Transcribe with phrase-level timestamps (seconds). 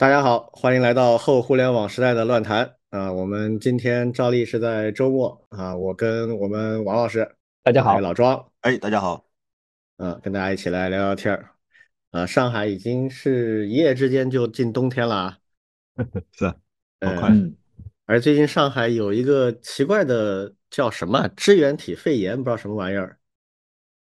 [0.00, 3.12] 大家好，欢迎来到后互联网时代的乱谈啊！
[3.12, 9.26] 我们今天照例是在周末啊，我跟我们王老师，大家好，老庄，哎，大家好，
[9.98, 11.50] 嗯，跟大家一起来聊聊天儿
[12.12, 12.24] 啊。
[12.24, 15.38] 上海已经是一夜之间就进冬天了啊，
[16.32, 17.30] 是，好快。
[18.06, 23.18] 而最近上海有一个奇怪的叫什么支原体肺炎，不知道什么玩意儿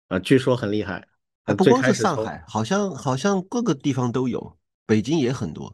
[0.09, 1.09] 啊，据说很厉害。
[1.57, 4.59] 不光是上海，好像好像各个地方都有。
[4.91, 5.73] 北京也很多，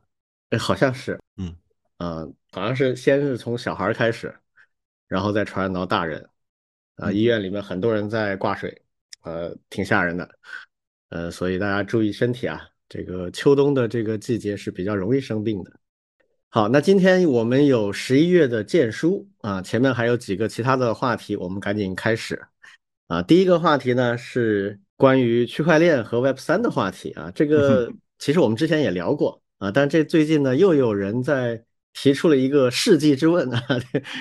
[0.50, 1.56] 哎，好像是，嗯，
[1.96, 4.30] 呃，好像是先是从小孩开始，
[5.08, 6.28] 然后再传染到大人，
[6.96, 8.82] 啊，医院里面很多人在挂水，
[9.22, 10.28] 呃，挺吓人的，
[11.08, 12.60] 呃，所以大家注意身体啊，
[12.90, 15.72] 这个秋冬的这个季节是比较容易生病的。
[16.50, 22.38] 好，那今天我们有十一月的荐书啊，前面还有几个其他的话题，我们赶紧开始
[23.06, 23.22] 啊。
[23.22, 27.90] 第一个话题呢是关于区块链和 Web 三的话题啊，这个。
[28.18, 31.62] 其实我们之前也聊过啊，但这最近呢又有人在
[31.94, 33.62] 提出了一个世纪之问啊，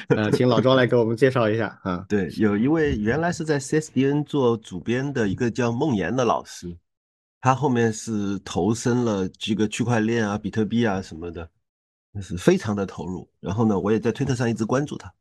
[0.09, 2.05] 呃，请老庄来给我们介绍一下啊。
[2.07, 6.73] 对，有一位原来是在 CSDN 做主编的一个叫孟岩的老师，
[7.41, 11.49] 他后面是投身了这个区块链啊、比特币啊什么的，
[12.13, 13.29] 那是非常的投入。
[13.41, 15.13] 然后呢，我也在推特上一直关注他。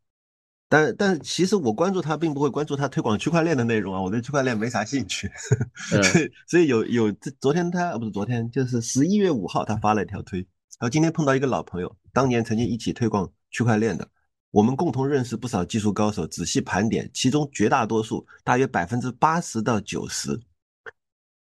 [0.74, 5.30] 但但其实我关注他，并不会关注他推广区块链的内容啊，我对区块链没啥兴趣。
[6.02, 10.46] 所以所以有有这昨天他不是昨天，就是十一月五号他发了一条推，然
[10.80, 14.08] 后今天碰到一个老朋友，当年曾经一起推广区块链的，
[14.50, 20.40] 我们共同认识不少技术高手，仔细盘点，其中绝大多数，大约百分之八十到九十，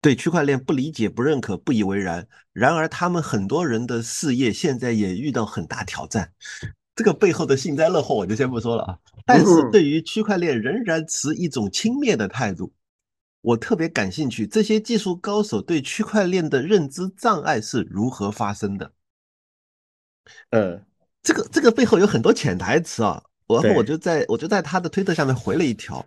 [0.02, 2.28] 对区块链不理解、不认可、不以为然。
[2.52, 6.34] 然而他们很多人的事业现在也遇到很大挑战。
[6.96, 12.72] 这个背后的幸灾乐祸我就先不说了啊，但是对于区块链仍然持一种轻蔑的态度，
[13.42, 18.94] 我特别感兴趣，这些技术高手对区块链的认知障碍是如何发生的？
[20.52, 20.80] 呃，
[21.22, 26.06] 这个这个背后有很多潜台词啊，然后我就在我就在他的推特下面回了一条，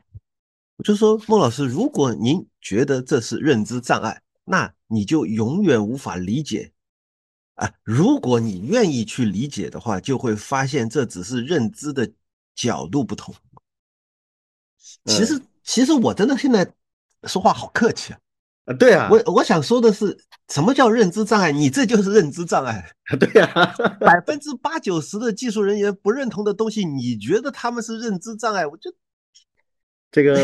[0.77, 6.73] 我就说孟老师，如果您觉得这是认知障碍，那你就永远无法理解。
[7.57, 12.07] 啊，如果你愿意去理解的话，就会发现这只是认知的
[12.55, 13.35] 角度不同。
[15.07, 16.71] 其实，其实我真的现在
[17.25, 18.19] 说话好客气啊。
[18.67, 20.15] 啊，对啊，我我想说的是，
[20.49, 21.51] 什么叫认知障碍？
[21.51, 22.87] 你这就是认知障碍。
[23.19, 28.67] 对呀，百分之八九十的技术人员不认同的东西，你觉得他们是认知障碍？
[28.67, 28.93] 我就
[30.13, 30.37] 这个，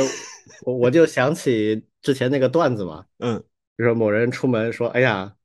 [0.65, 3.43] 我我就想起之前那个段子嘛，嗯，
[3.77, 5.37] 就说某人出门说，哎呀。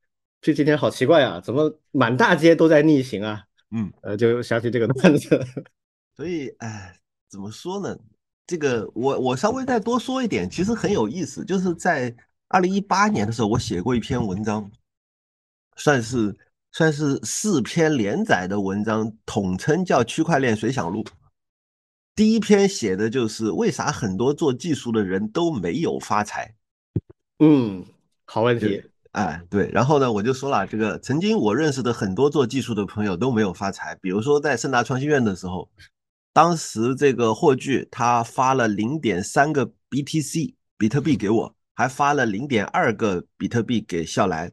[0.42, 3.44] 这几天好奇怪啊，怎么满大街都在逆行啊？
[3.72, 5.46] 嗯，呃，就想起这个段子。
[6.16, 6.96] 所以，哎，
[7.30, 7.98] 怎么说呢？
[8.46, 11.44] 这个我我稍微再多说一点，其实很有意思。
[11.44, 12.16] 就是在
[12.48, 14.72] 二零一八年的时候，我写过一篇文章，
[15.75, 16.34] 算是
[16.72, 21.04] 算是四篇连载的文章，统称叫《区块链随想录》。
[22.16, 26.56] 第一篇写的就是为啥很多做技术的人都没有发财。
[27.40, 27.86] 嗯，
[28.25, 28.81] 好问题。
[29.17, 33.95] 哎，对，然后呢，我就说了，这个曾经我认识的很多做技术的朋友都没有发财。
[34.00, 35.67] 比如说在盛大创新院的时候，
[36.33, 44.51] 当时这个霍炬他发了零点三个 BTC 比特币给我，还发了零点二个比特币给笑来。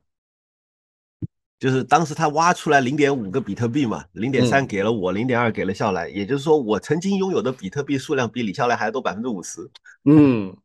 [1.58, 6.08] 就是当时他挖出来零点五个比特币嘛，零点三给了我，零点二给了笑来。
[6.08, 9.60] 也就是说，我曾经拥有的比特币数量比李笑来还多百分之五十。
[10.06, 10.56] 嗯，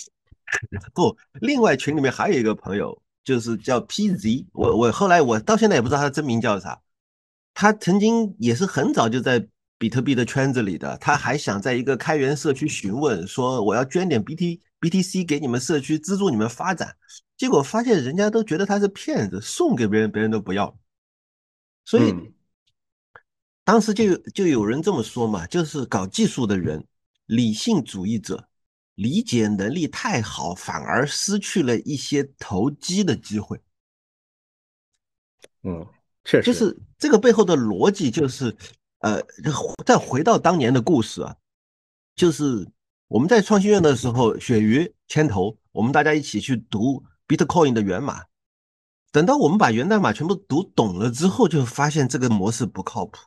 [0.92, 3.02] 不，另外群里面还有一个朋友。
[3.26, 6.80] 就是叫 PZ，我我后来我到现在也不知道他的真名叫啥。
[7.52, 9.44] 他曾经也是很早就在
[9.78, 16.96] 比特币的圈子里的，他还想在一个开源社区询问，说我要捐点 BT BTC 给你们社区资助你们发展，
[17.36, 20.78] 结果发现人家都觉得他是骗子，送给别人别人都不要。
[21.84, 22.14] 所以
[23.64, 26.86] 当时就就有人这么说嘛，就是搞技术的人，
[27.26, 28.48] 理性主义者。
[28.96, 33.58] 理解能力太好，反而失去了一些投机的机会。
[35.62, 35.86] 嗯，
[36.24, 38.54] 确实，就是这个背后的逻辑，就是
[38.98, 39.22] 呃，
[39.84, 41.36] 再回到当年的故事啊，
[42.14, 42.68] 就是
[43.08, 48.24] 我们在创新院的时候，鳕鱼牵头，我们大家一起去读 Bitcoin 的源码。
[49.12, 53.18] 等到我们把源代码全部读懂了之后，就发现这个模式不靠谱。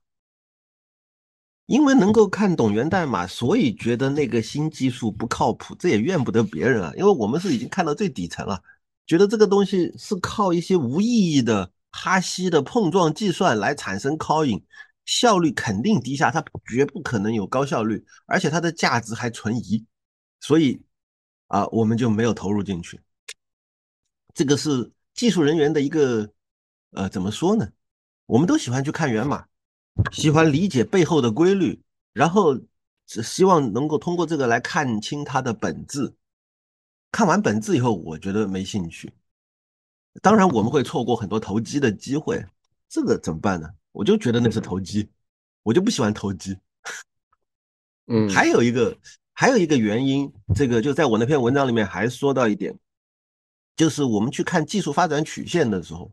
[1.70, 6.92] 因为能够看懂源代码，所以觉得那个新技术不靠谱，这也怨不得别人啊。
[6.98, 8.60] 因为我们是已经看到最底层了，
[9.06, 14.60] 觉得这个东西是靠一些无意义的哈希的碰撞计算来产生 coin，
[15.06, 19.86] 效率肯定低下，它绝不可能有高效率，而且它的价值还存疑，
[20.40, 20.82] 所以
[21.50, 23.00] 啊，我们就没有投入进去。
[24.34, 26.28] 这个是技术人员的一个
[26.94, 27.70] 呃，怎么说呢？
[28.26, 29.46] 我们都喜欢去看源码，
[30.12, 31.82] 喜欢理解背后的规律，
[32.14, 32.60] 然后
[33.06, 36.14] 只希望能够通过这个来看清它的本质。
[37.12, 39.12] 看完本质以后，我觉得没兴趣。
[40.22, 42.46] 当然，我们会错过很多投机的机会，
[42.88, 43.70] 这个怎么办呢？
[43.92, 45.10] 我就觉得那是投机，
[45.64, 46.58] 我就不喜欢投机。
[48.08, 48.96] 嗯， 还有一个，
[49.34, 52.78] 还有一个原因，这个就在我那篇文章里面还说到一点，
[53.76, 56.12] 就是我们去看技术发展曲线的时候，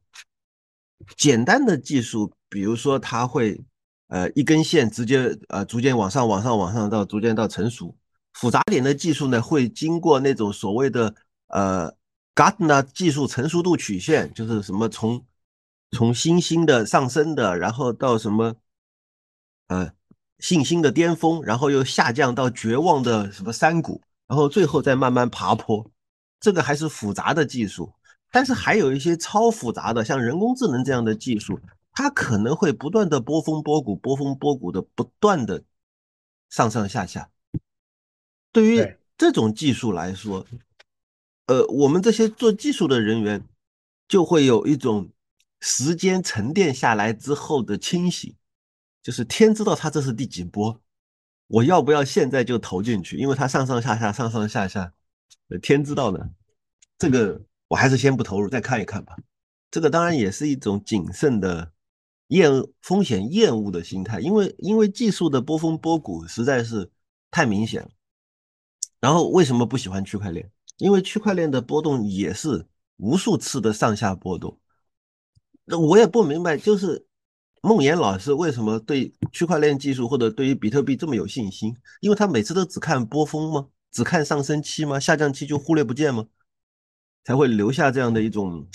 [1.17, 3.60] 简单的技术，比如说它会，
[4.08, 7.94] 呃，一根线直接呃逐渐往上、往上、往上到逐渐到成熟。
[8.32, 11.14] 复杂点的技术呢，会经过那种所谓的
[11.48, 11.92] 呃
[12.34, 15.22] Gartner 技术成熟度曲线，就是什么从
[15.90, 18.54] 从新兴的上升的，然后到什么
[19.66, 19.92] 呃
[20.38, 25.90] 信心的巅峰，然后又下降到绝望的什么山谷，然后最后再慢慢爬坡。
[26.40, 27.92] 这个还是复杂的技术，
[28.32, 31.60] 但是还有一些超复杂的，像人工智能这样的技术，
[31.96, 35.64] 它可能会不断的波峰波谷，波峰波谷的不断的
[36.50, 37.31] 上上下下。
[38.52, 40.46] 对于这种技术来说，
[41.46, 43.43] 呃，我们这些做技术的人员
[44.06, 45.08] 就会有一种
[45.60, 48.37] 时间沉淀下来之后的清醒，
[49.02, 50.78] 就是天知道它这是第几波，
[51.46, 53.16] 我要不要现在就投进去？
[53.16, 54.92] 因为它上上下下，上上下下，
[55.62, 56.28] 天知道呢。
[56.99, 59.16] 这个我还是先不投入，再看一看吧。
[59.70, 61.72] 这个当然也是一种谨慎的
[62.28, 62.50] 厌
[62.82, 66.90] 风险厌恶的心态，因为因为技术的波峰波谷实在是
[67.31, 67.88] 太明显了。
[69.00, 70.50] 然后为什么不喜欢区块链？
[70.78, 74.58] 因为区块链的波动也是无数次的上下波动。
[75.64, 77.06] 那我也不明白，就是
[77.62, 81.76] 梦岩老师为什么对区块链技术或者对于比特币这么有信心？
[82.00, 83.69] 因为他每次都只看波峰吗？
[83.90, 85.00] 只看上升期吗？
[85.00, 86.26] 下降期就忽略不见吗？
[87.25, 88.67] 才会留下这样的一种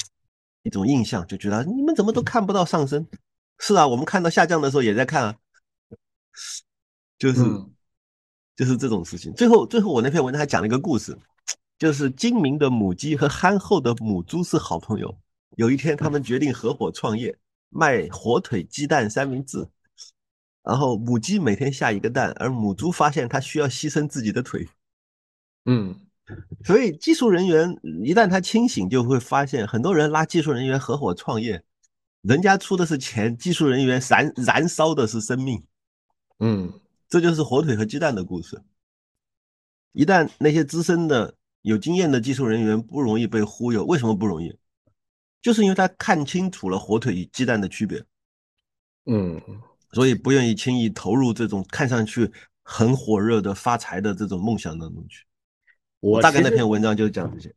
[0.63, 3.07] 一种印象，就觉得你们怎么都看不到上升？
[3.61, 5.35] 是啊，我们看到下降的时候也在看啊，
[7.17, 7.41] 就是。
[8.53, 9.33] 就是这种事情。
[9.33, 11.17] 最后，最后我那篇文章还讲了一个故事，
[11.79, 15.17] 就是精明的母鸡和憨厚的母猪是好朋友。
[15.55, 17.35] 有一天，他们决定合伙创业，
[17.69, 19.67] 卖火腿、鸡蛋、三明治。
[20.61, 24.67] 然后，母鸡每天下一个蛋，而母猪发现它需要牺牲自己的腿。
[25.65, 25.99] 嗯，
[26.63, 31.63] 所以技术人员一旦他清醒，就会发现很多人拉技术人员合伙创业，
[32.21, 35.63] 人家出的是钱，技术人员燃燃烧的是生命。
[36.39, 36.73] 嗯。
[37.09, 38.63] 这就是火腿和鸡蛋的故事。
[39.91, 44.57] 一旦那些资深的、有经验的技术人员不容易被忽悠，为什么不容易？
[45.41, 48.01] 就是因为他看清楚了火腿与鸡蛋的区别，
[49.07, 49.41] 嗯，
[49.91, 52.31] 所以不愿意轻易投入这种看上去
[52.63, 55.25] 很火热的发财的这种梦想当中去。
[56.00, 57.53] 我大概那篇文章就讲这些。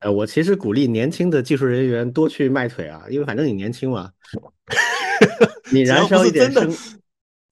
[0.00, 4.10] 呃，我其实鼓励年轻的技术人员多去卖腿啊，因为反正你年轻嘛，
[5.72, 6.72] 你燃烧一点生。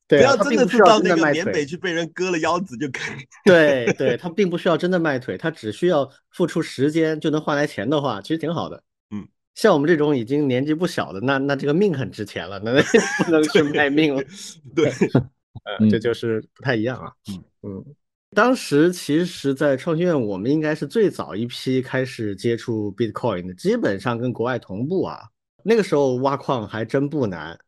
[0.09, 3.25] 不要真的是到那个缅北去被人割了腰子就可以。
[3.47, 8.83] 对对，他并不需要真的卖腿，他只需要付出时间就能换来钱的话，其实挺好的。
[9.11, 12.75] 嗯，像我们这种已经年纪不小的，那那这个命很值钱了，那
[13.25, 14.23] 不能去卖命了。
[14.77, 14.93] 对，
[15.65, 17.11] 呃，这就是不太一样啊。
[17.31, 17.85] 嗯嗯，
[18.35, 25.21] 当时其实，在创新院，我们应该是最早一批开始接触 Bitcoin 的，基本上跟国外同步啊。
[25.63, 27.59] 那个时候挖矿还真不难。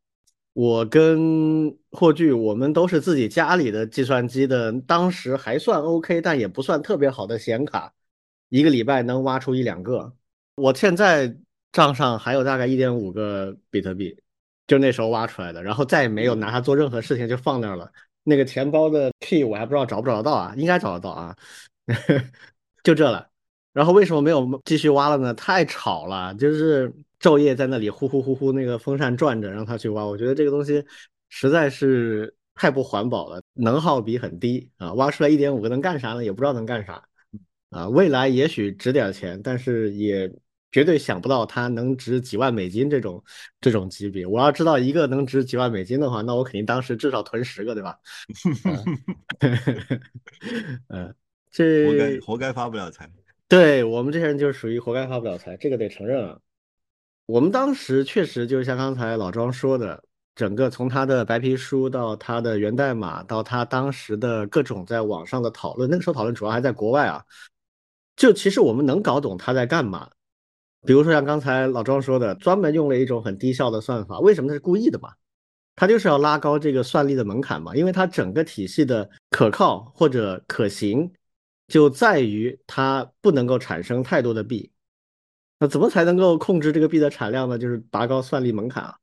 [0.55, 7.93] 我跟霍炬，我们都是自己家里的计算机的，当时还算 OK，但也不算特别好的显卡，
[8.49, 10.15] 一个礼拜能挖出一两个。
[10.55, 11.37] 我现在
[11.73, 14.17] 账上还有大概一点五个比特币，
[14.67, 17.93] 就那时候挖出来的，然后再也没有拿它做任何事情，就放那儿了。
[18.25, 21.37] 那个钱包的 key 我还不知道找不找得到啊，应该找得到啊，
[22.83, 23.31] 就这了。
[23.73, 25.33] 然后为什么没有继续挖了呢？
[25.35, 26.93] 太吵了，就是。
[27.21, 30.05] 昼夜在那里呼呼呼呼，那个风扇转着，让他去挖。
[30.05, 30.85] 我觉得这个东西
[31.31, 34.93] 实在是太不环保了，能耗比很低啊。
[34.93, 36.23] 挖出来一点五个能干啥呢？
[36.23, 37.03] 也不知道能干啥
[37.71, 37.89] 啊。
[37.89, 40.31] 未来也许值点钱，但是也
[40.75, 43.23] 绝对想不到它能值几万美金这种
[43.61, 44.27] 这种级别。
[44.27, 47.97] 我要知道一个能值几万美金的话，那我肯定当时至少囤十个，对吧？
[50.91, 51.15] 嗯，
[51.53, 53.09] 这活该活该发不了财。
[53.47, 56.37] 对我们这些人就是属于活该发不了财，这个得承认啊。
[57.27, 60.03] 我们当时确实就像刚才老庄说的，
[60.35, 67.25] 整个从他的白皮书到他的源代码，到他当时的各种在网上的讨论，那个时候讨论主要还在国外啊。
[68.17, 70.09] 就其实我们能搞懂他在干嘛，
[70.85, 75.11] 比如说像刚才老庄说的，专门用了一种很低效的算法，为什么它是故意的嘛？
[75.77, 81.11] 他就是要拉高这个算力的门槛嘛，因为它整个体系的可靠或者可行，
[81.67, 84.71] 就在于它不能够产生太多的币。
[85.59, 87.59] 那怎么才能够控制这个币的产量呢？
[87.59, 88.97] 就是拔高算力门槛啊！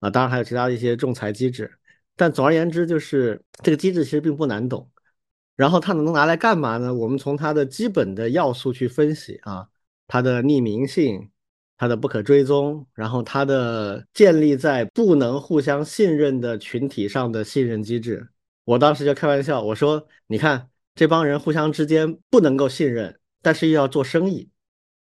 [0.00, 1.70] 啊，当然还有其他的一些仲裁机制。
[2.14, 4.88] 但总而言之，就是这个机制其实并不难懂。
[5.56, 6.94] 然后它能拿来干嘛呢？
[6.94, 9.66] 我们从它的基本的要素去分析啊，
[10.12, 11.30] 它的匿名性，
[11.78, 18.28] 它的不可追踪，然后它的建立在不能互相信任的群体上的信任机制。
[18.64, 24.50] 我当时就开玩笑，我说：“你看这帮人互相之间不能够信任，但是又要做生意，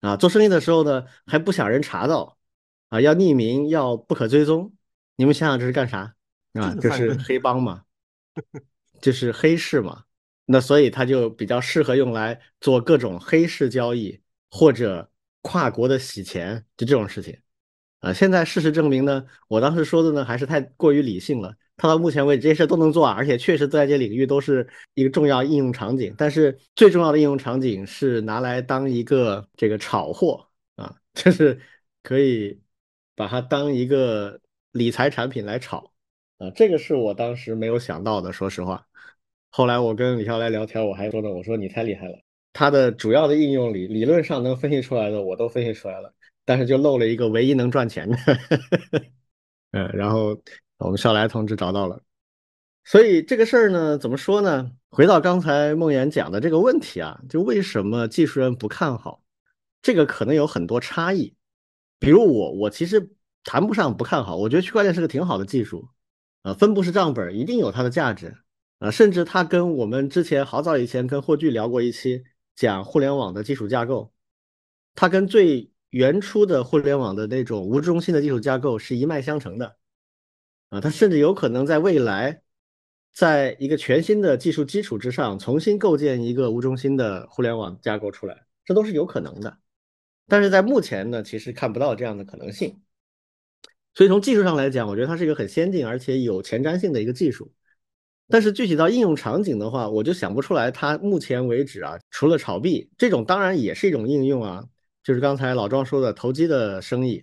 [0.01, 2.39] 啊，做生意的时候呢还不想人查到，
[2.91, 4.73] 啊，要匿名，要不可追踪。
[5.17, 6.15] 你们想想这是干啥？
[6.53, 7.83] 啊，就是黑帮嘛，
[9.03, 10.05] 就是黑市嘛。”
[10.47, 14.21] 那所以它就比较适合用来做各种黑市交易
[14.57, 15.11] 或者
[15.43, 17.37] 跨国的洗钱，就这种事情，
[17.99, 21.53] 啊，现在事实证明呢，我当时说的呢还是太过于理性了。
[21.77, 26.15] 他到目前为止这些事都能做啊，而且确实在这领域都是一个重要应用场景。
[26.17, 30.47] 但是最重要的应用场景是拿来当一个这个炒货
[30.77, 31.61] 啊， 就是
[32.05, 32.61] 可以
[33.17, 35.93] 把它当一个理财产品来炒
[36.39, 38.87] 啊，这个是我当时没有想到的，说实话。
[39.51, 42.17] 后来我跟李笑来聊天，我还说呢，我说你太厉害了，
[42.55, 46.15] 它的主要的应用理理论上能分析出来的我都分析出来了，
[46.47, 48.17] 但是就漏了一个唯一能赚钱的，
[49.73, 50.41] 嗯，然后
[50.79, 52.01] 我们少来同志找到了，
[52.85, 54.71] 所以这个事儿呢，怎么说呢？
[54.89, 59.23] 回到刚才梦妍讲的这个问题啊，就为什么技术人不看好
[59.83, 61.35] 这个，可能有很多差异。
[61.99, 63.11] 比如我，我其实
[63.43, 65.89] 谈不上不看好，我觉得区块链是个挺好的技术，
[66.43, 68.37] 啊，分布式账本一定有它的价值。
[68.81, 72.23] 啊，甚至它跟我们之前好早以前跟霍炬聊过一期
[72.55, 74.13] 讲互联网的基础架构，
[74.95, 79.77] 它跟最原初的互联网的那种无中心的基础架构是一脉相承的。
[80.71, 82.43] 啊，它甚至有可能在未来，
[83.13, 89.59] 在一个全新的技术基础之上重新构建一个无中心的互联网架构出来，这都是有可能的。
[90.27, 92.81] 但是在目前呢，其实看不到这样的可能性。
[93.95, 97.53] 所以从技术上来讲，我觉得它是一个很先进而且有前瞻性的一个技术。
[98.27, 100.71] 但是具体到应用场景的话，我就想不出来。
[100.71, 104.65] 它目前为止啊，除了炒币这种，当然也是一种应用啊。
[105.03, 107.23] 就是刚才老庄说的投机的生意，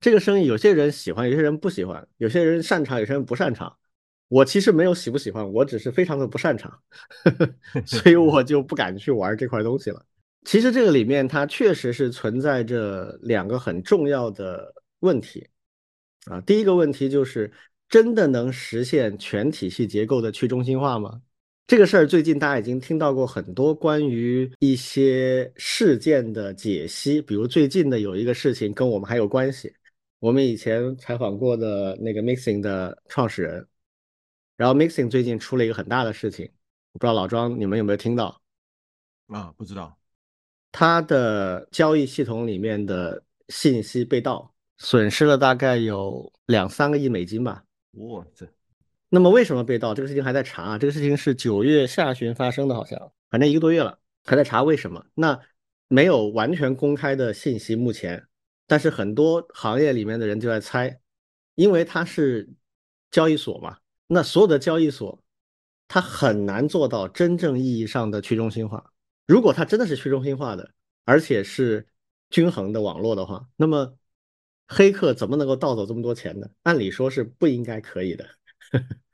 [0.00, 3.76] 这个生意有些人喜欢，有些人不喜欢，有些人擅长，有些人不擅长。
[4.28, 6.72] 我其实没有喜不喜欢，我只是非常的不擅长，
[7.84, 10.02] 所以我就不敢去玩这块东西了。
[10.44, 15.46] 其实这个里面它确实是存在着两个很重要的问题
[16.24, 16.40] 啊。
[16.40, 17.52] 第一个问题就是。
[17.88, 21.22] 真的能实现全体系结构的去中心化吗？
[21.66, 29.74] 这个事儿最近大家已经听到过很多关于一些事件的解析，比如最近的有一个事情跟我们还有关系。
[30.18, 33.66] 我们以前采访过的那个 Mixing 的创始人，
[34.56, 36.50] 然后 Mixing 最近出了一个很大的事情，
[36.92, 38.40] 不知道老庄你们有没有听到？
[39.28, 39.96] 啊，不知道。
[40.72, 47.62] 他的交易系统里面的信息被盗，损失了大概有两三个亿美金吧。
[47.92, 48.46] 哇塞！
[49.08, 49.94] 那么为什么被盗？
[49.94, 50.78] 这个事情还在查啊。
[50.78, 55.04] 这个事情是九月下旬发生的，好像反正一个多月了，还在查为什么。
[55.14, 55.40] 那
[55.88, 58.26] 没有完全公开的信息，目前，
[58.66, 61.00] 但是很多行业里面的人就在猜，
[61.54, 62.48] 因为它是
[63.10, 65.22] 交易所嘛，那所有的交易所，
[65.88, 68.92] 它很难做到真正意义上的去中心化。
[69.26, 70.70] 如果它真的是去中心化的，
[71.04, 71.88] 而且是
[72.30, 73.97] 均衡的网络的话，那么。
[74.68, 76.46] 黑客怎么能够盗走这么多钱呢？
[76.62, 78.28] 按理说是不应该可以的。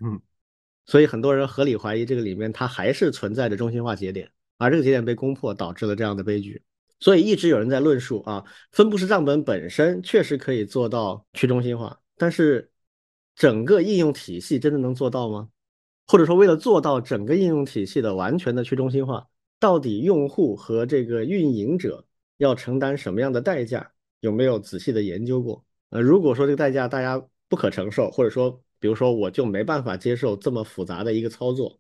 [0.01, 0.21] 嗯，
[0.85, 6.63] 所以很多人合理怀疑这个里面它还是存在着中心化节点，而这个节点被攻破导致了这样的悲剧。
[7.01, 12.71] 所以一直有人在论述啊，分布式账本本身确实可以做到去中心化，但是
[13.37, 15.49] 整个应用体系真的能做到吗？
[16.07, 19.27] 或者说为了做到整个应用体系的完全的去中心化，
[19.59, 22.07] 到底用户和这个运营者
[22.37, 23.93] 要承担什么样的代价？
[24.25, 25.63] 有没有仔细的研究过？
[25.91, 31.79] 呃，如果说这个代价大家不可承受，或者说，比如说我就没办法接受这么复杂的一个操作，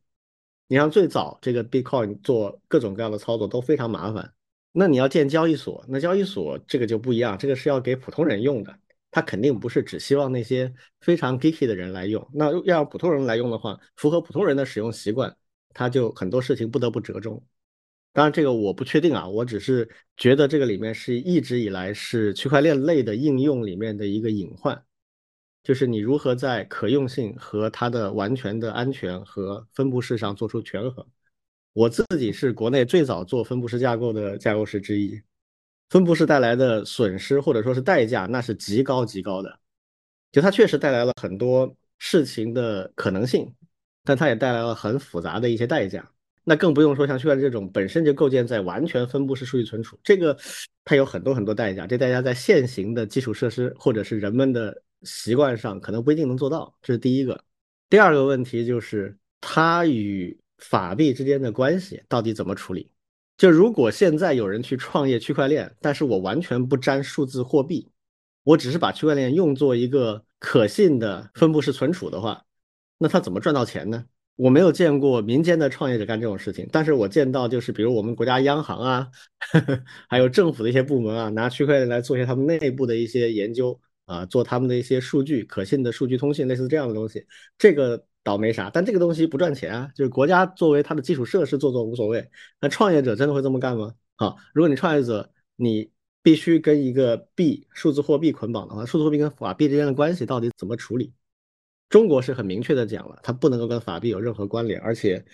[0.68, 4.34] 你像最早这个 Bitcoin 做各种各样的操作都非常麻烦，
[4.72, 8.78] 那你要建交易所，那交易所这个就不一样，这个是要给普通人用的，
[9.10, 10.70] 它肯定不是只希望那些
[11.00, 15.34] 非常 geeky 的人来用，那要让普通人来用的话，符合普通人的使用习惯，
[15.72, 17.42] 他就很多事情不得不折中。
[18.14, 24.80] 当然，这个我不确定啊，我只是觉得这个里面是一直以来是区块链类的应用里面的一个隐患，
[25.64, 31.04] 就是你如何在可用性和它的完全的安全和分布式上做出权衡。
[31.72, 35.20] 我自己是国内最早做分布式架构的架构师之一，
[35.90, 39.58] 分布式带来的损失或者说是代价，那是极高极高的。
[40.30, 43.52] 就它确实带来了很多事情的可能性，
[44.04, 46.08] 但它也带来了很复杂的一些代价。
[46.44, 50.36] 那更不用说像区块链这种本身就构建在完全分布式数据存储，这个
[50.84, 57.42] 它有很多很多代价，这代价在现行的基础设施或者是人们的习惯上可能不一定能做到，这是第一个。
[57.88, 62.90] 第二个问题就是它与法币之间的关系到底怎么处理？
[63.36, 67.90] 就如果现在有人去创业区块链，但是我完全不沾数字货币，
[68.42, 72.44] 我只是把区块链用作一个可信的分布式存储的话，
[72.98, 74.04] 那他怎么赚到钱呢？
[74.36, 79.08] 我没有见过民间的创业者干这种事情，但是我见到就是比如我们国家央行啊，
[80.08, 87.26] 还有政府的一些部门啊，拿区块链来做一些他们内部的一些研究啊，做他们的一些数据可信的数据通信，类似这样的东西，
[87.58, 88.06] 这个。
[88.24, 92.26] 倒没啥，但这个东西不赚钱啊，就是国家作为它的基础设施做做无所谓。
[92.58, 93.92] 那创业者真的会这么干吗？
[94.16, 95.90] 好，如果你创业者你
[96.22, 101.12] 必须跟一个币数字货币捆绑的话，数字货币跟法币之间的关系到底怎么处理？
[101.88, 105.24] 中国是很明确的讲了，它不能够跟法币有任何关联，而且，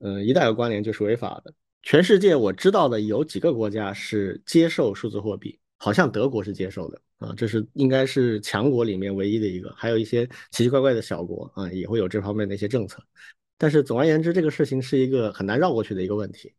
[0.00, 1.52] 嗯，一旦有关联就是违法的。
[1.82, 5.58] 全世界我知道的有几个国家是接受数字货币。
[5.78, 12.98] 好像德国是接受的啊，这是应该是强国里面唯一的一个，还有一些奇奇怪怪的小国啊，也会有这方面的一些政策。
[13.58, 16.54] 但是总而言之，这个事情是一个很难绕过去的一个问题。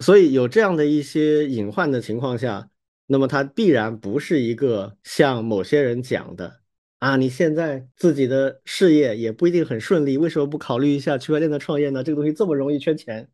[0.00, 2.68] 所以有这样的一些隐患的情况下，
[3.06, 6.57] 那么它必然不是一个像某些人讲的
[6.98, 12.02] 啊，你现在自己的事业也不一定很顺利，为什么不考虑一下区块链的创业呢？
[12.02, 13.28] 这个东西这么容易圈钱，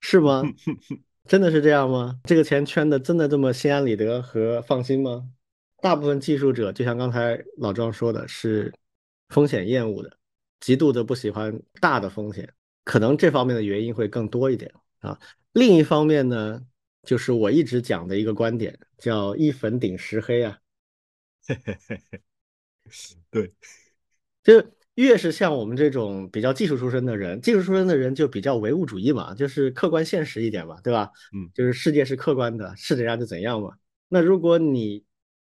[0.00, 0.42] 是吗？
[1.26, 2.20] 真的是这样吗？
[2.24, 5.28] 这个钱圈的真的这么心安理得和放心吗？
[5.82, 8.72] 大部分技术者就像刚才老庄说的，是
[9.28, 10.16] 风险厌恶的，
[10.60, 12.48] 极度的不喜欢大的风险，
[12.84, 15.18] 可能这方面的原因会更多一点啊。
[15.52, 16.64] 另一方面呢，
[17.02, 20.56] 就是我一直讲的一个观点，叫一粉顶十黑啊。
[23.30, 23.52] 对，
[24.42, 24.64] 就。
[24.98, 31.08] 越是像我们这种比较技术出身的人，技术出身的人就比较唯物主义嘛，就是客观现实一点嘛，对吧？
[31.32, 33.70] 嗯，就是世界是客观的，是怎样就怎样嘛。
[34.08, 35.04] 那如果你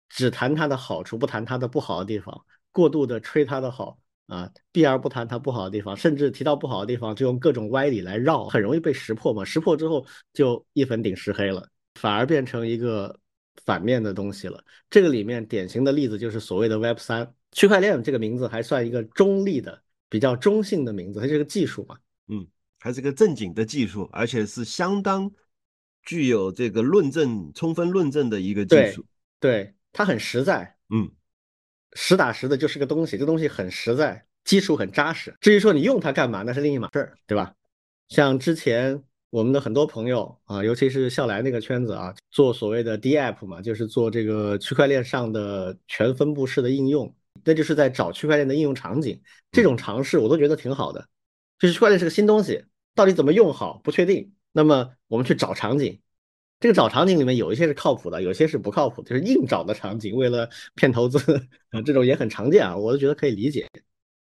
[0.08, 3.98] 只谈它的好处，不谈它的不好的地方，过度的吹它的好
[4.28, 9.44] 啊，避而不谈它不好的地方，甚至提到不好的地方就用各种歪理来绕，很容易被识破嘛。
[9.44, 13.18] 识破之后就一粉顶十黑了，反而变成一个
[13.64, 14.62] 反面的东西了。
[14.90, 17.34] 这个里面典型的例子就是所谓的 Web 三。
[17.52, 22.46] 区块链这个名字还算一个中立的、比较中性的名字，它是个技术嘛，嗯，
[22.78, 25.30] 还是个正经的技术，而且是相当
[26.02, 29.04] 具有这个论证、充分论证的一个技术。
[29.38, 31.10] 对，它很实在，嗯，
[31.92, 35.36] 实打实的就是个东西，这东西很实在，基础很扎实。
[35.38, 37.54] 至于说你用它干嘛，那是另一码事儿，对吧？
[38.08, 39.02] 像之前
[39.32, 47.10] 我们的很多朋友啊，尤其是笑来那个圈子啊，做所谓的 DApp 嘛，就是做这个区块链上的全分布式的应用。
[47.42, 49.18] 那就是在找区块链的应用场景，
[49.50, 51.08] 这种尝试我都觉得挺好的。
[51.58, 52.62] 就是区块链是个新东西，
[52.94, 54.30] 到底怎么用好不确定。
[54.52, 55.98] 那么我们去找场景，
[56.60, 61.18] 这个找场景里面有一些是靠谱的，有些是不靠谱，就是硬找的场景，为了骗投资
[61.70, 63.66] 啊，这种也很常见啊，我都觉得可以理解。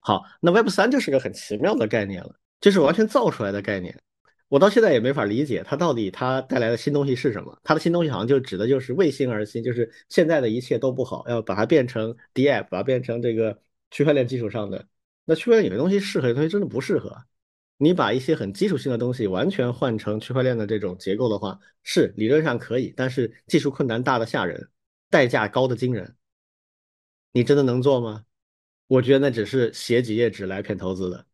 [0.01, 3.99] 好，那 Web 三就是个很奇妙的概念了，就是完全造出来的概念。
[4.48, 7.61] 我到现在也没法理解它到底它带来的新东西是什么。
[7.62, 14.88] 它的新东西好像就指的就是为新而新，就是现在的一切都不好，要把它变成 DApp，把它变成这个区块链基础上的。
[15.26, 17.14] 那区块链有些东西适合，有些东西真的不适合。
[17.76, 24.70] 你把一些很基础性的东西完全换成区块链的这种结构的话，是理论上可以，但是技术困难大的吓人，
[25.11, 26.16] 代价高的惊人。
[27.32, 28.24] 你真的能做吗？
[28.87, 31.26] 我觉得那只是写几页纸来骗投资的。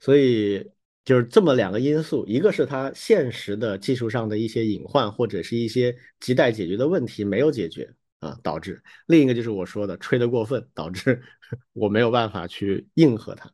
[0.00, 0.70] 所以。
[1.08, 7.90] 就是这么两个因素，一个是它现实的技术上的一些隐患，或者是一些亟待解决的问题没有解决
[8.20, 8.74] 啊，导致；
[9.06, 11.22] 另一个就是我说的吹得过分，导致
[11.72, 13.50] 我没有办法去应和它。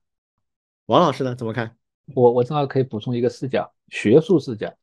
[0.87, 1.77] 王老师呢，怎么看？
[2.17, 4.75] 我我正好可以补充一个视角，学术视角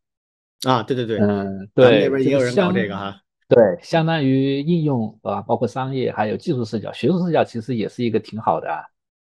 [0.61, 8.79] 啊，对对对，嗯，对，那边也有人搞这个哈，对，相当于应用啊，包括商业还有技术视角，学术视角其实也是一个挺好的啊。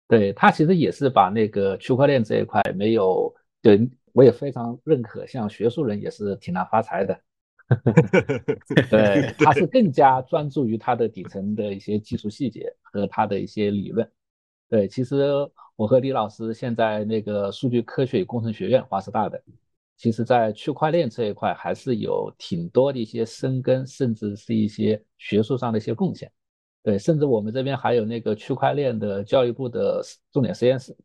[0.07, 7.19] 对他其实也是把那个区块链这一块没有，对我也非常认可，像学术人也是挺难发财的。
[8.89, 14.09] 对，他是更加专注于他的底层的一些技术细节和他的一些理论。
[14.69, 15.25] 对，其实
[15.75, 19.43] 我和李老师现在那个数据科学与工程学院华师大的，
[19.97, 26.31] 其实在区块链这一块还是有挺多的一些深耕，甚至是一些学术上的一些贡献。
[26.87, 30.95] 对，甚至我们这边还有那个区块链的教育部的重点实验室，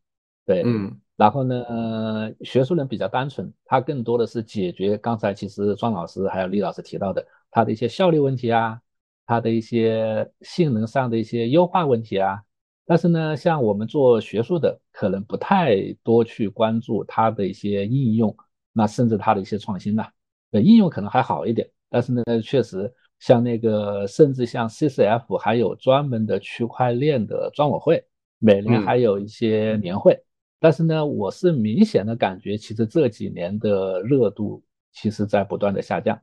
[0.45, 8.79] 对，嗯，然后呢，学术人比较单纯，他更多的是解决刚才其实庄老师还有李老师提到的他的一些效率问题啊，
[9.25, 12.41] 他的一些性能上的一些优化问题啊。
[12.85, 18.33] 但是呢，像我们做学术的，可能不太多去关注它的一些应用，
[18.71, 20.07] 那甚至它的一些创新呐。
[20.49, 22.89] 对，应用可能还好一点，但是呢，确实。
[23.23, 28.03] 像那个甚至像 CCF 还有专门的区块链的专委会，
[28.37, 30.21] 每年还有一些年会。
[30.59, 36.19] 但是呢，我是明显的感觉，其实这几年的热度其实在不断的下降。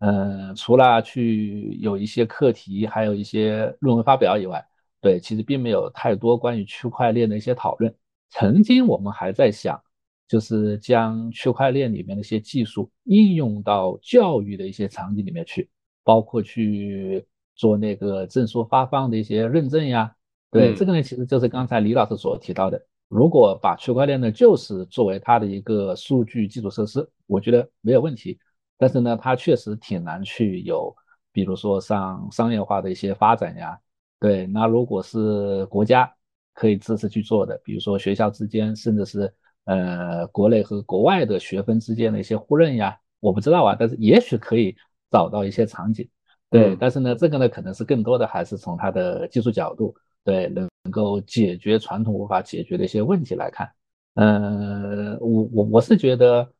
[0.00, 4.66] 嗯，除了去有一些课题，还有一些论文发表以外，
[5.00, 7.94] 对，其实并没有太多关于区块链的一些讨论。
[8.30, 9.80] 曾经我们还在想，
[10.26, 15.70] 就是将区块链里面的一些技术应用到教育的一些场景里面去，
[16.04, 20.14] 包括去做那个证书发放的一些认证呀。
[20.50, 28.38] 对，这个呢，其实就是刚才李老师所提到的，如果把区块链呢，就是作为它的一个数据基础设施，我觉得没有问题。
[28.76, 30.94] 但是呢，它确实挺难去有，
[31.32, 33.78] 比如说像商业化的一些发展呀。
[34.20, 36.12] 对，那如果是国家
[36.52, 39.32] 可以支持去做的，比如说学校之间，甚至是
[39.64, 44.76] 呃国内和国外的学分之间的一些互认呀，我不知道啊，但是也许可以
[45.12, 46.08] 找到一些场景。
[46.50, 49.94] 对，但是呢，这个呢，可能是更多的还是从它的技术角度，
[50.24, 53.70] 对，能够解决传统无法解决的一些问题来看。
[54.14, 56.50] 嗯，我我我是觉得。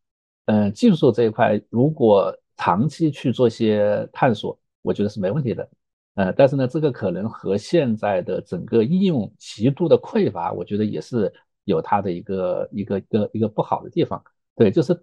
[0.46, 5.68] 嗯，技术这一块，如果长期去做些探索，我觉得是没问题的。
[6.14, 14.20] 呃，但是呢，这个可能和现在的整个应用极度的匮乏，我觉得也是有它的一个一个一个一个不好的地方。
[14.56, 15.00] 对，就是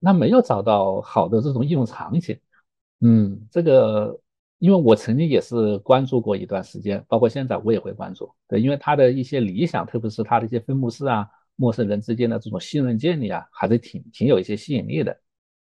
[0.00, 2.36] 那没有找到好的这种应用场景。
[3.00, 4.18] 嗯，这个
[4.58, 8.30] 因为我曾经也是关注过一段时间，包括现在我也会关注。
[8.46, 11.28] 对，因为它的一些理想，特别是它的一些分布式啊。
[11.56, 15.14] 陌生人之间的这种信任建立啊，还是挺挺有一些吸引力的。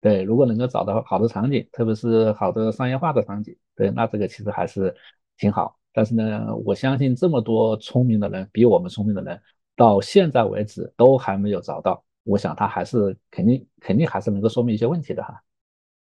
[0.02, 4.93] 对，如果能够找到好的场景，特别是好的商业化的场景，对，那这个其实还是
[5.38, 5.80] 挺好。
[5.93, 9.41] 但是呢，我相信这么多聪明的人，比我们聪明的人，
[9.74, 12.04] 到现在为止都还没有找到。
[12.24, 15.41] 我想他还是肯定肯定还是能够说明一些问题的哈。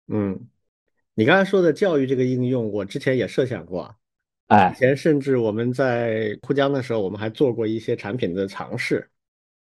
[0.08, 0.40] 嗯，
[1.16, 3.96] 你刚才说的教育这个应用，我之前也设想过。
[4.48, 9.10] 哎，以前甚至我们在沪江的时候，我们还做过一些产品的尝试。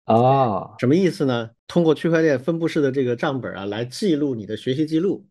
[0.07, 1.51] 哦，什么意思呢？
[1.67, 5.27] 通过区块链分布式的这个账本啊，来记录你的学习记录。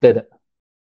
[0.00, 0.26] 对的，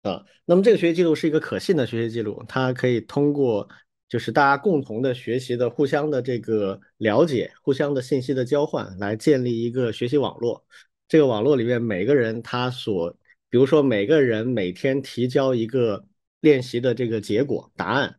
[0.02, 3.68] 啊，那么这个学习记录是一个可信的学习记录，它可以通过
[4.08, 10.64] 就是大家共同的学习的、互相的这个了解、互相的信息的交换，来建立一个学习网络。
[11.06, 13.14] 这个网络里面每个人他所，
[13.50, 16.06] 比如说每个人每天提交一个
[16.40, 18.18] 练习的这个结果答案，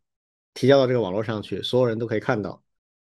[0.53, 2.63] 提交到这个网络上去，所有人都可以看到。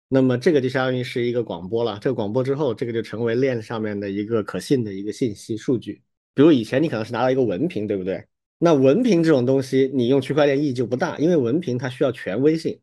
[0.09, 1.99] 那么这个就相当于是一个广播了。
[2.01, 6.03] 这个广播之后，这个就成为链上面的一个可信的一个信息数据。
[6.35, 8.27] 比如以前你可能是拿到一个文凭，对不对？
[8.59, 12.79] 那文凭这种东西，你用区块链意义就不大，因为文凭它需要权威性，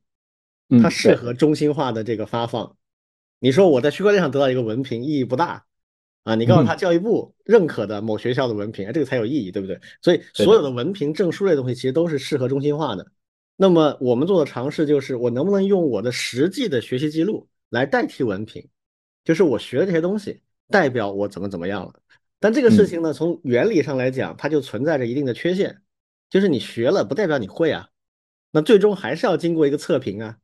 [0.82, 2.76] 它适合中心化的这个发放。
[3.40, 5.67] 你说我在区块链上得到一个文凭，意义不大
[6.28, 6.36] 啊。
[6.36, 9.80] 你告诉他教育部认可的某学校的文凭，这个才有意义，对不对？
[10.02, 13.06] 所以所有的文凭证书类东西，其实都是适合中心化的。
[13.56, 18.68] 那么我们做的尝试就是，我能不能用我的实际的学习记录来代替文凭，
[19.24, 21.94] 就是我学的这些东西代表我怎么怎么样了。
[22.40, 25.82] 但这个事情呢，从原理上来讲，它就存在着一定的缺陷，
[26.30, 27.90] 就是你学了不代表你会啊，
[28.52, 30.38] 那最终还是要经过一个测评啊，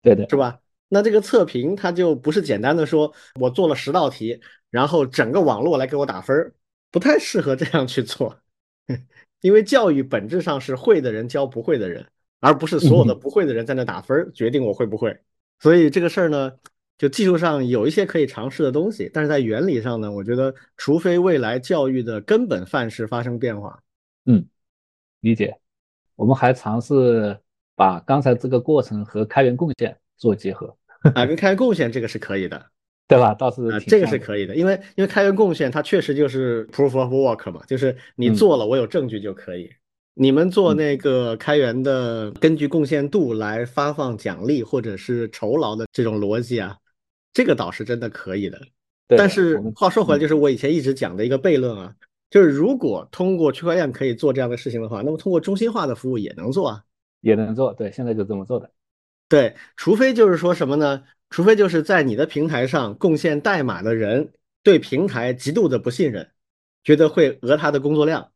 [0.00, 0.60] 对的，是吧？
[0.92, 6.52] 那这个测评它就不是简单的说我做了十道题，然后整个网络来给我打分儿，
[6.90, 8.38] 不太适合这样去做，
[9.40, 12.06] 因为教育本质上是会的人教不会的人。
[12.44, 15.16] 而不是所有的不会的人在那打分决定我会不会，
[15.60, 16.50] 所以这个事儿呢，
[16.98, 23.80] 就技术上有一些可以尝试的东西，但是在原理上呢，我觉得除非未来教育的根本范式发生变化，
[24.24, 24.44] 嗯，
[25.20, 25.56] 理解。
[26.16, 27.38] 我们还尝试
[27.76, 30.76] 把刚才这个过程和开源贡献做结合，
[31.14, 32.64] 啊，跟开源贡献这个是可以的，
[33.08, 33.34] 对吧？
[33.34, 39.70] 倒是这个是可以的，因为因为开源贡献它确实就是 proof of work 嘛，就是你做了，我有证据就可以。
[40.14, 46.76] 你们做那个开源的，根据贡献度来发放奖励或者是酬劳的这种逻辑啊，
[47.32, 48.60] 这个倒是真的可以的。
[49.08, 51.94] 但是话说回来，就是我以前一直讲的一个悖论啊，
[52.30, 56.82] 就是如果通过区块链可以做这样的事情的话，那么通过中心化的服务也能做啊，
[57.22, 57.72] 也能做。
[57.72, 58.70] 对，现在就这么做的。
[59.32, 61.04] 对，除非就是说什么呢？
[61.30, 66.30] 除非就是在你的平台上贡献代码的人对平台极度的不信任，
[66.84, 68.30] 觉得会讹他的工作量。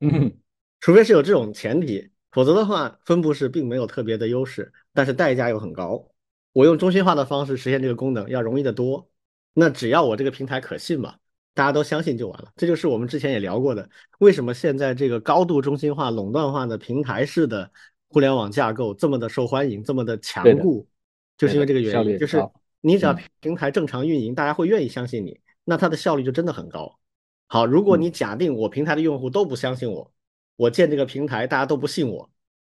[0.00, 0.36] 嗯。
[0.78, 6.06] 除非是有这种前提，否则的话，分布式并没有特别的优势，但是代价又很高。
[6.52, 9.08] 我用中心化的方式实现这个功能要容易得多。
[9.54, 11.14] 那只要我这个平台可信嘛，
[11.54, 12.52] 大家都相信就完了。
[12.56, 17.70] 这就是我们之前也聊过的，为什么现在这个高度中心化、垄断化的平台式的
[18.08, 20.86] 互联网架构这么的受欢迎，这么的强固，
[21.36, 22.18] 就是因为这个原因。
[22.18, 22.42] 就是
[22.80, 26.98] 你只要平台正常运营，大家会愿意相信你，那它的效率就真的很高。
[27.48, 30.12] 好，如果你假定我平台的用户都不相信我。
[30.56, 32.30] 我建这个平台大家都不信我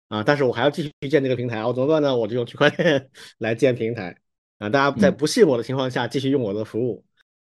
[0.08, 2.16] 啊，但是我还要继续建这个平台，我怎么办呢？
[2.16, 4.16] 我就用区块链 来建平台
[4.58, 7.04] 啊，大家在不信我的情况下继续用我的服务。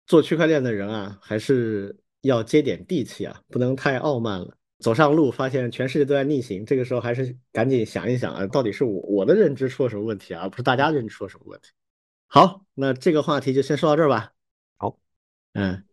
[0.07, 4.57] 做区块链的人啊，还是要接点地气啊，不能太傲慢了。
[4.79, 11.69] 走上路发现全世界都在逆行，这个时候还是赶紧想一想啊，到底是我我的认知出了什么问题啊，而不是大家认知出了什么问题。
[12.27, 14.33] 好，那这个话题就先说到这儿吧。
[14.77, 14.97] 好，
[15.53, 15.83] 嗯，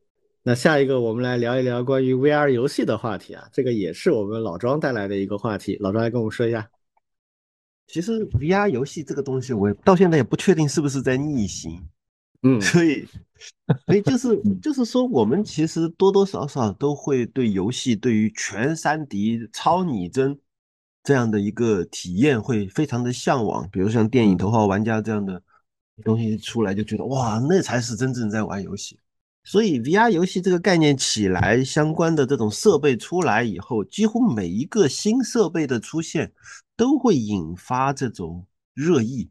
[0.42, 6.68] 那下一个我们来聊一聊关于 VR 游戏的话题啊，这个也是我们老庄带来的一个话题，老庄来跟我们说一下。
[7.86, 11.88] 其实 VR 游戏这个东西，我到现在也不确定是不是在逆行。
[12.42, 13.06] 嗯，所以，
[13.86, 20.38] 所以就是 就是说，我们其实多多少少都会对游戏，对于全三 D 超拟真
[21.02, 23.68] 这样的一个体验会非常的向往。
[23.70, 25.42] 比如像电影《头号玩家》这样的
[26.02, 28.98] 东西出来，就觉得哇，那才是真正在玩游戏。
[29.44, 36.32] 所以 VR 游戏这个概念起来，相关的这种设备出来以后，几乎每一个新设备的出现，
[36.76, 39.30] 都会引发这种热议。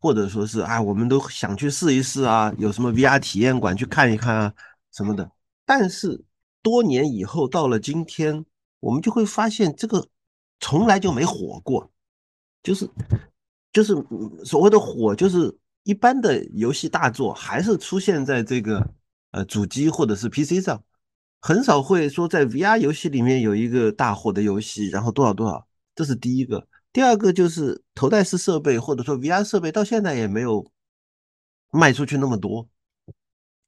[0.00, 4.54] 或者说是啊，我们都想去试一试啊，有什么 VR 体验馆去看一看啊
[4.92, 5.30] 什么的。
[5.66, 6.24] 但是
[6.62, 8.44] 多年以后到了今天，
[8.80, 10.06] 我们就会发现这个
[10.60, 11.90] 从来就没火过，
[12.62, 12.88] 就是
[13.72, 13.94] 就是
[14.44, 18.88] 所谓的火，就是一般的游戏大作还是出现在这个
[19.32, 20.82] 呃主机或者是 PC 上，
[21.40, 26.66] 很少会说在 VR 游戏里面有一个大火的游戏，然后多少多少，这是第一个。
[26.90, 30.66] 第二个就是头戴式设备或者说 VR 设备，到现在也没有
[31.70, 32.68] 卖出去那么多，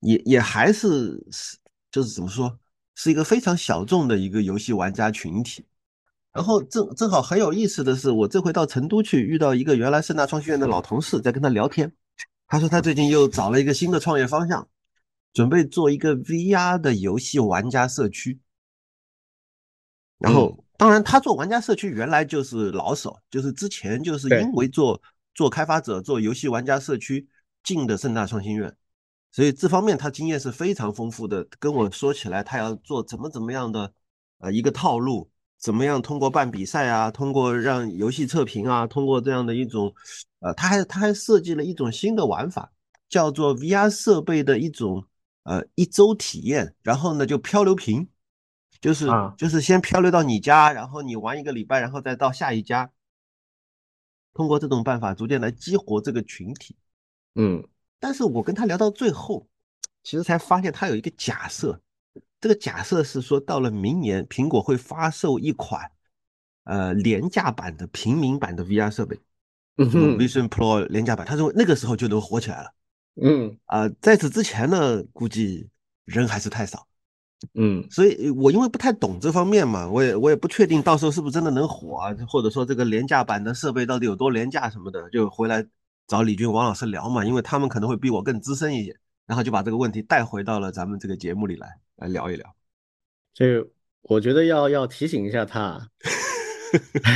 [0.00, 1.58] 也也还是是
[1.92, 2.58] 就是怎么说，
[2.94, 5.64] 是一个非常小众的一个游戏玩家群体。
[6.32, 11.92] 然后正正好很有意思的是，我这回到成都去，遇到一个原来盛大创新院的老同事，在跟他聊天，
[12.46, 14.66] 他说他最近又找了一个新的创业方向，
[15.34, 18.40] 准备做一个 VR 的游戏玩家社区，
[20.18, 20.64] 然后。
[20.80, 24.98] 当然，他做玩家社区原来就是老手，就是之前就是因为做
[25.34, 27.28] 做开发者、做游戏玩家社区
[27.62, 28.74] 进的盛大创新院，
[29.30, 31.46] 所以这方面他经验是非常丰富的。
[31.58, 33.92] 跟我说起来，他要做怎么怎么样的
[34.38, 39.94] 呃一个套路，怎么样通过办比赛啊，通过让游戏测评啊，通过这样的一种
[40.38, 42.72] 呃，他还他还设计了一种新的玩法，
[43.10, 45.04] 叫做 VR 设备的一种
[45.42, 48.08] 呃一周体验，然后呢就漂流瓶。
[48.80, 52.90] 就是就是先漂流到你家，然后你玩一个礼拜，然后再到下一家。
[54.32, 56.76] 通过这种办法，逐渐来激活这个群体。
[57.34, 57.62] 嗯，
[57.98, 59.46] 但是我跟他聊到最后，
[60.02, 61.80] 其实才发现他有一个假设，
[62.40, 65.90] 这个假设是说，到了明年，苹果会发售一款
[66.64, 69.18] 呃廉价版的平民版的 VR 设备，
[69.76, 71.26] 嗯，Vision Pro 廉价版。
[71.26, 72.72] 他认为那个时候就能火起来了。
[73.20, 75.68] 嗯，啊，在此之前呢，估计
[76.04, 76.86] 人还是太少。
[77.54, 85.66] 嗯，所以我因为不太懂这方面嘛，我也我也不确定到时候是不是真的能火啊，或者说这个廉价版的设备到底有多廉价什么的，就回来
[86.06, 88.94] 找李军王老师聊嘛，因为他们可能会比我更资深一些，
[89.26, 92.54] 然后就把这个问题带回到了咱们这个节目里来来聊一聊。
[93.32, 93.66] 这
[94.02, 95.88] 我觉得要要提醒一下他，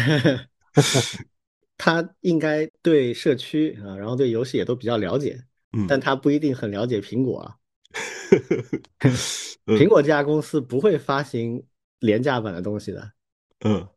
[1.77, 5.39] 他应该对社区啊，然后对游戏也都比较了解，
[5.77, 7.57] 嗯，但他不一定很了解苹果啊。
[9.67, 11.63] 苹果这家公司不会发行
[12.01, 13.13] 廉价版的东西的。
[13.65, 13.89] 嗯，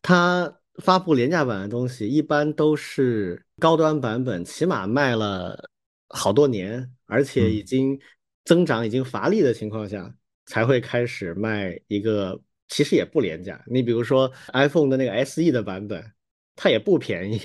[0.00, 5.70] 它发布廉价版的东西，一般都是高端版本，起码卖了
[6.08, 7.98] 好多年，而且已经
[8.44, 10.14] 增长已经乏力的情况下，
[10.46, 13.62] 才会开始卖一个其实也不廉价。
[13.66, 16.12] 你比如说 iPhone 的那个 SE 的版本，
[16.56, 17.38] 它也不便宜。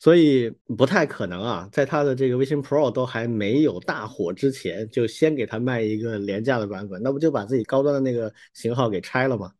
[0.00, 9.52] 所以不太可能啊，在它的这个 Vision Pro 都还没有大火之前，就先给它卖一个廉价的版本，那不就把自己高端的那个型号给拆了吗？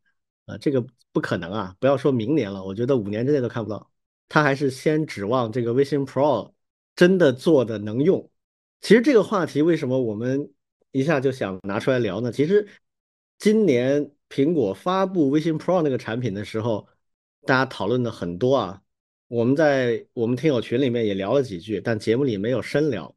[0.44, 1.74] 啊，这个不可能啊！
[1.80, 3.90] 不要说明年了，我觉得五年之内都看不到。
[4.28, 6.52] 他还是先指望这个 Vision Pro
[6.94, 8.30] 真的做的能用。
[8.82, 10.52] 其实这个话题为什么我们
[10.92, 12.30] 一下就想拿出来聊呢？
[12.30, 12.68] 其实
[13.38, 16.86] 今年苹果发布 Vision Pro 那个产品的时候，
[17.46, 18.82] 大家讨论的很多啊。
[19.28, 23.14] 我们在我们听友群里面也聊了几句，但节目里没有深聊。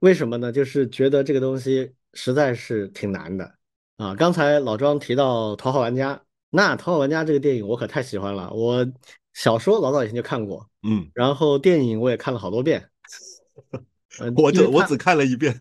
[0.00, 0.52] 为什么呢？
[0.52, 3.54] 就是觉得这个东西实在是挺难的
[3.96, 4.14] 啊。
[4.14, 6.14] 刚才老庄提到《头号玩家》，
[6.50, 8.86] 那《头号玩家》这个电影我可太喜欢了，我
[9.32, 12.90] 小说老早以前就看过，嗯，然后电影我也看了好多遍。
[14.36, 15.58] 我就我只看了一遍，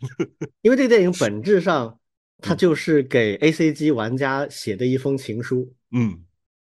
[0.62, 2.00] 因为这个电影本质上
[2.42, 6.24] 它就是给 A C G 玩家写的一封情书，嗯。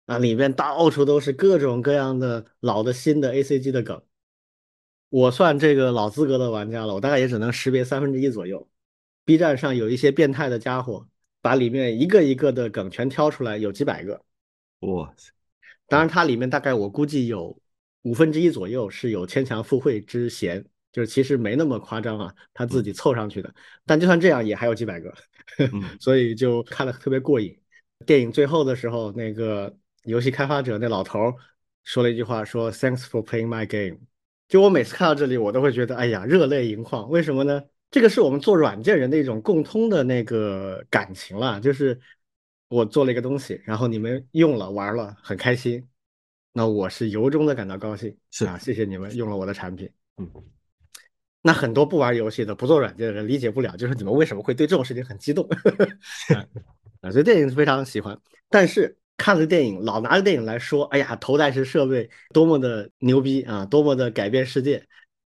[0.08, 4.02] 啊，里面到处都是各种各样的老的、新的 A C G 的梗。
[5.10, 8.68] 我算这个老资格的玩家了，我大概也只能识别三分之一左右。
[9.26, 11.08] B 站上有一些变态的家伙，
[11.42, 14.24] 把里面一个一个的梗全挑出来，有几百个。
[14.80, 15.32] 哇塞！
[15.88, 17.58] 当然，它里面大概我估计有
[18.04, 23.54] 五分之一左右是有牵强附会之嫌，就是其实没那么夸张啊，他自己凑上去的。
[23.86, 25.14] 但就算这样，也还有几百个，
[26.00, 27.58] 所以就看了特别过瘾。
[28.06, 29.76] 电影最后的时候，那个
[30.08, 31.34] 游戏开发者那老头
[31.84, 34.00] 说了一句话，说 “Thanks for playing my game”。
[34.48, 37.10] 就我每次看到这里，我都会觉得，哎呀，热泪盈眶。
[37.10, 37.62] 为什么呢？
[37.92, 42.00] 这个是我们做软件人的一种共通的那个感情了，就是
[42.70, 45.86] 我做了一个东西，然后你们用了玩了，很开心，
[46.54, 48.16] 那我是由衷的感到高兴。
[48.32, 49.90] 是啊，谢谢你们用了我的产品。
[50.18, 50.32] 嗯，
[51.42, 55.46] 那很多不玩游戏的、不做软件的人理解不了，就是你们为什么会对这种事情很激动。
[57.02, 58.18] 啊，所以电影是非常喜欢，
[58.50, 64.86] 但是看了电影，老拿着电影来说，哎呀，头戴式设备多么的牛逼啊，多么的改变世界。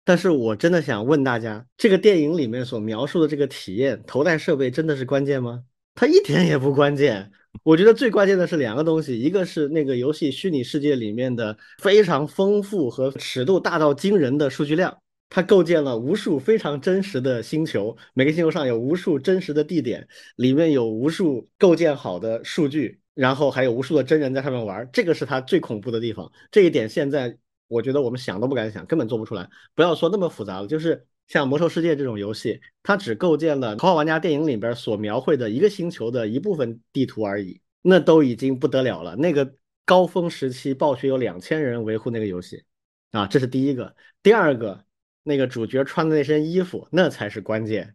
[0.04, 5.64] 但是我真的想问大家，这个电影里面所描述的这个体验，头戴设备真的是关键吗？
[5.96, 7.32] 它一点也不关键。
[7.64, 14.98] 我觉得最关键的是两个东西，一个是那个游戏虚拟世界里面的非常丰富和尺度大到惊人的数据量。
[15.30, 24.88] 它构建了无数非常真实的星球，每个星球上有无数真实的地点，里面有无数构建好的数据，然后还有无数的真人在上面玩。
[24.94, 26.32] 这个是它最恐怖的地方。
[26.52, 27.36] 这一点现在
[27.68, 29.50] 我觉得我们想都不敢想，根本做不出来。
[29.74, 39.16] 不要说那么复杂了，就是像《魔兽世界》这种游戏，它只构建了《头号玩家》电影里边所描绘的一个星球的一部分地图而已，那都已经不得了了。
[39.16, 42.64] 那个高峰时期，暴雪有两千人维护那个游戏，
[43.12, 43.96] 啊，这是第一个。
[44.22, 44.86] 第二个。
[45.28, 47.95] 那个主角穿的那身衣服，那才是关键。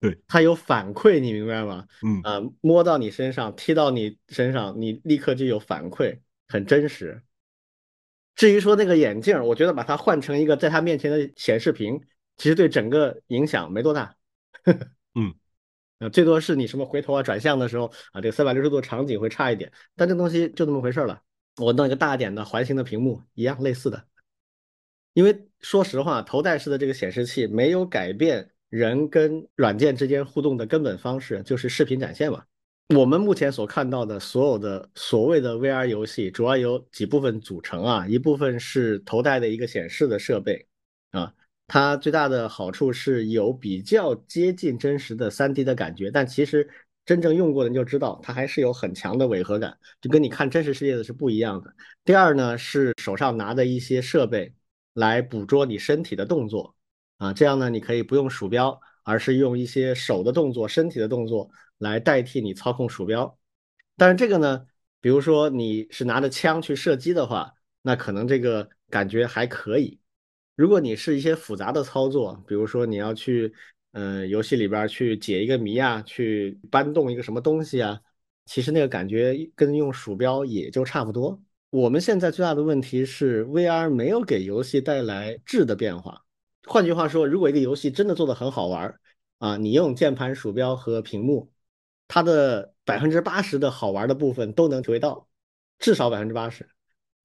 [0.00, 1.86] 对，它有反馈，你明白吗？
[2.02, 7.22] 嗯啊，摸到你身上，踢到你身上，你立刻就有反馈，很真实。
[8.34, 12.00] 至于说那个眼镜，我觉得把它换成一个在他面前的显示屏，
[12.38, 14.16] 其实对整个影响没多大。
[15.14, 15.34] 嗯，
[16.00, 21.20] 呃，最多是你什么回头啊、转向的时候啊，这个三百六十度场景会差一点，但这东西就那么回事了。
[21.58, 24.02] 我弄一个大点的环形的屏幕，一样类似的。
[25.12, 32.42] 因为说实话，头戴式的这个显示器没有改变人跟软件之间互动的根本方式，就是视频展现嘛。
[32.96, 40.66] 我们目前所看到的所有的所谓的 VR 游戏，主要有几部分组成啊，一部分是头戴的一个显示的设备
[41.10, 41.32] 啊，
[41.66, 46.68] 它最大的好处是有比较接近真实的 3D 的感觉，但其实
[47.04, 51.74] 真正用过的人就知道，它还是有很强的违和感，就跟你看真实世界的是不一样的。
[52.04, 54.52] 第二呢，是手上拿的一些设备。
[54.94, 56.74] 来捕捉你身体的动作
[57.20, 63.38] 啊，这样呢，你可以不用鼠标，而是用一些手的动作、身体的动作来代替你操控鼠标。
[63.98, 64.64] 但是这个呢，
[65.02, 67.52] 比如说你是拿着枪去射击的话，
[67.82, 70.00] 那可能这个感觉还可以。
[70.56, 73.52] 如果你是一些复杂的操作，比如说你要去
[73.92, 78.00] 嗯游戏里边去解一个谜啊，去搬动一个什么东西啊，
[78.46, 81.38] 其实那个感觉跟用鼠标也就差不多。
[81.68, 86.24] 我们现在最大的问题是，VR 没有给游戏带来质的变化。
[86.64, 88.98] 换句话说，如果一个游戏真的做的很好玩
[89.38, 91.50] 啊，你用键盘、鼠标和屏幕，
[92.08, 95.28] 它的百分之八十的好玩的部分都能体会到，
[95.78, 96.68] 至少百分之八十。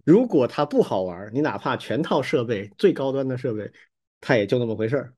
[0.04, 3.71] 如果它不好玩，你哪怕全套设备、最高端的设备，
[4.21, 5.13] 它也就那么回事儿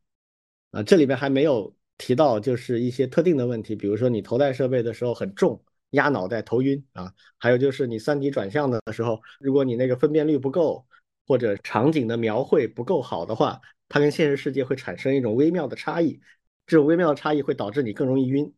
[0.72, 0.84] 啊。
[0.84, 5.62] 这里边还没有提到，就是一些特定的问题，比如说你头戴设备的时候很重。
[5.92, 10.86] 压脑袋、头晕啊，还有就是你三 D 转向的时候，如果你那个分辨率不够，
[11.26, 16.20] 或者场景的描绘不够好的话，它跟现实世界会产生一种微妙的差异。
[16.66, 18.54] 这种微妙的差异会导致你更容易晕。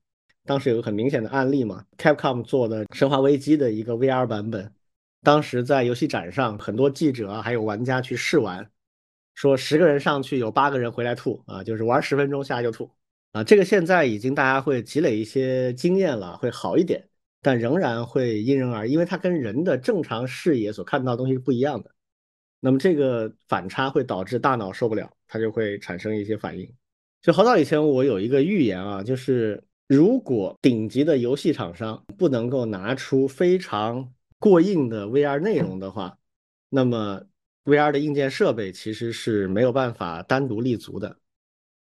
[0.45, 4.73] 当时有个很明显的案例嘛，Capcom 做的《生化危机》的一个 VR 版本，
[5.21, 8.67] 当时在游戏展上，很多记者还有玩家去试玩，
[9.35, 12.89] 说十个人上去有八个人回来吐啊，就是玩十分钟下来就吐
[13.31, 13.43] 啊。
[13.43, 17.05] 这个现在已经大家会积累一些经验了，会好一点。
[17.41, 21.89] 但仍然会因人而异，因为它跟人的正常视野所看到的东西是不一样的。
[22.59, 26.69] 那么这个反差会导致大脑受不了，它就会产生一些反应。
[27.21, 36.17] 就好早以前我有一个预言啊，就是如果顶级的游戏厂商不能够拿出非常过硬的 VR 内容的话，
[36.67, 37.23] 那么
[37.63, 41.15] VR 的硬件设备其实是没有办法单独立足的。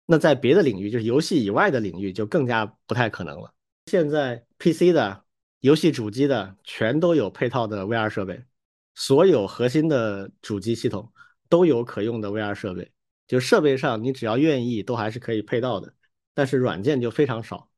[0.05, 3.51] 那在别的领域，就是游戏以外的领域，就更加不太可能了。
[3.87, 5.23] 现在 PC 的。
[5.61, 8.43] 游戏主机的全都有配套的 VR 设备，
[8.93, 11.11] 所有核心的主机系统
[11.49, 12.91] 都有可用的 VR 设备。
[13.28, 15.93] 就设备上，你只要愿意，都还是可以配到的。
[16.34, 17.69] 但是软件就非常少，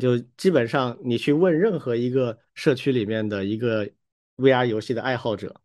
[0.00, 3.88] 就基本上你去问任何一个社区里面的一个
[4.36, 5.60] VR 游戏的爱好者，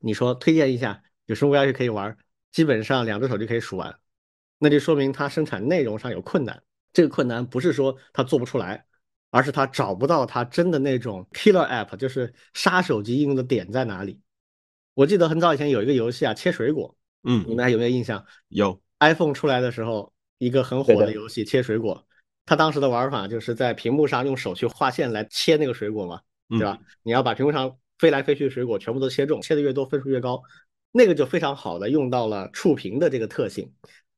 [0.00, 2.16] 你说推荐一下有什么 VR 游戏可以玩，
[2.50, 3.98] 基本上两只手就可以数完。
[4.58, 6.62] 那就说明它生产内容上有困难。
[6.92, 8.86] 这个困难不是说它做不出来。
[9.30, 14.22] 而是它找不到它真的那种 killer app，就是杀手级应用的点在哪里。
[14.94, 18.24] 我记得很早以前有一个游戏啊，切水果，嗯，你们还有没有印象？
[18.48, 22.06] 有 iPhone 出来的时候，一个很火的的游戏切水果，
[22.46, 26.78] 它当时的玩法就是在屏幕上用手去画线来切那个水果嘛，对吧？
[27.02, 30.42] 你要把屏幕上飞来飞去的水果全部都切中，切的越多分数越高，
[30.92, 33.72] 那个就非常好的用到了触屏的这个特性。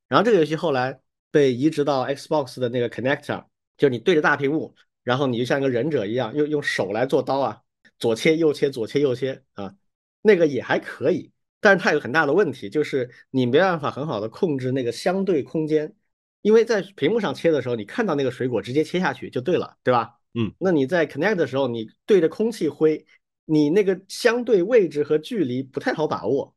[0.07, 0.99] 然后这个游戏后来
[1.31, 3.45] 被移植到 Xbox 的那个 Connector，
[3.77, 7.61] 就你对着大屏幕，然后你就像一个忍者一样，用用手来做刀啊，
[7.97, 9.73] 左切右切，左切右切啊，
[10.21, 11.30] 那个也还可以。
[11.61, 15.93] 但是它有很大的问题，就是你没办法很好的控制那个相对空间，
[16.41, 20.17] 因为在屏幕上切的时候，你看到那个水果直接切下去就对了，对吧？
[20.33, 23.05] 嗯，那你在 Connect 的时候，你对着空气挥，
[23.45, 26.55] 你那个相对位置和距离不太好把握，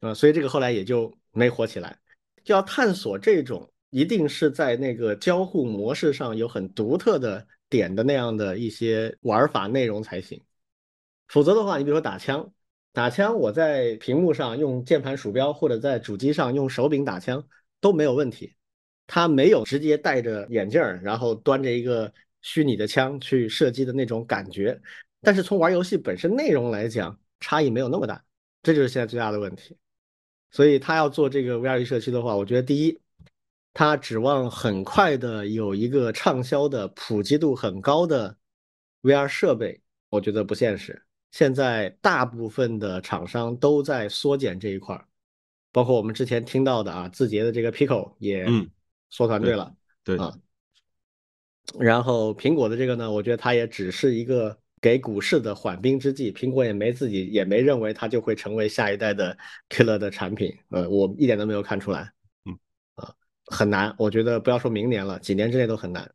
[0.00, 1.98] 啊、所以这个后来也就没火起来。
[2.44, 10.40] 就要探索这种一定是在那个交互模式上有很独特的点的那样的一些玩法内容才行，
[11.26, 12.52] 否则的话，你比如说打枪。
[12.94, 17.44] 打枪，我在屏幕上用键盘鼠标或者在主机上用手柄打枪
[17.80, 18.54] 都没有问题。
[19.08, 24.80] 他没有直接戴着眼镜儿，然后端着一个虚拟的枪去射击的那种感觉。
[25.20, 28.24] 但是从玩游戏本身内容来讲，差异没有那么大，
[28.62, 29.76] 这就是现在最大的问题。
[30.52, 33.00] 所以他要做这个 VR 社区的话，我觉得第一，
[33.72, 38.38] 他指望很快的有一个畅销的、普及度很高的
[39.02, 41.03] VR 设备，我觉得不现实。
[41.34, 45.04] 现在大部分的厂商都在缩减这一块儿，
[45.72, 48.70] 包括我们之前听到的啊，字节的这个 Pico 也嗯
[49.10, 49.74] 缩团队了，
[50.04, 50.32] 对啊。
[51.76, 59.36] 然后苹果的这个呢，我觉得它也只是一个给股市的缓兵之计，苹果也没自己也没认为它就会成为下一代的
[59.68, 62.12] killer 的产品，呃，我一点都没有看出来，
[62.44, 62.56] 嗯，
[62.94, 63.12] 啊，
[63.46, 66.08] 很难，我觉得不要说明年了，几年之内都很难。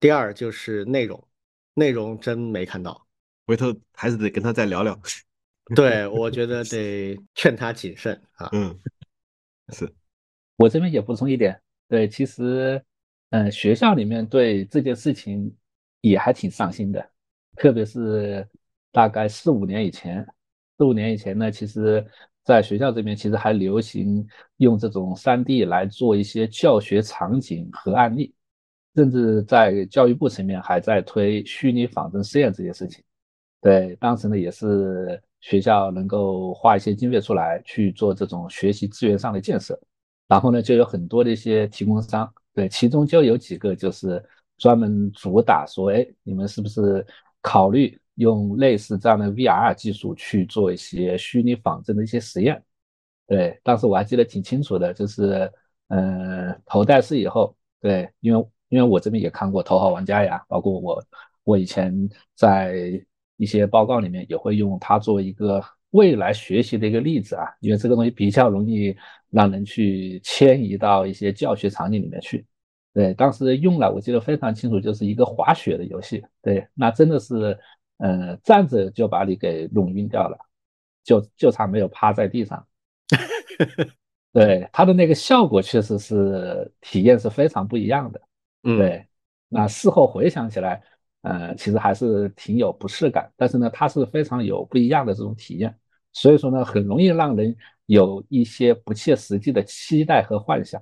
[0.00, 1.28] 第二就是内容，
[1.74, 3.05] 内容真没看到。
[3.46, 4.98] 回头还是得跟他再聊聊。
[5.74, 8.48] 对，我觉得得劝他谨慎啊。
[8.52, 8.78] 嗯，
[9.70, 9.92] 是，
[10.56, 12.80] 我这边也补充一点，对，其实，
[13.30, 15.52] 嗯，学校里面对这件事情
[16.02, 17.04] 也还挺上心的，
[17.56, 18.48] 特别是
[18.92, 20.24] 大概四五年以前，
[20.78, 22.06] 四五年以前呢，其实
[22.44, 24.24] 在学校这边其实还流行
[24.58, 28.32] 用这种 3D 来做一些教学场景和案例，
[28.94, 33.02] 甚至在教育部层面还在推虚拟仿真实验这件事情。
[33.60, 39.76] 对，当时呢也是学校能够花一些经费出来去做这种学习资源上的建设，
[40.28, 44.22] 然后呢就有很多的一些提供商，对，其中就有几个就是
[44.56, 47.04] 专门主打说，哎，你们是不是
[47.40, 52.62] 考虑用类似这样的 VR 技术去做一些虚拟仿真的一些实验？
[53.26, 55.50] 对，当时我还记得挺清楚的，就是
[55.88, 61.02] 嗯、呃，头戴式以后，对，因为因为我这边也看过《头号玩家》呀，包括我
[61.42, 61.92] 我以前
[62.36, 63.04] 在。
[63.36, 68.94] 一些报告里面也会用它作为一个未来学习的一个例子啊，因为这个东西比较容易
[69.30, 72.44] 让人去迁移到一些教学场景里面去。
[72.92, 76.24] 对，当时用了，我记得非常清楚，就是一个滑雪的游戏。
[76.40, 77.58] 对，那真的是，
[77.98, 80.38] 呃，站着就把你给弄晕掉了，
[81.04, 82.66] 就就差没有趴在地上。
[84.32, 88.20] 对，它的那个效果确实是体验是非常不一样的。
[88.62, 89.06] 嗯，对，
[89.48, 90.82] 那事后回想起来。
[91.26, 95.76] 呃，其实还是挺有不适感，但是呢，它是非常有不一样的这种体验，
[96.12, 97.56] 所以说呢，很容易让人
[97.86, 100.80] 有一些不切实际的期待和幻想。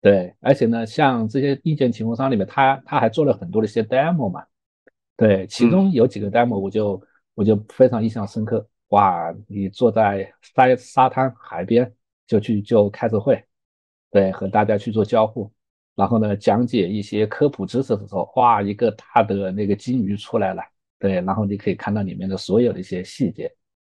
[0.00, 4.44] 对，而且呢，像这些硬件提供商里面，他他还做了很多的一些 demo 嘛，
[5.16, 7.02] 对，其中有几个 demo 我就
[7.34, 8.64] 我就非常印象深刻。
[8.90, 11.92] 哇，你坐在沙沙滩海边
[12.28, 13.44] 就去就开着会，
[14.12, 15.52] 对，和大家去做交互。
[16.00, 20.62] 然后呢，讲解一些科普知识的时候，哇，一个大的那个金鱼出来了，
[20.98, 23.52] 对，然后你可以看到里面的所有的一些细节，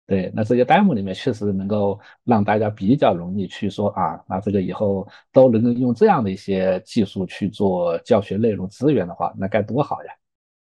[0.07, 10.11] 对，那这些 demo 里面确实能够让大家比较容易去说啊，那这个以后都能够用这样的一些技术去做教学内容资源的话，那该多好呀，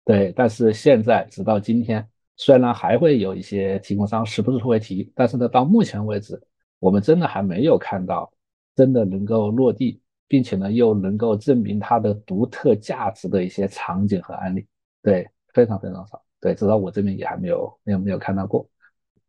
[0.05, 2.03] 对，但是现在直到今天，
[2.37, 6.41] 虽然还会有一些提供商时不时会提，但是呢，到目前为止，
[6.79, 8.33] 我们真的还没有看到
[8.75, 10.01] 真的能够落地。
[10.29, 14.65] 并且呢，又能够证明它的独特价值的一些场景和案例，
[15.01, 18.65] 对，非常非常少，对，至少我这边也还没有没有没有看到过。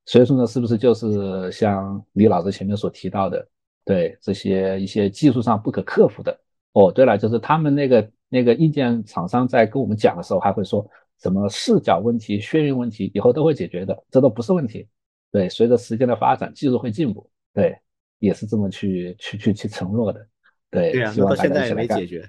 [0.04, 3.48] 所以说呢，是不是就是像李老师前面所提到的，
[3.84, 6.38] 对这些一些技术上不可克服的？
[6.72, 10.88] 哦，对了，就是他们那个那个硬件厂商在跟我们讲的时候，还会说
[11.20, 14.86] 什么视角问题、眩晕问题，以后都会解决的，这都不是问题。
[15.32, 17.76] 对，随着时间的发展，技术会进步，对，
[18.18, 20.26] 也是这么去去去去承诺的。
[20.70, 22.28] 对，对啊，到现在也没解决。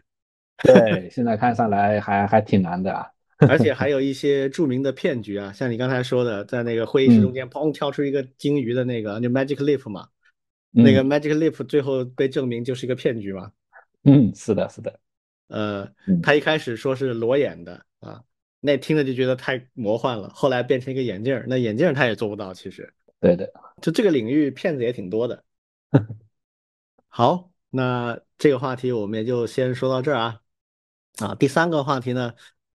[0.64, 3.08] 对，现在看上来还还挺难的啊。
[3.50, 10.08] 而且 还有一些著名的骗局啊，像你刚才说的，在那个会议室中间砰跳出一个鲸鱼的那个，就 Magic Leap 嘛，
[10.72, 13.52] 那个 Magic Leap 最后被证明就是一个骗局嘛。
[14.04, 15.00] 嗯，是的，是的。
[15.48, 15.88] 呃，
[16.24, 18.24] 他一开始说是裸眼的啊，
[18.60, 20.30] 那听着就觉得太魔幻了。
[20.30, 22.54] 后来变成一个眼镜，那眼镜他也做不到。
[22.54, 25.44] 其实，对的，就这个领域骗子也挺多的。
[27.10, 30.40] 好，那这个话题我们也就先说到这儿啊。
[31.18, 32.32] 啊，第三个话题呢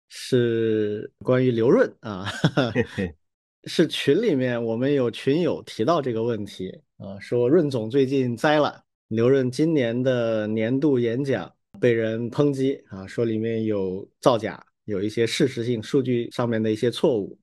[0.09, 2.27] 是关于刘润啊，
[3.65, 11.55] 是群里面我们有群友提到这个问题啊，说润总最近栽了，刘润今年的年度演讲。
[11.81, 17.37] 被人抨击啊，说里面有造假，有一些事实性数据上面的一些错误。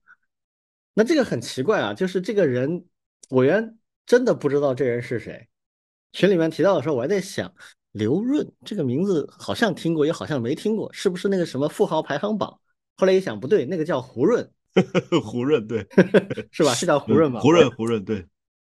[0.94, 2.86] 那这个很奇怪啊，就是这个人，
[3.30, 5.50] 我原真的不知道这人是谁。
[6.14, 7.54] 群里面提到的时候，我还在想，
[7.92, 12.60] 刘润这个名字好像听过，也好像没听过，是不是那个什么富豪排行榜？
[12.98, 14.50] 后来一想，不对，那个叫胡润，
[15.24, 15.88] 胡润对，
[16.52, 16.74] 是吧？
[16.74, 17.40] 是叫胡润吗？
[17.40, 18.26] 胡润，胡润对。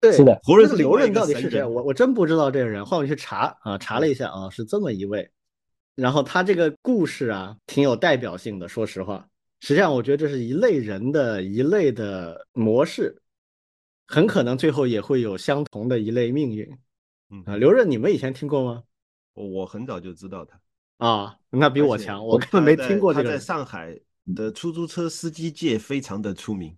[0.01, 1.63] 对， 是的，胡润刘润到底是谁？
[1.63, 5.29] 我我真不知道这个人，换我去查啊，查了一下啊，是这么一位。
[5.95, 8.67] 然后他这个故事啊，挺有代表性的。
[8.67, 9.27] 说实话，
[9.61, 13.15] 实际上我觉得这是一类人的一类的模式，
[14.05, 16.69] 很可能最后也会有相同的一类命运。
[17.29, 18.83] 嗯啊，刘润，你们以前听过吗？
[19.33, 20.59] 我很早就知道他
[20.97, 23.29] 啊，那比我强，我根本没听过这个。
[23.29, 23.99] 他在上海
[24.35, 26.77] 的出租车司机界非常的出名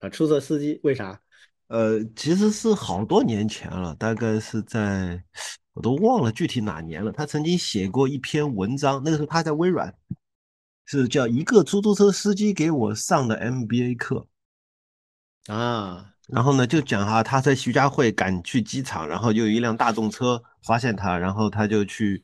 [0.00, 1.20] 啊，出租车司机为啥？
[1.68, 5.24] 呃，其实是好多年前了，大概是在。
[5.72, 7.10] 我都忘了具体哪年了。
[7.10, 9.92] 他曾经写过一篇文章，那个时候他在微软，
[10.84, 14.28] 是叫一个出租车司机给我上的 MBA 课
[15.48, 16.13] 啊。
[16.28, 22.22] 然后呢，就讲哈，他在徐家汇赶去机场，然后就有一辆大众车发现他，然后他就去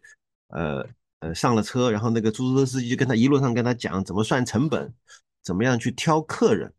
[0.49, 0.87] 呃
[1.21, 4.93] 呃上了车，然后那个出租车司机就跟他一路上跟他讲怎么算成本，
[5.43, 6.73] 怎么样去挑客人。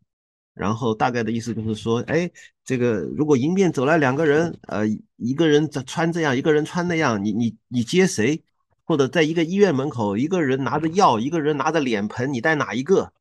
[0.54, 2.30] 然后大概的意思就是说，哎，
[2.64, 8.42] 这个如果迎面走来两个人，呃，一个人穿这样，一个人穿那样，你你你接谁？
[8.84, 13.12] 或者在一个医院门口，一个人拿着药，一个人拿着脸盆，你带哪一个？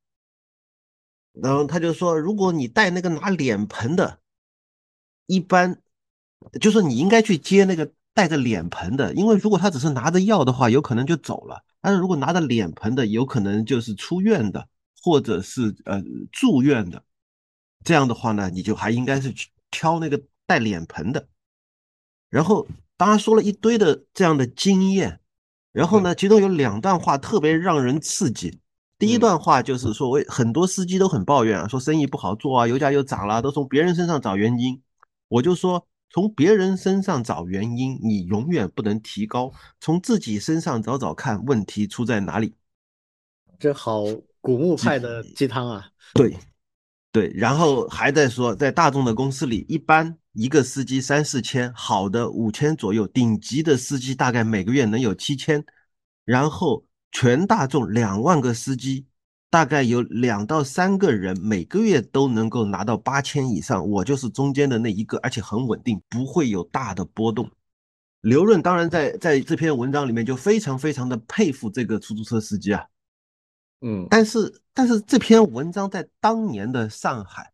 [1.34, 4.20] 然后他就说，如果你带那个拿脸盆的，
[5.28, 5.82] 一般
[6.60, 14.68] 就说你应该去接那个带着脸盆的，因为如果他只是拿着药的话，有可能就走了；但是如果拿着脸盆的，有可能就是出院的，
[15.02, 17.04] 或者是呃住院的。
[17.84, 21.28] 这样的话呢，你就还应该是去挑那个带脸盆的，
[22.30, 22.68] 然后
[22.98, 25.20] 当然说了一堆的这样的经验，
[25.72, 28.60] 然后呢，其中有两段话特别让人刺激。
[29.02, 34.80] 第一段话就是说，我很多司机都很抱怨啊，说生意不好做啊，油价又涨了，都从别人身上找原因。
[35.28, 42.54] 我就说，从别人身上找原因，你永远不能提高，从自己身上找找看问题出在哪里。
[43.58, 44.04] 这好
[44.39, 45.89] 古墓派的鸡汤啊！
[46.14, 46.38] 对。
[47.14, 55.66] 对，然后还在说，在大众的公司里，一般一个司机三四千，好的五千左右，顶级的司机大概每个月能有七千，
[56.24, 59.05] 然后全大众两万个司机，
[59.49, 67.49] 大概有两到三个人每个月都能够拿到八千以上，我就是中间的那一个，而且很稳定，不会有大的波动。
[68.22, 72.86] 刘润当然在在这篇文章里面就非常非常的佩服这个出租车司机啊。
[73.82, 77.51] 嗯，但是但是这篇文章在当年的上海，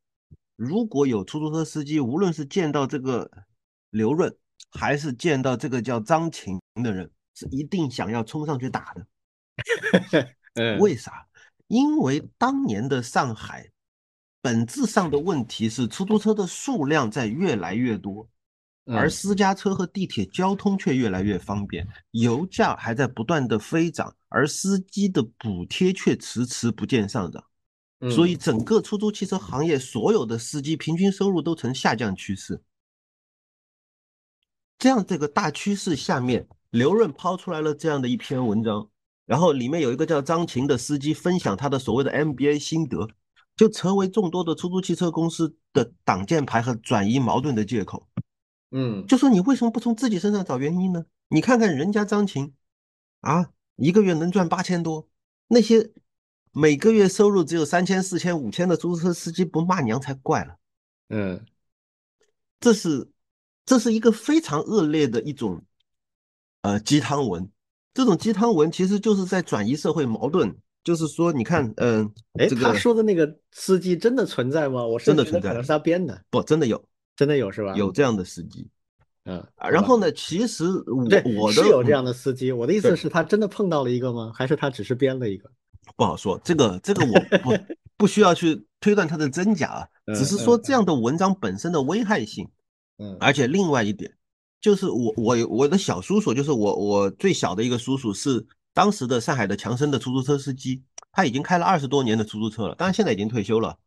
[0.57, 3.31] 如果有出租车司机，无论是见到这个
[3.91, 4.35] 刘润，
[4.71, 9.07] 还是见到这个叫张琴的人，是一定想要冲上去打的。
[10.79, 11.27] 为啥？
[11.67, 13.69] 因为当年的上海，
[14.41, 18.27] 本质上的问题是出租车的数量在越来越多。
[18.89, 27.43] 而私家车和地铁交通却越来越方便，油价还在不断的飞涨，而司机的补贴却迟迟不见上涨，
[28.09, 32.61] 所以整个出租汽车行业所有的司机平均收入都呈下降趋势。
[34.79, 38.89] 这样这个大趋势下面，刘润抛出来了这样的一篇文章，
[39.27, 43.07] 然后里面有一个叫张琴的司机分享他的所谓的 MBA 心得，
[43.55, 48.07] 就成为众多的出租汽车公司的挡箭牌和转移矛盾的借口。
[48.71, 51.05] 嗯，就说你为什么不从自己身上找原因呢？
[51.27, 52.53] 你看看人家张琴，
[53.21, 55.07] 啊，一个月能赚八千多，
[55.49, 55.91] 那些
[56.53, 60.57] 每个月收入只有三千、四千、五千的出租车司机不骂娘才怪了。
[61.09, 61.45] 嗯，
[62.59, 63.11] 这是
[63.65, 65.63] 这是一个非常恶劣的一种
[66.61, 67.49] 呃鸡汤文，
[67.97, 70.55] 这种鸡汤文其实就是在转移社会矛盾。
[70.83, 72.07] 就是说，你看，嗯，
[72.39, 74.85] 哎，他说的那个司机真的存在吗？
[74.85, 76.81] 我真的存在，可能是他编的，不，真的有。
[77.15, 77.75] 真的有是吧？
[77.75, 78.69] 有这样的司机，
[79.25, 80.11] 嗯啊，然后呢？
[80.11, 82.51] 其实我我是有这样的司机。
[82.51, 84.31] 我的意思是，他真的碰到了一个吗？
[84.35, 85.49] 还是他只是编了一个？
[85.97, 87.51] 不好说，这个这个我 不
[87.97, 92.47] 不需要去推断它的真假啊，只是说这样的文章本身的危害性。
[92.99, 94.13] 嗯，而且另外一点
[94.59, 103.77] 就是我我我的小叔叔，就是我我最小的一个叔叔是当时的上海的强生的出租车司机，他已经开了二十多年的出租车了，当然现在已经退休了。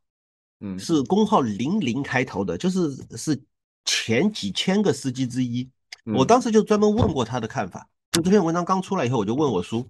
[0.60, 3.42] 嗯，是工号零零开头的，就是是
[3.84, 5.68] 前几千个司机之一。
[6.04, 9.88] 我当时就专门问过他的看法，就这篇文章刚出来以后，我就问我叔，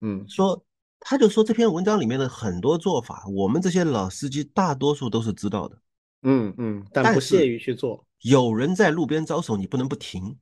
[0.00, 0.64] 嗯，说
[1.00, 5.78] 他就说这篇文章里面的很多做法，我们这些老司机大多数都是知道的，
[6.22, 8.06] 嗯嗯，但不屑于去做。
[8.20, 10.38] 有人在路边招手，你不能不停。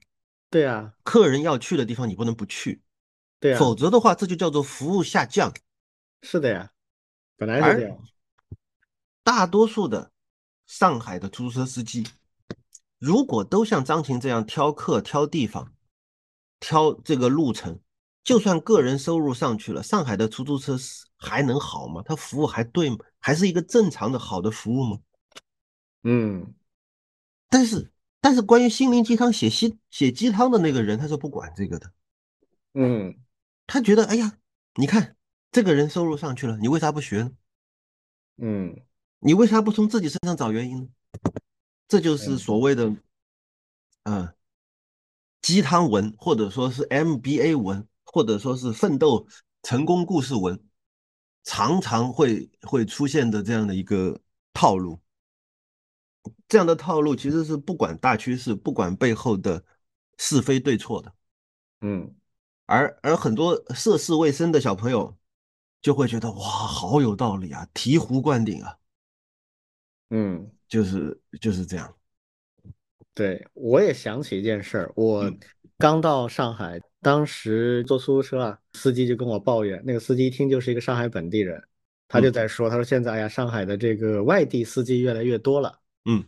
[0.51, 2.81] 对啊，客人要去的地方，你不能不去。
[3.41, 5.53] 对啊，否则的话，这就叫做服务下降。
[6.23, 6.71] 是的呀，
[7.37, 7.99] 本来是这样。
[9.23, 10.13] 大多数的
[10.67, 12.07] 上海的出租车司机，
[12.99, 15.75] 如果都像张琴这样挑客、挑地方、
[16.61, 17.81] 挑这个路程，
[18.23, 20.79] 就算个人收入上去了，上海的出租车
[21.17, 22.03] 还能好吗？
[22.05, 22.97] 他服务还对吗？
[23.19, 24.99] 还是一个正常的好的服务吗？
[26.05, 26.55] 嗯，
[27.49, 27.91] 但是
[28.21, 31.93] 但是关于心灵鸡汤写鸡写鸡汤的那个人，他是不管这个的。
[32.75, 33.17] 嗯，
[33.67, 34.39] 他觉得，哎呀，
[34.77, 35.17] 你看
[35.51, 37.33] 这个人收入上去了，你为啥不学呢？
[38.37, 38.81] 嗯。
[39.27, 40.89] 你为啥不从自己身上找原因呢？
[41.89, 42.95] 这就是所谓的，
[44.03, 44.35] 嗯，
[45.41, 49.27] 鸡汤文，或者说是 MBA 文，或者说是奋斗
[49.63, 50.63] 成功故事文，
[51.43, 54.21] 常常会会出现的这样的一个
[54.53, 55.01] 套路。
[56.55, 59.61] 这样的套路其实是不管大趋势，不管背后的
[60.19, 61.13] 是非对错的。
[61.81, 62.15] 嗯，
[62.67, 65.19] 而而很多涉世未深的小朋友
[65.83, 68.79] 就会觉得哇，好有道理啊，醍醐灌顶啊。
[70.11, 71.93] 嗯，就是就是这样。
[73.15, 75.29] 对，我也想起一件事儿，我
[75.77, 81.61] 刚到上海，当时坐出租车啊，司机就跟我抱怨，那个司机一听就是一个上海本地人，
[82.07, 86.25] 他就在说，他说现在哎呀，上海的这个外地司机越来越多了，嗯，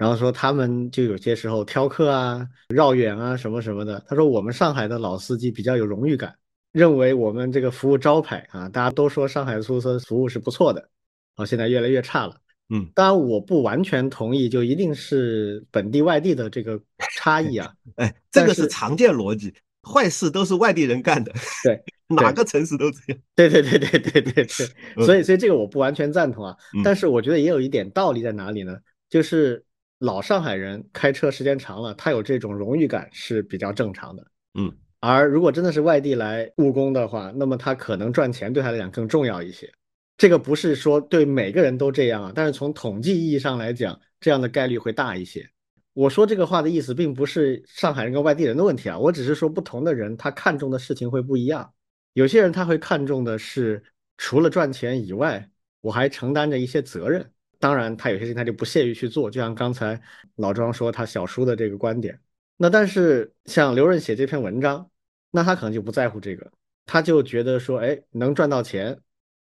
[0.00, 4.02] 然后说他们就有些时候挑客啊、绕远啊什么什么的。
[4.08, 6.34] 他说我们上海的老司机比较有荣誉感，
[6.72, 10.88] 认为我们这个服务招牌啊，大家都说上海出租车服务是不错的，
[11.36, 12.34] 啊，现在越来越差了。
[12.70, 16.80] 嗯，当然我不完全同意，就一定是本地外地的这个
[17.14, 17.70] 差异啊。
[17.96, 21.30] 哎，这个是常见逻辑，坏事都是外地人干的。
[21.62, 21.78] 对，
[22.08, 23.18] 哪个城市都这样。
[23.36, 24.44] 对对对对对对对。
[25.04, 26.56] 所以所以这个我不完全赞同啊。
[26.82, 28.78] 但是我觉得也有一点道理在哪里呢？
[29.10, 29.62] 就是
[30.00, 34.26] 老上海人开车时间长了，他有这种荣誉感是比较正常的。
[34.58, 34.70] 嗯。
[35.02, 39.72] 而如果真的是外地来务工的话，那么他可能赚钱对他来讲更重要一些。
[40.18, 45.48] 这个不是说对每个人都这样啊，但是从统计意义上来讲，这样的概率会大一些。
[45.94, 51.72] 我说这个话的意思，并不是上海人跟外地人的问题啊，我只是说不同的人他看重的事情会不一样。
[52.12, 53.82] 有些人他会看重的是
[54.18, 55.48] 除了赚钱以外，
[55.80, 57.30] 我还承担着一些责任。
[57.60, 60.00] 当然，他有些事情他就不屑于去做，就像刚才
[60.36, 62.18] 老庄说他小叔的这个观点。
[62.56, 64.90] 那但是像刘润写这篇文章，
[65.30, 66.50] 那他可能就不在乎这个，
[66.86, 68.98] 他就觉得说，哎，能赚到钱。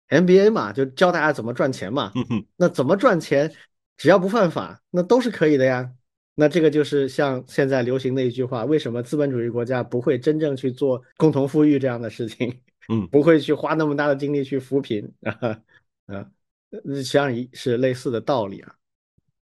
[0.09, 2.11] MBA 嘛，就教大家怎么赚钱嘛。
[2.57, 3.53] 那怎么赚钱，
[3.99, 5.93] 只要不犯法，那都是可以的呀。
[6.35, 12.59] 那这个就是像现在流行的一句话：为什么资本主义国家不会真正去做共同富裕这样的事情？
[12.89, 15.61] 嗯，不会去花那么大的精力去扶贫啊
[16.07, 16.31] 啊，
[16.71, 18.75] 实际上是类似的道理啊。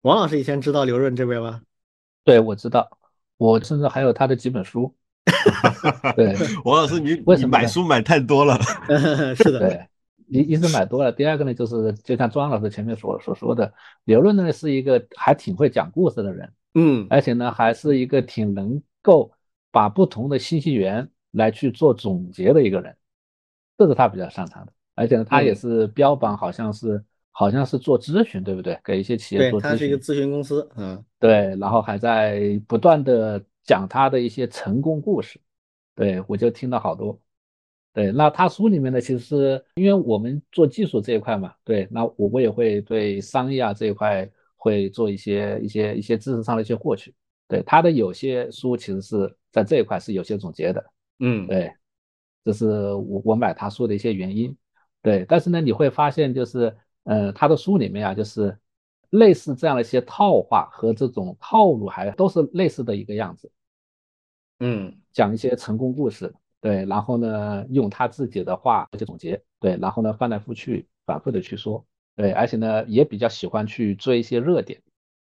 [0.02, 1.62] 王老师以前知道刘润这位吗？
[2.24, 2.98] 对，我知道，
[3.36, 4.94] 我甚至还有他的几本书。
[6.16, 6.34] 对，
[6.64, 8.58] 王老师，你为什么买书买太多了。
[9.36, 9.58] 是的。
[9.58, 9.86] 对。
[10.32, 19.32] 一一是买多了，第二个呢，就是就像庄老师前面所所说的，刘润呢是一个还挺会讲故事的人，嗯，而且呢还是一个挺能够
[19.72, 22.96] 把不同的信息源来去做总结的一个人，
[23.76, 24.72] 这是他比较擅长的。
[25.00, 28.78] 而且呢，他也是标榜好像是好像是做咨询，对不对？
[28.84, 29.70] 给一些企业做咨询。
[29.70, 35.40] 他是一个咨询公司，嗯，对，然后还在不断的讲他的一些成功故事，
[35.96, 37.18] 对我就听了好多。
[37.94, 47.14] 对，那他书里面呢，其实因为我们做技术这一块嘛，对，那我我也会对商业啊这一块会做一些一些一些知识上的一些获取。
[47.48, 50.84] 对，他的有些书其实是在这一块是有些总结的，
[51.20, 51.72] 嗯，对，
[52.44, 54.54] 这是我我买他书的一些原因。
[55.02, 58.56] 对，但是呢，你会发现就是，呃，他的书里面啊，就是
[59.10, 63.50] 类似这样的一些套话和这种套路，还都是类似的一个样子。
[64.60, 66.32] 嗯，讲一些成功故事。
[66.62, 71.82] 对，然后呢，用他自己的话去总结，对，然后呢，翻来覆去，反复的去说，
[72.14, 74.78] 对，而且呢，也比较喜欢去追一些热点，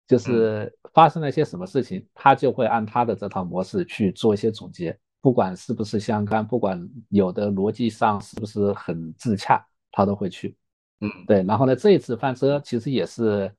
[0.07, 4.95] 就是发生了一些什么事情，他就会按他的这套模式去做一些总结，
[5.25, 10.55] 不管是不是相干，不管有的逻辑上是不是很自洽，他都会去。
[10.99, 11.41] 嗯，对。
[11.41, 13.51] 然后呢，这一次翻车其实也是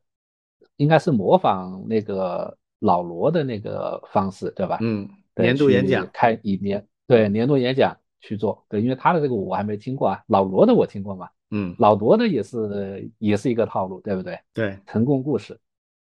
[0.77, 4.79] 应该是模仿那个老罗的那个方式，对吧？
[4.81, 8.65] 嗯，年度演讲开以年，对年度演讲去做。
[8.69, 11.29] 对，因为他的这个我还没听过啊，老罗的我听过嘛。
[11.51, 14.39] 嗯，老罗的也是也是一个套路，对不对？
[14.55, 15.59] 对，成功故事，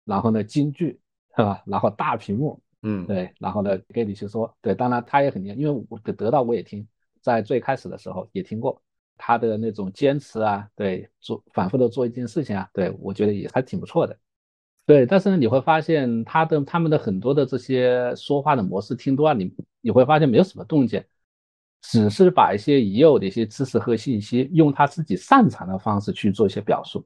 [0.04, 1.00] 然后呢，京剧
[1.38, 1.62] 是吧？
[1.68, 6.88] 然后大屏幕，嗯，对，然后呢，给你去说，对，当然他也很厉害，因为我得到我也听，
[7.22, 8.82] 在最开始的时候也听过
[9.18, 14.18] 他的那种坚持啊，对，做反复的做一件事情啊，对我觉得也还挺不错的，
[14.86, 21.04] 对，但是呢，你会发现他的他们的很多的这些说话的模式听多了，你你会发现没有什么动静。
[21.86, 27.06] 只是把一些已有的一些知识和信息，用他自己擅长的方式去做一些表述，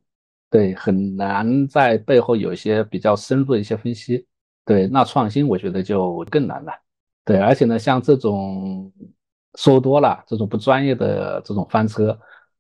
[0.52, 4.24] 对，很难在背后有一些比较深入的一些分析，
[4.68, 6.74] 对，那创新我觉得就更难了，
[7.24, 8.92] 对，而且呢，像这种
[9.56, 12.20] 说多了，这种不专业的这种翻车，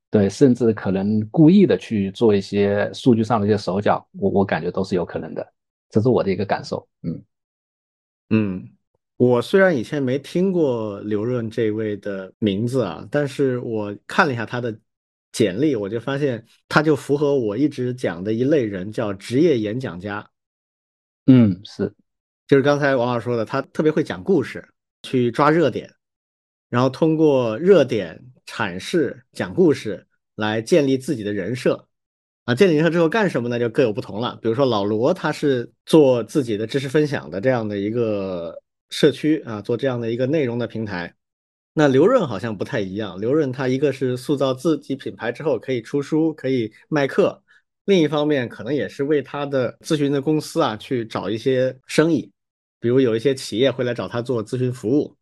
[0.09, 5.45] 对，甚至可能故意的去做一些数据上的一些手脚，我我感觉都是有可能的，
[5.89, 7.23] 这是我的一个感受，嗯
[8.29, 8.69] 嗯。
[9.17, 14.79] 我虽然以前没听过刘润这位的名字啊，但是我看了一下他的
[15.31, 20.29] 简历，我就发现他就符合我一直讲的一类人，叫职业演讲家。
[21.27, 21.93] 嗯，是，
[22.47, 24.67] 就是刚才王老师说的，他特别会讲故事，
[25.03, 25.93] 去抓热点，
[26.69, 31.87] 然后通过热点阐释、讲故事来建立自己的人设。
[32.45, 33.59] 啊，建立人设之后干什么呢？
[33.59, 34.39] 就各有不同了。
[34.41, 38.61] 比如说老罗，他是做自己的知识分享的这样的一个。
[38.89, 41.13] 社区啊，做这样的一个内容的平台。
[41.73, 43.19] 那刘润好像不太一样。
[43.19, 47.43] 刘润他一个是塑造自己品牌之后可以出书、可以卖课，
[47.87, 52.29] 另一方面可能也是为他的咨询的公司啊去找一些生意，
[52.81, 55.15] 比如有一些企业会来找他做咨询服务，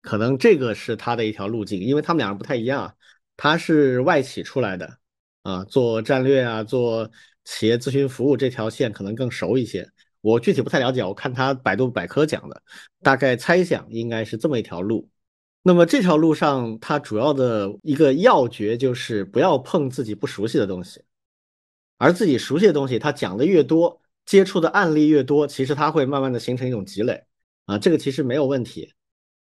[0.00, 1.78] 可能这个是他的一条路径。
[1.78, 2.96] 因为他们两人不太一样，
[3.36, 4.98] 他是外企出来的
[5.42, 7.10] 啊，做战略啊，做
[7.44, 9.86] 企业咨询服务这条线可能更熟一些。
[10.22, 12.62] 我具体不太了解，我看他百度百科讲的，
[13.02, 15.06] 大概猜想应该是这么一条路。
[15.62, 21.02] 那么这条路上，它主要的一个要诀就是不要碰自己不熟悉的东西，
[21.98, 27.24] 而自己熟悉的东西，他讲的越多，接触的案例越多，其实它会慢慢的形成一种积累
[27.64, 28.92] 啊，这个其实没有问题。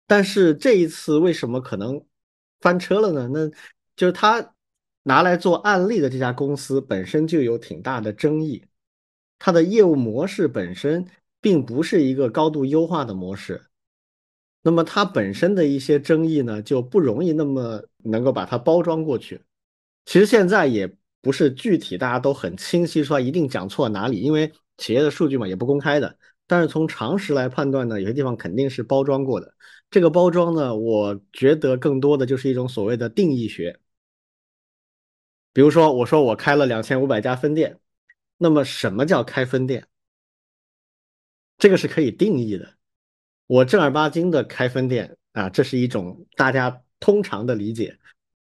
[0.06, 2.06] 但是这一次为什么可能
[2.60, 3.28] 翻车了呢？
[3.34, 3.50] 那
[3.96, 4.54] 就是他
[5.04, 8.66] 拿来做案例的这家公司本身就有挺大的争议。
[9.40, 11.06] 它的业务模式本身
[11.42, 13.66] 并不是一个高度优化的模式，
[14.62, 19.42] 那么它本身的一些争议呢，就不容易那么能够把它包装过去。
[20.06, 26.20] 其实现在也不是具体大家都很清晰说一定讲错哪里，因为企业的数据嘛也不公开的。
[26.46, 29.56] 但是从常识来判断呢，有些地方肯定是包装过的。
[29.90, 33.80] 这个包装呢，我觉得更多的就是一种所谓的定义学。
[35.54, 37.80] 比如说，我说我开了两千五百家分店。
[38.38, 39.88] 那么什么叫开分店？
[41.58, 42.74] 这个是可以定义的。
[43.48, 47.98] 我正儿八经的开分店啊，这是一种大家通常的理解。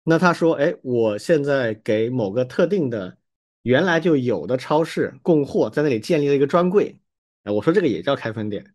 [0.10, 3.18] 那他说，哎，我现在给某个特定的
[3.64, 6.98] 原来就有的超市供货，在那里建立了一个专柜。
[7.44, 8.74] 哎，我说这个也叫开分店。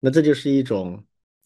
[0.00, 1.02] 那这就是一种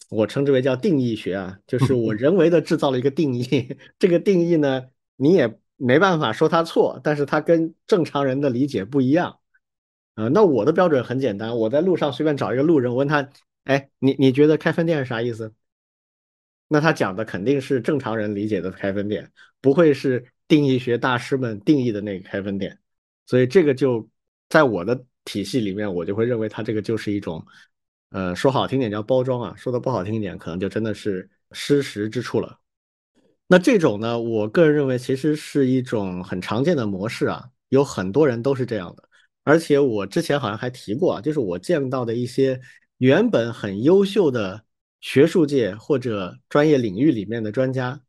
[0.09, 3.77] 我称之为叫定义学啊，就是我人为的制造了一个定义。
[3.97, 5.57] 这个定义呢，你也。
[5.83, 9.39] 没办法说它错，但是它跟正常人的理解不一样，
[10.13, 13.27] 啊，那我的标准很简单，我在路上随便找一个路人，我问他，
[13.63, 15.55] 哎，你你觉得开分店是啥意思？
[16.73, 22.79] 那他讲的肯定是正常人理解的开分点，不会是定义学大师们定义的那个开分点，
[23.25, 24.07] 所以这个就
[24.47, 27.45] 在我的体系里面，我就会认为他这个就是一种，
[28.11, 32.57] 呃，说好听点叫包装啊，说的不好听一点，可能就真的是失实之处了。
[33.47, 39.03] 那这种呢，我个人认为其实是一种很常见的模式啊，有很多人都是这样的。
[39.43, 42.57] 而且我之前好像还提过啊，就是我见到的一些
[42.99, 44.63] 原本很优秀的
[45.01, 47.99] 学术界或者专业领域里面的专家，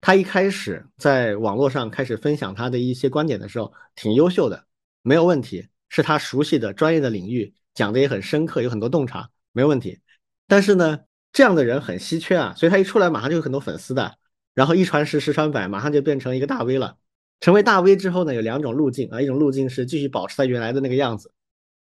[0.00, 4.66] 他一开始在网络上开始分享他的一些观点的时候，挺优秀的，
[5.02, 9.98] 没有问题，是他熟悉的专业的领域，讲的也很深刻，有很多洞察，没有问题。
[10.46, 11.00] 但是呢，
[11.32, 14.16] 这样的人很稀缺啊，所以他一出来马上就有很多粉丝的。
[14.54, 16.96] 然后一传十，十传百，马上就变成一个大 V 了。
[17.40, 21.32] 成为大 V 之后呢，有两种路径啊，一种路径是继续保持他原来的那个样子，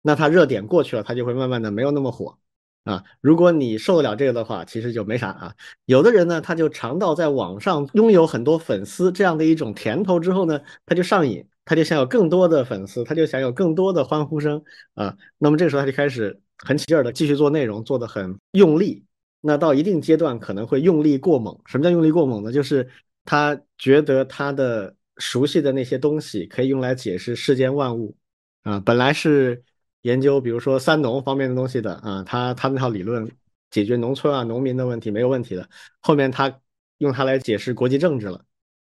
[0.01, 2.37] 那他热点过去了，他就会慢慢的没有那么火
[2.85, 3.03] 啊。
[3.19, 5.53] 如果你受得了这个的话，其实就没啥啊。
[5.85, 14.63] 有的人呢，他就尝到在网上拥有很多粉丝这样的一种甜头之后呢，他就上瘾，他就想有更多的粉丝，他就想有更多的欢呼声
[14.93, 15.13] 啊。
[15.37, 19.03] 那么这个时候他就开始很起劲儿的继续做内容，做的很用力。
[19.41, 21.55] 那到一定阶段可能会用力过猛。
[21.67, 22.51] 什么叫用力过猛呢？
[22.51, 22.89] 就是
[23.25, 28.15] 他觉得他的熟悉的那些东西可以用来解释世间万物
[28.63, 28.79] 啊。
[28.79, 29.63] 本来是
[30.05, 33.27] 研究比如说三农方面的东西的啊，他他那套理论
[33.71, 35.67] 解决农村啊农民的问题没有问题的，
[35.99, 36.61] 后面他
[36.99, 38.39] 用它来解释国际政治了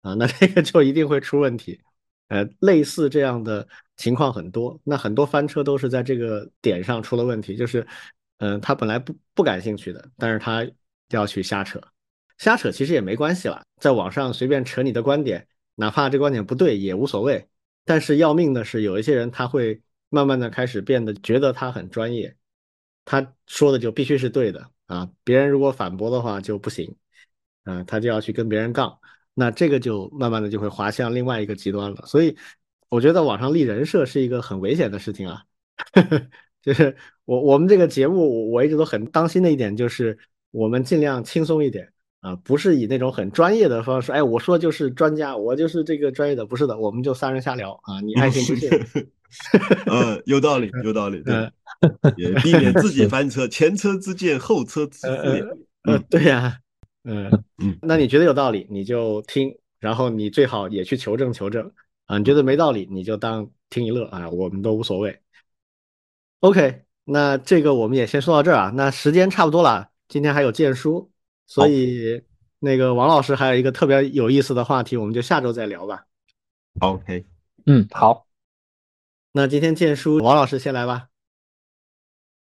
[0.03, 1.81] 啊，那这个就一定会出问题。
[2.29, 7.87] 呃，类似这样的情况很多，那很多翻车都是在这个点上出了问题，就是，
[8.39, 10.67] 嗯，他本来不不感兴趣的，但是他
[11.09, 11.81] 要去瞎扯，
[12.37, 15.47] 瞎扯其实也没关系了，在网上随便扯你的观点，
[15.77, 17.49] 哪怕这观点不对也无所谓。
[17.87, 19.81] 但是要命的是，有一些人他会
[20.17, 22.35] 慢慢的开始变得觉得他很专业，
[23.05, 26.97] 他说的就必须是对的啊，别人如果反驳的话就不行，
[27.65, 28.99] 啊，他就要去跟别人杠。
[29.35, 32.35] 那这个就慢慢的就会滑向另外一个极端了，所以
[32.89, 35.43] 我觉得网上立人设是一个很危险的事情啊。
[36.63, 36.97] 就是
[37.27, 40.19] 我我们这个节目，我一直都很当心的一点就是，
[40.51, 44.11] 我们尽量轻松一点啊，不是以那种很专业的方式。
[44.11, 48.71] 哎，我说就是专家，我就是这个专业的，不是的，我们就三人瞎聊啊，你爱信不信。
[49.87, 51.51] 呃， 有道理，有道理，对，
[52.17, 55.47] 也避免自己 翻车，前车之鉴，后车之鉴。
[55.83, 56.59] 嗯，对呀。
[57.09, 61.71] 嗯嗯，那你觉得有道理，你就听，然后你最好也去求证求证
[62.07, 62.19] 啊。
[62.19, 65.21] 你觉得没道理，你就当听一乐啊，我们都无所谓。
[66.41, 68.73] OK，那这个我们也先说到这儿啊。
[68.75, 71.09] 那时间差不多了，今天还有荐书，
[71.47, 72.21] 所以
[72.59, 76.03] 那个王老师还有一个特别有意思的话题，我们就下周再聊吧。
[76.81, 77.25] OK，
[77.67, 78.26] 嗯，好，
[79.37, 81.11] 那今天荐书，王老师先来吧。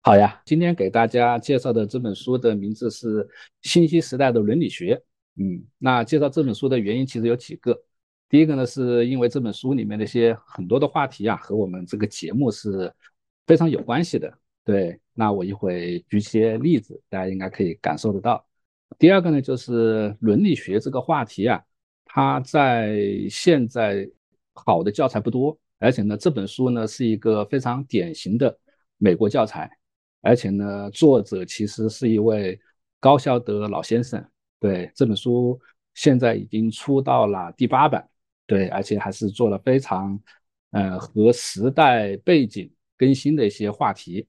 [0.02, 3.24] 好呀，今天给大家介绍的这本书的名字是
[3.62, 4.96] 《信息时代的伦理学》。
[5.40, 7.80] 嗯，那介绍这本书的原因其实有几个。
[8.28, 12.92] 第一个呢，是因为这本书里面的一些很多的话题啊，和我们这个节目是
[13.46, 14.36] 非常有关系的。
[14.64, 18.44] 对，那我一会举些例子，大家应该可以感受得到。
[18.98, 21.62] 第二个呢，就是伦理学这个话题啊，
[22.04, 22.98] 它在
[23.30, 24.10] 现在
[24.54, 28.56] 好的教材不多，而且呢，这本书呢是一个非常典型的
[28.98, 29.68] 美国教材。
[30.22, 32.60] 而且呢，作者其实是一位
[33.00, 34.24] 高肖德老先生。
[34.58, 35.58] 对这本书
[35.94, 38.06] 现在已经出到了第八版，
[38.46, 40.20] 对，而且还是做了非常，
[40.72, 44.26] 呃，和时代背景更新的一些话题。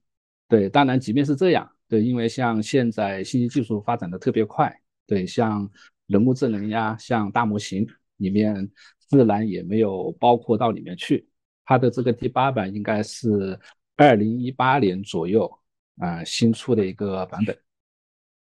[0.48, 4.74] 对，当然，即便是这样，对，因为像现在信息技术发展的特别快，
[5.06, 5.70] 对，像
[6.06, 7.86] 人工智能呀，像大模型
[8.16, 11.28] 里面自然也没有包括到里面去。
[11.64, 13.58] 它的这个第八版应该是
[13.96, 15.50] 二零一八年左右。
[15.98, 17.56] 啊，新出的一个版本。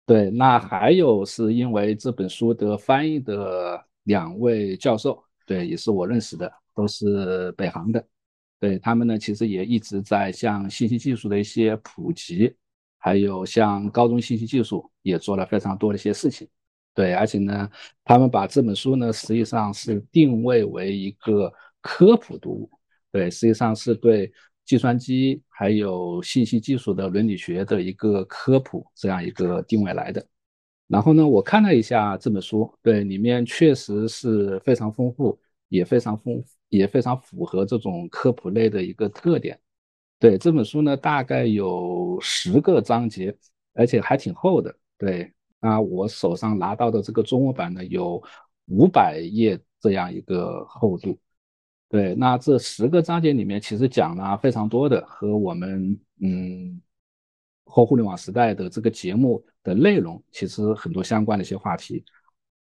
[0.04, 8.06] 对，那还有是因为这本书的翻译的两位教授，对，也是我认识的，都是北航的。
[8.60, 12.54] 对他们呢，其实也一直在向信息技术的一些普及，
[12.98, 16.46] 还有像高中信息技术也做了非常多的一些事情。
[16.94, 17.68] 对，而且呢，
[18.04, 21.50] 他们把这本书呢，实际上是定位为一个
[21.80, 22.70] 科普读物。
[23.12, 24.32] 对，实际上是对。
[24.64, 30.24] 计算机还有信息技术的伦理学的一个科普，这样一个定位来的。
[30.86, 35.36] 然后呢，我看了一下这本书，对，里面确实是非常丰富，
[35.68, 39.58] 也非常丰，也非常符合这种科普类的一个特点。
[40.20, 43.36] 对这本书呢，大概有十个章节，
[43.74, 44.72] 而且还挺厚的。
[44.96, 48.22] 对，那我手上拿到的这个中文版呢，有
[48.68, 51.18] 五百页这样一个厚度。
[51.92, 56.80] 对，那这十个章节里面，其实讲了非常多的和我们嗯
[57.66, 62.02] 后互联网时代的这个节目的内容，其实很多相关的一些话题，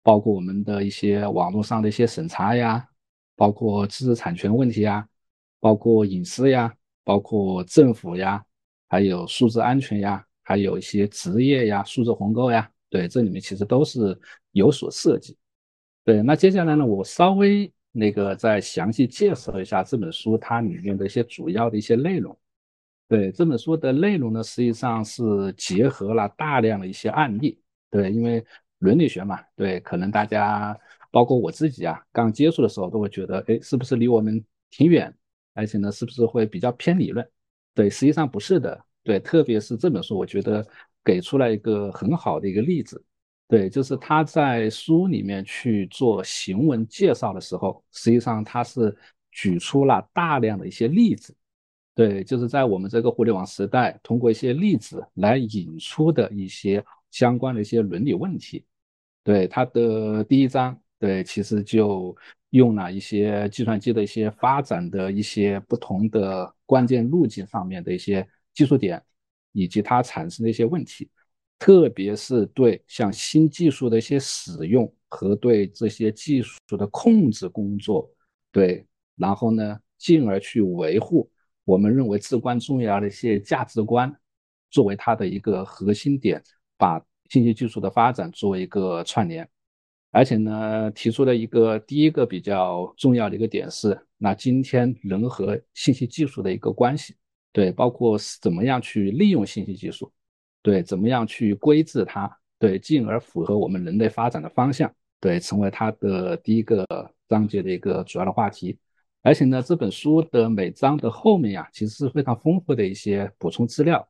[0.03, 2.85] 包括我们的一些网络上的一些审查呀，
[3.37, 5.07] 包括知识产权问题呀，
[5.61, 6.75] 包括隐私呀，
[7.05, 8.45] 包括政府呀，
[8.89, 14.21] 还有数字安全呀，还有一些职业呀，数字鸿沟呀，对，这里面其实都是
[14.51, 15.37] 有所涉及。
[16.05, 17.73] 对，那接下来呢，我稍微。
[17.93, 22.37] 那个再详细介绍一下这本书它里面的一些主要的一些内容。
[23.09, 25.23] 对这本书的内容呢，实际上是
[25.57, 27.61] 结合了大量的一些案例。
[27.91, 28.45] 对，因为
[28.79, 30.79] 伦理学嘛，对，可能大家
[31.11, 35.13] 包括我自己啊，刚接触的时候都会觉得，哎，是不是离我们挺远？
[35.55, 37.29] 而且呢，是不是会比较偏理论？
[37.75, 38.81] 对，实际上不是的。
[39.03, 40.65] 对，特别是这本书，我觉得
[41.03, 43.03] 给出来一个很好的一个例子。
[43.51, 48.97] 对，就是他在书里面去做行文介绍的时候，实际上他是
[49.33, 51.35] 举出了大量的一些例子。
[51.93, 58.65] 对，就是在我们这个互联网时代，通过一些例子来引出的一些相关的一些伦理问题。
[59.25, 62.17] 对，他的第一章，对，其实就
[62.51, 68.25] 用了一些计算机的一些发展的一些不同的关键路径上面的一些
[68.55, 69.03] 技术点，
[69.51, 71.11] 以及它产生的一些问题。
[71.61, 78.11] 特别是对像新技术的一些使用和对这些技术的控制工作
[78.51, 78.85] 对，
[79.15, 81.31] 然后呢，进而去维护
[81.65, 84.13] 我们认为至关重要的一些价值观，
[84.71, 86.43] 作为它的一个核心点，
[86.79, 86.99] 把
[87.29, 89.47] 信息技术的发展作为一个串联。
[90.11, 97.15] 而且呢，提出了一个第一个比较重要的一个点是，那今天人和信息技术的一个关系，
[97.53, 100.11] 对，包括是怎么样去利用信息技术，
[100.63, 106.87] 对，怎么样去规制它，对，进而符合我们人类发展的方向，对，成为它的第一个
[107.29, 108.79] 章节的一个主要的话题。
[109.23, 114.07] 而且呢，这本书的每章的后面呀，其实是非常丰富的一些补充资料，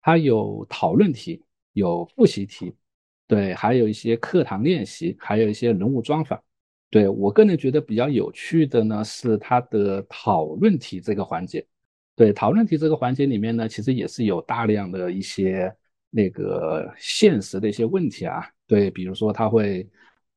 [0.00, 1.42] 它有讨论题，
[1.72, 2.74] 有复习题。
[3.26, 6.40] 对，还有一些课堂练习，还有一些人物专访。
[6.88, 11.66] 对我个人觉得比较有趣的呢，是它的讨论题这个环节。
[12.14, 15.74] 对，讨论题这个环节里面呢，其实也是有大量的一些
[16.10, 18.44] 那个现实的一些问题啊。
[18.66, 19.88] 对，比如说他会，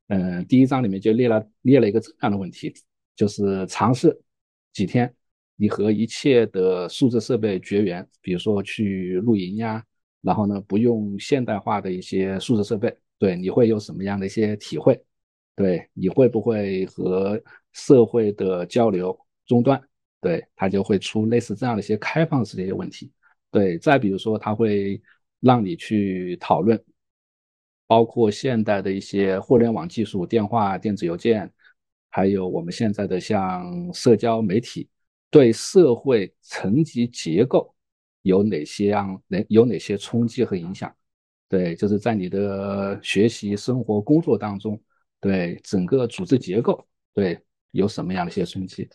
[0.08, 2.74] 嗯，第一章里面就列了列了一个这样的问题，
[3.16, 4.20] 就是尝试
[4.74, 5.14] 几天，
[5.56, 9.84] 你和一切的数字设备绝缘，比如说去露营呀。
[10.22, 15.02] 然后呢，不用现代化的一些数字设备，对，你会有什么样的一些体会？
[15.56, 17.42] 对，你会不会和
[17.72, 19.82] 社会的交流中断？
[20.20, 23.10] 对，它就会出类似这样的一些开放式的一些问题。
[23.50, 25.02] 对，再比如说，它会
[25.40, 26.82] 让你去讨论，
[27.88, 31.52] 包括现代的一些互联网技术、电话、电子邮件，
[32.10, 34.88] 还有我们现在的像社交媒体，
[35.30, 37.74] 对社会层级结构。
[38.24, 39.20] 有哪些样？
[39.48, 40.94] 有哪些冲击和影响？
[41.48, 44.80] 对，就是在你的学习、生活、工作当中，
[45.22, 47.40] 对整个组织结构，对
[47.72, 48.88] 有什么样的一些冲击？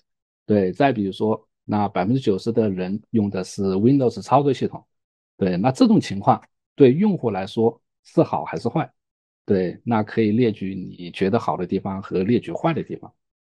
[0.45, 4.87] 对，再比如说，那百分之九十的人用的是 Windows 操作系统，
[5.37, 6.43] 对，那这种情况
[6.75, 8.91] 对用户来说是好还是坏？
[9.45, 13.13] 对，那可以列举你觉得好的地方和列举坏的地方。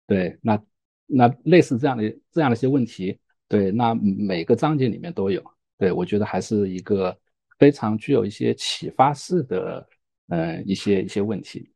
[0.06, 0.62] 对，那
[1.06, 3.18] 那类似这样的这样的一些问题，
[3.48, 5.44] 对，那每个章节里面都有。
[5.78, 7.18] 对，我觉得还是一个
[7.60, 9.88] 非常具有一些启发式的，
[10.30, 11.72] 嗯，一些一些问题。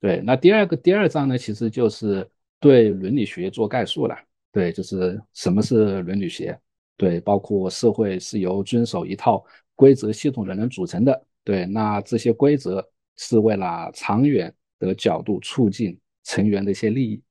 [0.00, 2.26] 对，那第二个第二章呢，其实就是
[2.58, 4.16] 对伦理学做概述了。
[4.52, 6.58] 对，就是什么是伦理学？
[7.00, 9.42] 对，包括社会是由遵守一套
[9.74, 11.26] 规则系统的人组成的。
[11.42, 12.86] 对，那这些规则
[13.16, 17.22] 是为了长远的角度促进成员的一些利益。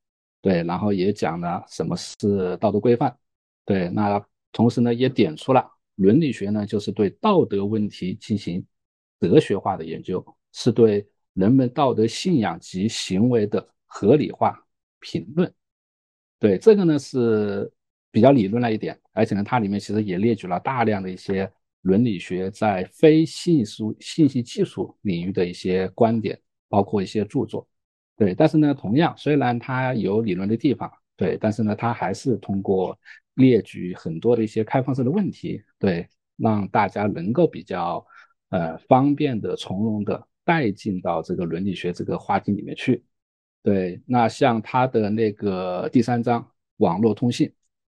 [0.41, 3.15] 对，然后也讲了什么是道德规范。
[3.63, 4.19] 对，那
[4.51, 5.63] 同时呢，也点出了。
[5.97, 8.65] 伦理学呢，就是对道德问题进行
[9.19, 14.59] 哲学化的研究，是对人们道德信仰及行为的合理化
[14.99, 15.53] 评论。
[16.39, 17.71] 对这个呢是
[18.11, 21.51] 比较理论了一点，而且呢，它里面其实也列举了大量的一些
[21.81, 27.67] 伦理学在非信息信息技术领域的一些观点，包括一些著作。
[28.17, 32.97] 对，但是呢，同样虽然它有理论的地方，对，但是呢，它还是通过。
[33.35, 36.05] 列举很多的一些开放式的问题，对，
[36.35, 38.05] 让大家能够比较
[38.49, 43.01] 呃方便的、从容的带进到这个伦理学这个话题里面去。
[43.63, 46.45] 对，那像他的那个第三章
[46.77, 47.49] 网络通信，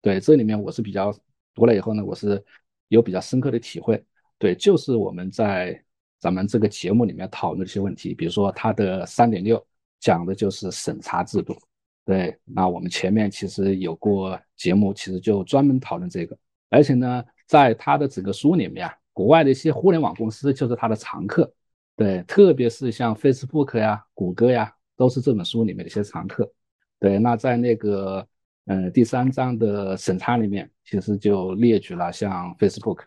[0.05, 1.11] 对，这里面我是比较
[1.55, 2.44] 读了以后呢，我是
[2.88, 4.05] 有比较深刻的体会。
[4.36, 5.82] 对，就是我们在
[6.18, 9.66] 咱们这个节目里面讨论的一些问题，比如说他的三点六
[10.00, 11.57] 讲的就是审查制度。
[12.05, 16.36] 对，那我们前面其实有过节目，其实就专门讨论这个，
[16.68, 21.50] 而且呢，在他的整个书里面啊，国外的一些互联网公司就是他的常客，
[21.96, 26.52] 对，特别是像 Facebook 呀、谷歌呀，都是这本书里面的一些常客。
[27.00, 28.28] 对，那在那个
[28.67, 33.05] 嗯第三章的审查里面，其实就列举了像 Facebook，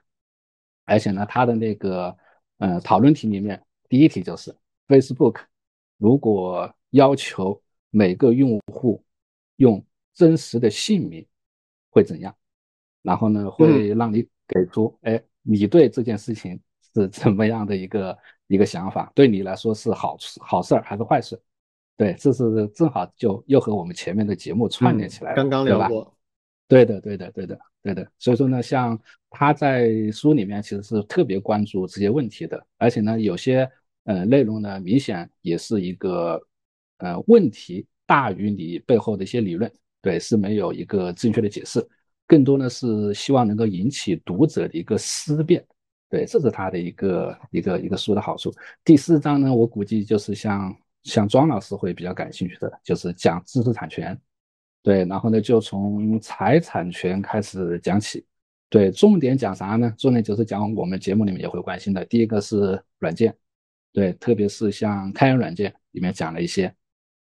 [0.85, 2.17] 而且呢，它的那个
[2.57, 4.55] 呃讨论题里面，第一题就是
[4.87, 5.41] Facebook
[5.97, 7.61] 如果要求。
[7.89, 9.01] 每个用户
[9.55, 9.83] 用
[10.13, 11.25] 真实的姓名
[11.89, 12.35] 会怎样？
[13.01, 16.59] 然后呢，会让你给出，哎，你对这件事情
[16.93, 18.15] 是怎么样的一个
[18.47, 19.09] 一个想法？
[19.15, 21.41] 对你来说是好好事儿还是坏事？
[21.97, 26.15] 对，这是正好就又和我们前面的节目串联起来了，刚刚聊过。
[26.67, 28.07] 对的，对的，对的，对的。
[28.19, 28.97] 所以说呢，像
[29.29, 33.69] 他在书里面其实是特别关注这些问题的，而且呢，有些
[34.03, 36.41] 呃内容呢，明显也是一个。
[36.99, 39.71] 呃，问题大于你背后的一些理论，
[40.01, 41.87] 对，是没有一个正确的解释，
[42.25, 45.63] 更多呢是希望能够引起读者的一个思辨，
[46.09, 48.51] 对，这是他的一个一个一个书的好处。
[48.83, 50.75] 第四章呢，我估计就是像
[51.07, 54.19] 像庄老师会比较感兴趣的，就是讲知识产权，
[54.83, 58.25] 对，然后呢就从财产权开始讲起，
[58.69, 59.91] 对，重点讲啥呢？
[59.97, 63.35] 重点就是讲我们节目里面也会关心的，第一个是软件，
[63.93, 66.71] 对，特别是像开源软件里面讲了一些。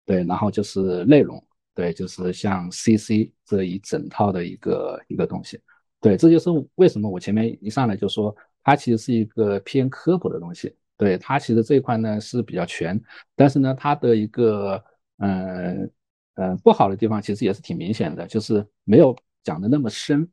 [0.06, 5.60] 对，然后就是内容，对，就是像 CC 这一整套的一个一个东西，
[6.00, 13.00] 对，这就是为什么我前面一上来就说它其实是一个偏科普的东西，对，它其实这一块呢是比较全，
[13.34, 14.82] 但是呢它的一个
[15.18, 15.90] 嗯
[16.34, 20.28] 嗯不好的地方其实也是挺明显的，就是没有讲的那么深，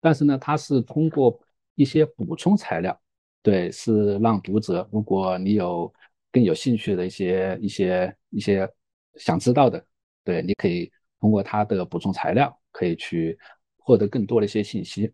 [0.00, 1.38] 但是呢它是通过
[1.74, 2.98] 一些补充材料，
[3.42, 5.92] 对，是让读者如果你有
[6.32, 8.68] 更有兴趣的一些一些一些
[9.16, 9.84] 想知道的。
[10.24, 13.38] 对，你可以通过它的补充材料，可以去
[13.78, 15.10] 获得更多的一些信息。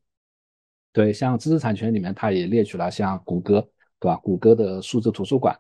[0.93, 3.65] 对，像知识产权里面，它也列举了像谷歌，
[4.05, 4.17] 对吧？
[4.17, 5.59] 谷歌的数字图书馆，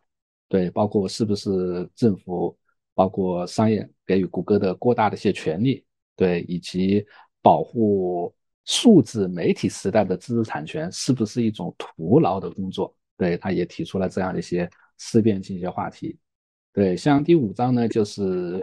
[0.48, 2.54] 对，包括是不是政府，
[2.92, 5.82] 包括商业给予谷歌的过大的一些权利，
[6.14, 7.02] 对，以及
[7.40, 8.30] 保护
[8.66, 12.94] 数字媒体时代的知识产权是不是一种徒劳的工作？
[13.16, 14.68] 对，他也提出了这样的一些
[14.98, 16.18] 思辨性一些话题。
[16.72, 18.62] 对，像第五章呢，就是。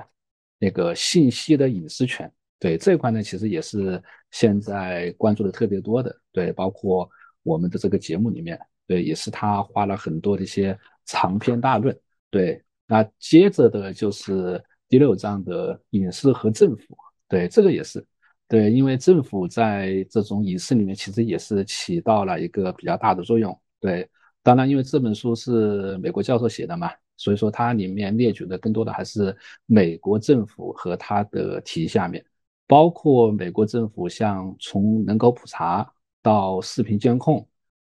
[0.63, 7.09] 那个信息的隐私权，对这块呢，其实也是现在关注的特别多的，对，包括
[7.41, 8.59] 我们的这个节目里面，
[8.91, 11.97] 对，也是他花了很多的一些长篇大论，
[12.29, 12.61] 对。
[12.87, 16.97] 那接着的就是第六章的隐私和政府，
[17.29, 18.05] 对，这个也是，
[18.49, 24.09] 对，因为政府在这种隐私里面，其实也是起到了一个比较大的作用，对。
[24.43, 26.91] 当然，因为这本书是美国教授写的嘛。
[27.15, 29.33] 所以说，它里面列举的更多的还是
[29.67, 32.25] 美国政府和它的体系下面，
[32.67, 35.87] 包括美国政府像从人口普查
[36.21, 37.47] 到视频监控，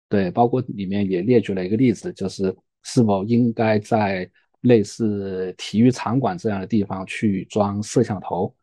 [0.09, 2.53] 对，包括里面也列举了一个例子，就是
[2.83, 4.29] 是否应该在
[4.61, 8.53] 类似体育场馆这样的地方去装摄像头，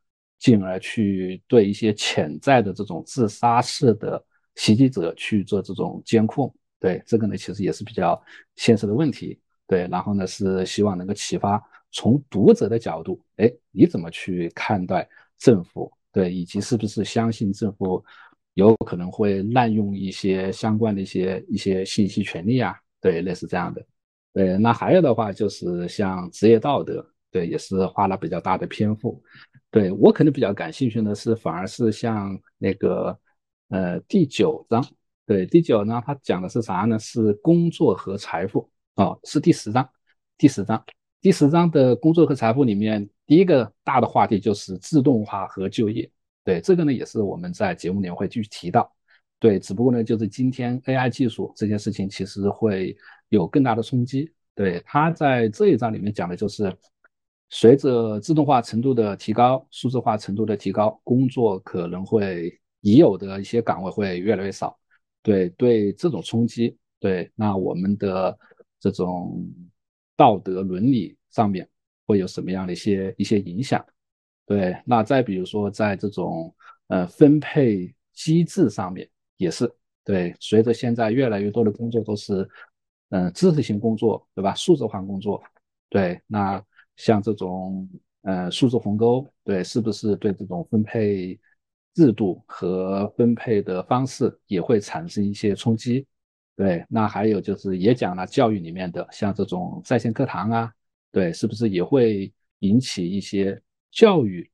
[0.41, 4.23] 进而去对一些潜在的这种自杀式的
[4.57, 6.53] 袭击者去做这种监控。
[6.81, 8.21] 对，这个呢，其实也是比较
[8.57, 9.39] 现实的问题。
[9.69, 15.91] 对，然后呢是希望能够启发从读者的角度，哎，你怎么去看待政府？
[16.13, 18.05] 对，以及是不是相信政府
[18.57, 22.75] 有可能会滥用一些相关的一些一些信息权利啊？
[23.03, 23.87] 对，类似这样的。
[24.33, 29.23] 对，那还有的话就是像职业道德，对，也是花了比较大的篇幅。
[29.71, 33.19] 对我可能比较感兴趣的是，反而是像那个
[33.69, 34.83] 呃第九章，
[35.27, 36.99] 对，第九章它讲的是啥呢？
[36.99, 38.69] 是工作和财富。
[38.95, 39.87] 哦，是第十章，
[40.39, 40.83] 第十章，
[41.21, 46.11] 第十章的工作和财富里面，第一个大的话题就是自动化和就业。
[46.47, 48.89] 对，这个呢也是我们在节目里面会继续提到。
[49.41, 52.97] 对，只不过呢，就是今天 AI 技术这件事情其实会
[53.31, 54.33] 有更大的冲击。
[54.55, 56.73] 对，它在这一章里面讲的就是，
[57.51, 64.79] 随着自动化程度的提高，数字化程度的提高，工作可能会已有的一些岗位会越来越少。
[65.23, 68.39] 对，对这种冲击，对，那我们的。
[68.79, 69.43] 这种
[70.17, 71.67] 道德伦理上面
[72.07, 73.85] 会有什么样的一些一些影响？
[74.47, 76.55] 对，那再比如说在这种
[76.87, 79.71] 呃分配机制上面也是
[80.05, 82.49] 对，随着现在越来越多的工作都是
[83.11, 84.55] 嗯知识型工作，对吧？
[84.55, 85.43] 数字化工作，
[85.89, 87.89] 对，那像这种
[88.23, 91.39] 呃数字鸿沟，对，是不是对这种分配
[91.95, 96.07] 制度和分配的方式也会产生一些冲击？
[96.55, 100.73] 对，那还有就是也讲了教育里面的像这种在线课堂啊，
[101.11, 104.51] 对，是不是也会引起一些教育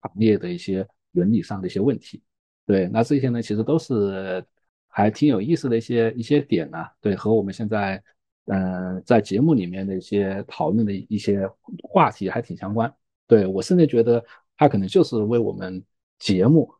[0.00, 2.22] 行业的一些伦理上的一些问题？
[2.66, 4.44] 对，那这些呢，其实都是
[4.88, 6.84] 还挺有意思的一些一些点呢。
[7.00, 8.02] 对，和我们现在
[8.46, 11.48] 嗯在节目里面的一些讨论的一些
[11.82, 12.92] 话题还挺相关。
[13.26, 14.24] 对我甚至觉得
[14.56, 15.84] 它可能就是为我们
[16.18, 16.72] 节目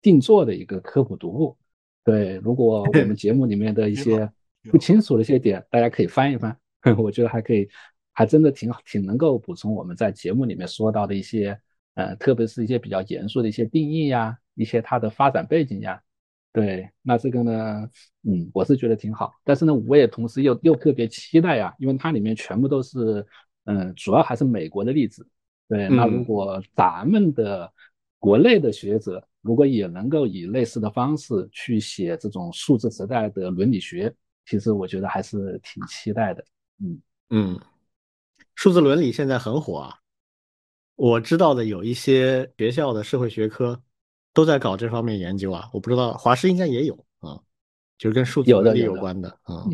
[0.00, 1.56] 定做的一个科普读物。
[2.04, 4.28] 对，如果我们 节目里面的一些
[4.70, 6.56] 不清楚的一些点，大家可以翻一翻，
[6.98, 7.68] 我觉得还可以，
[8.12, 11.58] 还真的挺好，挺能够补充我们在节目里面说到的一些，
[11.94, 16.00] 呃，特别是一些比较严肃的一些定义呀，一些它的发展背景呀。
[16.52, 17.90] 对，那这个呢，
[18.24, 23.26] 嗯，我是觉得挺好，但是呢，我也同时又又特别期待呀，因为它里面全部都是，
[23.64, 25.26] 嗯，主要还是美国的例子。
[25.68, 27.72] 对，那如果咱们的
[28.18, 34.14] 国内的学者，如果也能够以类似的方式去写这种数字时代的伦理学，
[34.44, 36.44] 其实我觉得还是挺期待的。
[36.84, 37.60] 嗯嗯，
[38.54, 39.94] 数字伦理现在很火啊，
[40.96, 43.80] 我知道的有一些学校的社会学科
[44.32, 45.68] 都在搞这方面研究啊。
[45.72, 47.40] 我不知道华师应该也有啊，
[47.98, 49.66] 就是跟数字伦理有关的啊。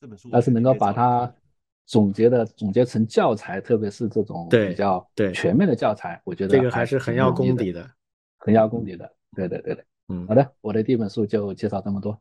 [0.00, 1.32] 这本书，但是能够把它
[1.86, 7.90] 总结的总结成教材，特别是这种比较对全面的教材，我觉得这个还是很要功底的。
[8.36, 12.20] 很要功底的，对对对的，嗯，好的，我的第一本书就介绍这么多。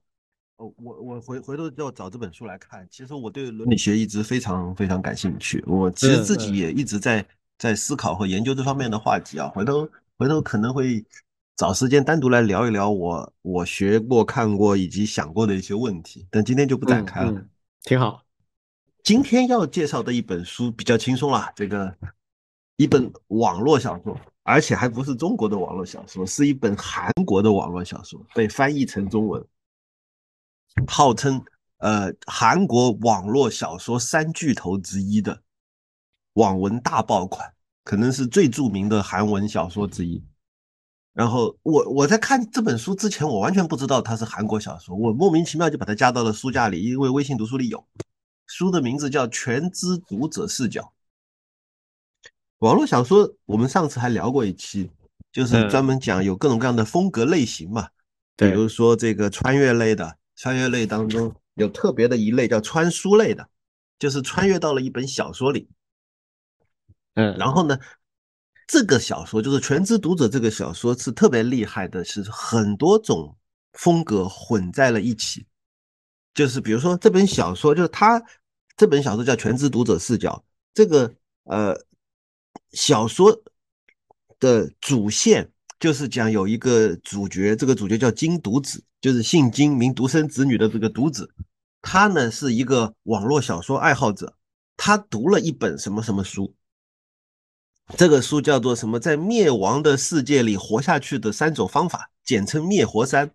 [0.58, 2.88] 哦，我我回回头要找这本书来看。
[2.92, 7.26] 其实我对伦理学一直非常非常感兴趣，我其实自己也一直在
[7.58, 11.04] 在思考和研究这方面的话题啊，回头回头可能会
[11.56, 17.32] 找时间单独来聊一聊我我学过、看过以及想过的一些问题，但今天就不展开了。
[17.32, 17.50] 嗯，
[17.84, 18.24] 挺好。
[19.04, 21.94] 今天要介绍的一本书比较轻松啦，这个
[22.78, 29.44] 一本网络小说，而且还不是中国的网络小说，是一本韩国的网络小说，被翻译成中文，
[30.88, 31.44] 号称
[31.78, 35.42] 呃韩国网络小说三巨头之一的
[36.34, 40.24] 网文大爆款，可能是最著名的韩文小说之一。
[41.14, 47.86] 然后我我在看这本书之前，我完全不知道它是韩国小说，我莫名其妙就把它加到了书架里，因为微信读书里有。
[48.46, 50.82] 书的名字叫《全知读者视角》。
[52.60, 54.90] 网络小说，我们上次还聊过一期，
[55.32, 57.90] 就是专门讲有各种各样的风格类型嘛。
[58.36, 63.48] 比如说这个穿越类的，穿越类当中有特别的一类叫穿书类的，
[64.00, 65.70] 就是穿越到了一本小说里。
[67.16, 67.78] 嗯，然后呢，
[68.68, 73.38] 这个小说就是《全知读者》这个小说是特别厉害的，是很多种
[73.74, 75.46] 风格混在了一起。
[76.34, 78.20] 就是比如说这本小说，就是它
[78.76, 80.44] 这本小说叫《全知读者视角》。
[80.74, 81.78] 这个呃
[82.72, 83.44] 小说
[84.40, 85.53] 的主线
[85.84, 91.30] 就是讲有一个主角，这个主角叫金独子，就是姓金名独生子女的这个独子。
[91.82, 94.38] 他呢是一个网络小说爱好者，
[94.78, 96.56] 他读了一本什么什么书，
[97.98, 98.98] 这个书叫做什么？
[98.98, 103.32] 在灭亡的世界里活下去的三种方法，简称灭活三。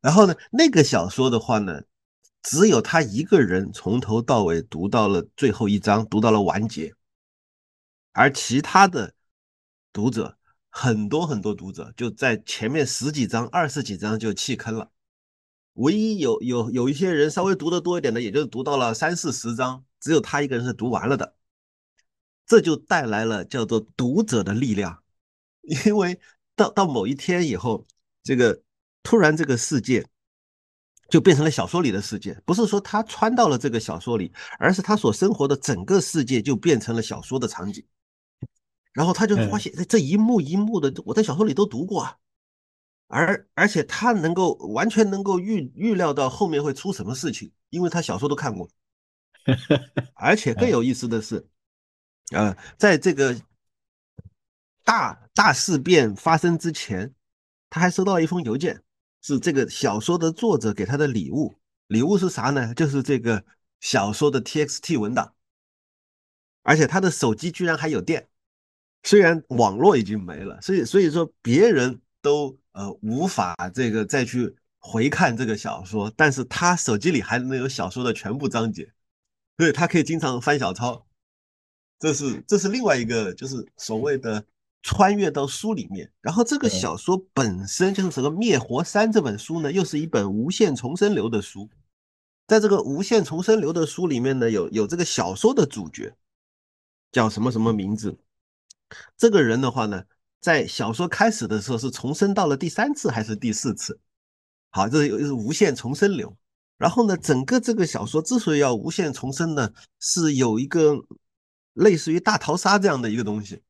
[0.00, 1.82] 然后呢，那个小说的话呢，
[2.42, 6.94] 只有他一个人从头到尾读到了最后一章，读到了完结，
[8.12, 9.12] 而其他的
[9.92, 10.38] 读者
[10.70, 14.90] 很多很多读者就在前面十几章、二十几章就弃坑了，
[15.74, 21.34] 唯一有有有一些人稍微读的多一点的，也就是读到了三四十章，只有他一个人是读完了的，
[22.46, 25.02] 这就带来了叫做读者的力量，
[25.84, 26.18] 因为
[26.56, 27.86] 到到某一天以后，
[28.22, 28.62] 这个。
[29.02, 30.06] 突然，这个世界
[31.08, 32.38] 就变成了小说里的世界。
[32.44, 37.82] 不是说他穿到了这个小说里，而是他所生活的整个世界就变成了小说的场景。
[39.00, 42.18] 然后他就发现，这一幕一幕的，我在小说里都读过啊。
[43.06, 48.68] 而而且他能够完全能够预预料到后面会出什么事情，因为他小说都看过。
[50.12, 51.48] 而且更有意思的是，
[52.32, 53.34] 呃，在这个
[54.84, 57.14] 大大事变发生之前，
[57.70, 58.82] 他还收到了一封邮件。
[59.22, 61.54] 是这个小说的作者给他的礼物，
[61.88, 62.74] 礼物是啥呢？
[62.74, 63.44] 就是这个
[63.80, 65.34] 小说的 TXT 文档，
[66.62, 68.29] 而且他的手机居然还有电，
[69.02, 78.92] 虽然网络已经没了，所以所以说别人都呃无法这个再去回看这个小说，但是他手机里还能有小说的全部章节，
[79.58, 81.06] 所以他可以经常翻小抄，
[81.98, 84.44] 这是这是另外一个就是所谓的。
[84.82, 91.68] 穿越到书里面，然后这个小说本身就是这个《灭活三》这本书呢，又是一本无限重生流的书。
[92.46, 96.16] 在这个无限重生流的书里面呢，有有这个小说的主角
[97.12, 98.16] 叫什么什么名字？
[99.16, 100.04] 这个人的话呢，
[100.40, 103.98] 在小说开始的时候是重生到了第三次还是第四次？
[104.70, 106.36] 好，这又是无限重生流。
[106.78, 110.96] 然后呢，整个这个小说之所以要无限重生呢，是有一个
[111.74, 113.62] 类似于大逃杀这样的一个东西。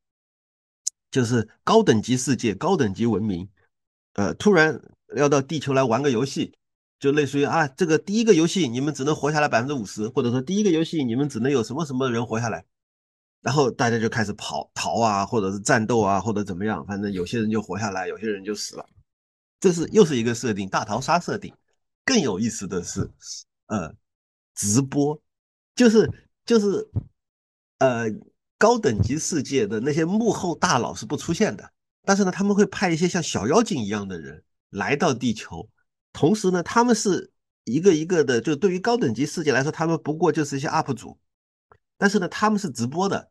[1.11, 3.49] 就是高等级世界、高等级文明，
[4.13, 4.81] 呃，突然
[5.17, 6.55] 要到地球来玩个游戏，
[7.01, 12.65] 就类似于啊，这个第一个游戏你们只能活下来百分之五十，或者说第一个游戏你们只能有什么什么人活下来，
[13.43, 18.87] 然后大家就开始跑逃啊，或者是战斗啊，或者怎么样，反正有些人就活下来，有些人就死了。
[19.59, 21.55] 这是又是一个设定，大逃杀设定。
[22.05, 23.11] 更有意思的是，
[23.67, 23.95] 呃，
[24.55, 25.21] 直播，
[25.75, 26.11] 就是
[26.45, 26.89] 就是
[27.79, 28.07] 呃。
[28.61, 31.73] 高等级世界的那些幕后大佬是不出现的，
[32.05, 35.67] 但是呢，他们会派一些像小妖精一样的人来到地球，
[36.13, 37.33] 同时呢，他们是
[37.65, 41.19] 一个一个的，就对于高等级世界来说，他们不过就是一些 UP 主，
[42.01, 43.31] 但是呢，他们是直播的，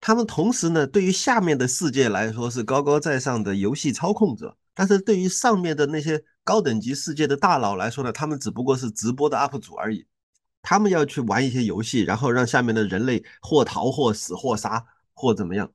[0.00, 10.06] 他们同时呢，对于下面的世界来说是高高在上的游戏操控者，但是对于上面的那些高等级世界的大佬来说呢，他们只不过是直播的 UP 主而已。
[10.62, 15.70] 他们要去玩一些游戏，然后让下面的人类或逃或死或杀或怎么样，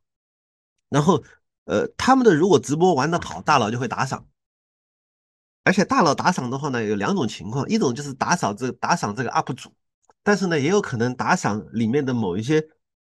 [0.90, 1.24] 然后
[1.66, 4.26] 呃，他们的如果直播玩得好，大佬就会打赏，
[5.64, 9.72] 而且大佬打赏的话呢，有两种情况，一种就是打赏这打赏这个 UP 主，
[10.24, 12.64] 但是呢，也有可能打赏里面的某一些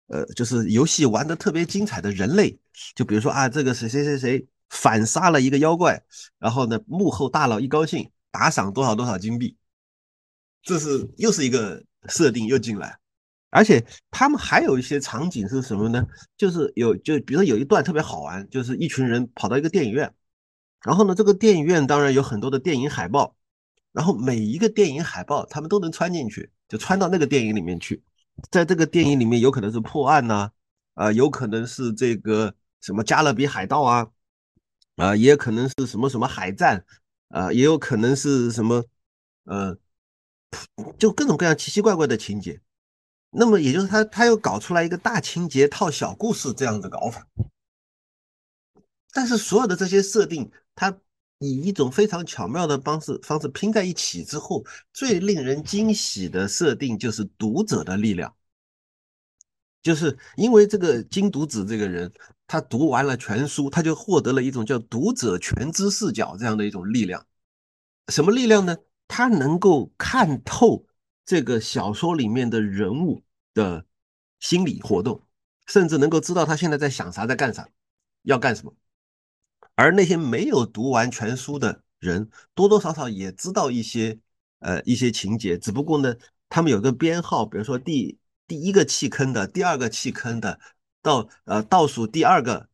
[0.08, 2.58] 呃，就是游戏玩得特别精彩的人类，
[2.94, 6.02] 就比如说啊，这个谁谁谁谁反杀了一个妖怪，
[6.38, 9.56] 然后呢，幕后大佬一高兴，打赏多少多少金币。
[10.62, 12.98] 这是又是一个设定又进来，
[13.50, 16.06] 而且他们还有一些场景是什么呢？
[16.36, 20.12] 就是有就比如说有一段特别好玩，就是一群人跑到一个电影院，
[20.82, 23.36] 然后呢，这个电影院当然有很多的电影海报，
[23.94, 28.02] 然后每一个电影海报他们都能穿进去，就穿到那个电影里面去，
[28.50, 30.50] 在这个电影里面有可能是破案呐，
[30.94, 34.08] 啊，有可能是这个什么加勒比海盗啊，
[34.96, 36.84] 啊，也可能是什么什么海战，
[37.28, 38.84] 啊，也有可能是什么，
[39.44, 39.78] 呃。
[40.96, 42.60] 就各种各样奇奇怪怪的情节，
[43.30, 47.26] 那么也就是他他又搞出来一个大情节套小故事这样的搞法，
[49.12, 50.96] 但是所有的这些设定，他
[51.38, 58.34] 以一种非常巧妙的方式方式拼在一起之后，最令人惊喜的设定就是读者的力量，
[59.82, 62.10] 就是因为这个金独子这个人，
[62.46, 67.26] 他读完了全书，他就获得了一种叫读者全知视角这样的一种力量，
[68.08, 68.76] 什么力量呢？
[69.06, 70.86] 他能够看透
[71.26, 73.84] 这个小说里面的人物的
[74.40, 75.20] 心理活动，
[75.66, 77.68] 甚至能够知道他现在在想啥，在干啥，
[78.22, 78.74] 要干什么。
[79.74, 84.18] 而那些没有读完全书的人，多多少少也知道一些
[84.60, 86.14] 呃一些情节，只不过呢，
[86.48, 90.58] 他们有个编号，比如说第第一个弃坑的，第二个弃坑的，
[91.02, 92.68] 到呃倒数第二个，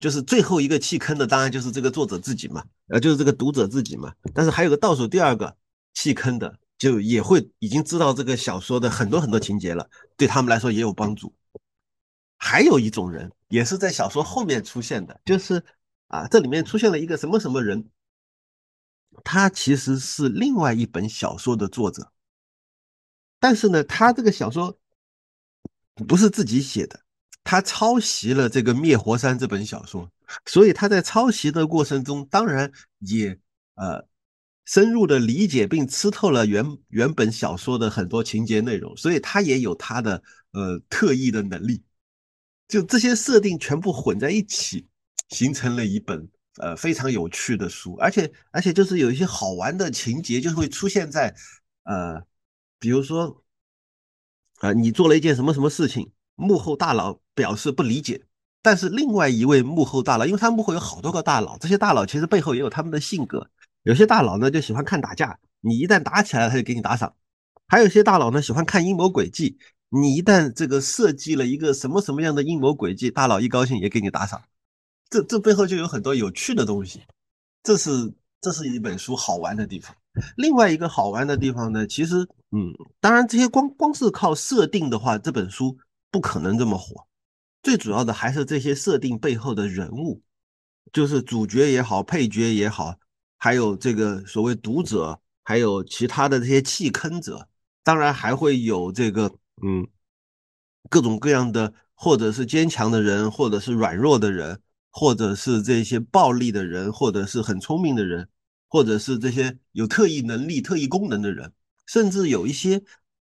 [0.00, 4.12] 就是最后一个弃坑的，当然就是这个作者自己嘛，呃就是这个读者自己嘛。
[4.34, 5.56] 但是还有个倒数第二个。
[5.94, 11.30] 弃坑的就也会已经知道这个小说的很多很多情节了，对他们来说也有帮助。
[12.38, 15.62] 还有一种人也是在小说后面出现的，就是
[16.12, 17.88] 啊，这里面出现了一个什么什么人，
[19.24, 22.12] 他其实是另外一本小说的作者，
[23.40, 24.78] 但是呢，他这个小说
[26.06, 27.00] 不是自己写的，
[27.42, 30.10] 他抄袭了这个《灭活山》这本小说，
[30.44, 33.38] 所以他在抄袭的过程中，当然也
[33.76, 34.06] 呃。
[34.64, 40.22] 深入的理解并吃透了原原本小说的很多情节内容，所以他也有他的
[40.52, 41.82] 呃特异的能力。
[42.68, 44.86] 就这些设定全部混在一起，
[45.32, 46.28] 形成了一本
[46.58, 47.96] 呃非常有趣的书。
[47.96, 51.34] 而且而且就是有一些好玩的情节，就会出现在
[51.82, 52.22] 呃，
[52.78, 53.42] 比如说
[54.60, 58.22] 啊，你做了一件什么什么事情，幕后大佬表示不理解，
[58.62, 63.50] 但是另外一位幕后大佬，因为他幕后有好多个大佬，这些大佬其实背后也有他们的性格。
[63.82, 67.10] 有些大佬呢就喜欢看打架，你一旦打起来，他就给你打赏；
[67.66, 74.40] 还有些大佬呢喜欢看阴谋诡计，你一旦这个设计了一个什么什么样的阴谋诡计，大佬一高兴也给你打赏。
[75.12, 77.02] 这这背后就有很多有趣的东西，
[77.62, 78.10] 这是
[78.40, 79.94] 这是一本书好玩的地方。
[80.38, 85.76] 另外一个好玩的地方呢，其实嗯，当然这些光光是靠设定的话，这本书
[86.10, 87.06] 不可能这么火。
[87.62, 90.22] 最主要的还是这些设定背后的人物，
[90.94, 92.94] 就是主角也好，配角也好。
[93.36, 97.46] 还有这个所谓读者，还有其他的这些弃坑者，
[97.84, 99.30] 当然还会有这个
[99.62, 99.86] 嗯
[100.88, 104.60] 各种各样的，或者是坚强的人，或者是软弱的人，
[104.92, 108.28] 或者是这些暴力的人，或者是很聪明的人，
[108.68, 111.52] 或者是这些有特异能力、特异功能的人，
[111.86, 112.80] 甚至有一些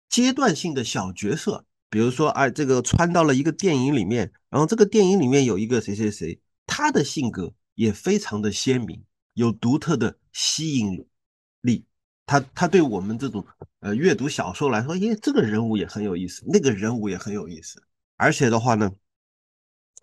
[0.10, 9.04] 阶段性的小角色，比如说哎，这个穿到了一个电影里面，然后这个电影里面有一个谁谁谁，他的性格也非常的鲜明。
[9.36, 11.04] 有独特的吸引
[11.62, 11.84] 力，
[12.28, 13.44] 他他对我们这种
[13.80, 17.82] 呃阅读小说来说，耶，这个人物也很有意思，那个人物也很有意思，
[18.16, 18.92] 而且的话呢，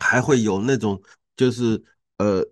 [0.01, 1.01] 还会有那种
[1.41, 1.83] 就是
[2.19, 2.47] 呃，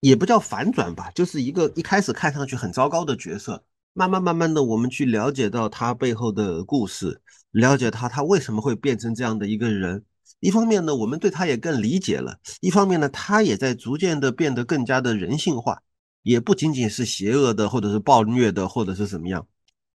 [0.00, 3.64] 也不叫反转吧，就是一个一开始看上去很糟糕的角色，
[3.94, 7.22] 慢慢慢慢的我们去了解到他背后的故事，
[7.52, 10.04] 了解他他为什么会变成这样的一个人，
[10.40, 15.80] 一方面呢，我们对他也更理解了，一方面呢，他也在逐渐的变得更加的人性化。
[16.22, 19.46] 也不仅仅是邪恶的，或者是暴虐的，或者是什么样，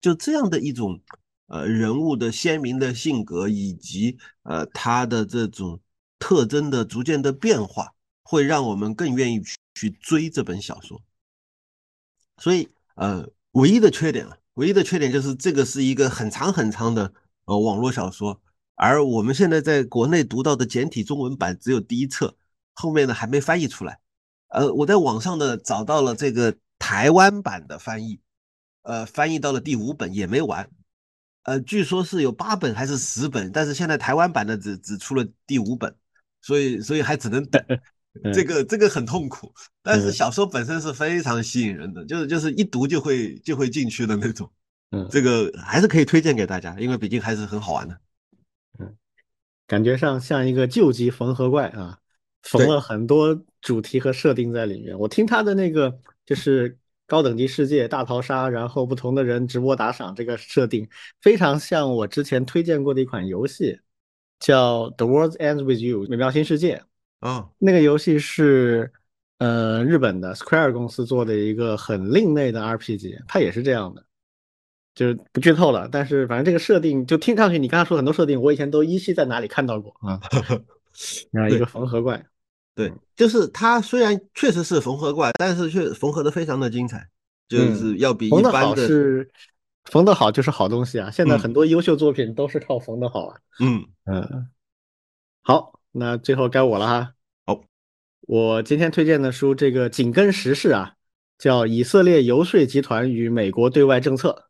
[0.00, 1.00] 就这样的一种
[1.46, 5.80] 呃人物的鲜明的性格，以及呃他的这种
[6.18, 7.92] 特征的逐渐的变化，
[8.28, 11.00] 会让我们更愿意去去追这本小说。
[12.38, 17.12] 所以呃，唯一的缺点啊，唯一的缺点就是这个是一个很长很长的
[17.44, 18.42] 呃网络小说，
[18.74, 22.36] 而我们现在在国内读到的简体中文版只有第一册，
[22.74, 24.00] 后面呢还没翻译出来。
[24.48, 28.20] 呃，我在网上呢找到了这个台湾版的翻译，
[28.82, 30.68] 呃，翻译到了第五本也没完，
[31.44, 35.94] 呃，据说是有八本还是十本，但是现在台湾版的只只出了第五本，
[36.42, 37.62] 所以所以还只能等，
[38.32, 39.52] 这个这个很痛苦，
[39.82, 44.50] 但是小说本身是非常吸引人的，就是就是一读就会就会进去的那种，
[44.92, 47.98] 嗯，这个还是可以推荐给大家，因为毕竟还是很好玩的，
[48.78, 48.94] 嗯，
[49.66, 51.98] 感觉上像一个救急缝合怪啊。
[52.42, 54.96] 缝了很多主题和设定在里面。
[54.96, 60.88] 我听他的那个就是高等级世界大逃杀，然后不同的人直播打赏，这个设定
[61.20, 63.80] 非常像我之前推荐过的一款游戏，
[64.38, 66.84] 叫《The World Ends with You》美妙新世界。
[67.20, 68.92] 哦，那个游戏是
[69.38, 74.04] 呃日本的 Square 公司做的一个很另类的 RPG，它也是这样的，
[74.94, 75.88] 就是不剧透了。
[75.90, 80.20] 但是反正这个设定就听上去，你刚才说很多设定，我以前都依稀在哪里看到过啊。
[81.32, 82.24] 啊，一个缝合怪，
[82.74, 87.06] 对，就是它虽然确实是缝合怪，但是却缝合的非常的精彩，
[87.46, 89.30] 就是要比一般的好是
[89.84, 91.10] 缝的好就是好东西啊。
[91.10, 93.38] 现在嗯很多优秀作品都是靠缝的好啊。
[93.60, 94.48] 嗯嗯，
[95.42, 97.14] 好，那最后该我了哈。
[97.46, 97.62] 好，
[98.22, 100.92] 我今天推荐的书，这个紧跟时事啊，
[101.38, 104.44] 叫《以色列游说集团与美国对外政策》，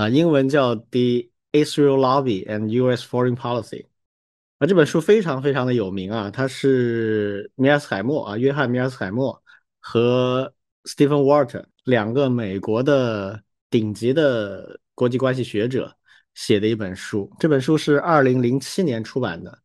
[0.00, 3.06] 啊，英文叫《The Israel Lobby and U.S.
[3.06, 3.82] Foreign Policy》。
[4.58, 9.40] 啊，这本书非常非常的有名啊，它是米尔斯海默啊，约翰米尔斯海默
[9.78, 10.52] 和
[10.84, 13.40] Stephen Walt 两个美国的
[13.70, 15.94] 顶级的国际关系学者
[16.34, 17.30] 写的一本书。
[17.38, 19.58] 这本书是二零零七年出版的，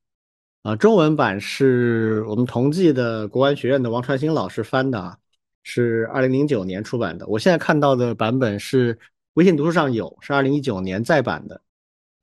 [0.61, 5.18] 啊，中文版是我们同济的国安学院的王传兴老师翻的啊，
[5.64, 7.26] 是二零零九年出版的。
[7.27, 8.99] 我现在看到的版本是
[9.36, 11.61] 微信读书上有，是二零一九年再版的。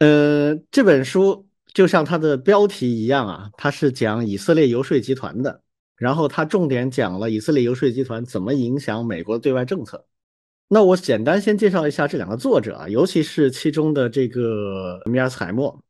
[0.00, 5.62] 呃，这本书就像它的标题一样啊，它是讲以色列游说集团的，
[5.96, 10.04] 然后它重点讲了以色列游说集团怎么影响美国对外政策。
[10.68, 15.82] 那我简单先介绍一下这两个作者啊，尤其是其中的这个米尔斯海默，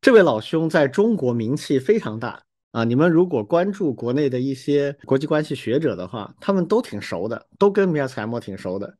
[0.00, 2.84] 这位老兄在中国名气非常大啊。
[2.84, 8.96] 你们如果关注国内的一些国际关系学者的话，他们都挺熟的，都跟米尔斯海默挺熟的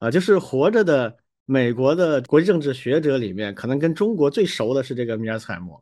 [0.00, 0.10] 啊。
[0.10, 5.80] 就是活着的美国的国际政治学者里面，可能跟中国最熟的是这个米尔斯海默，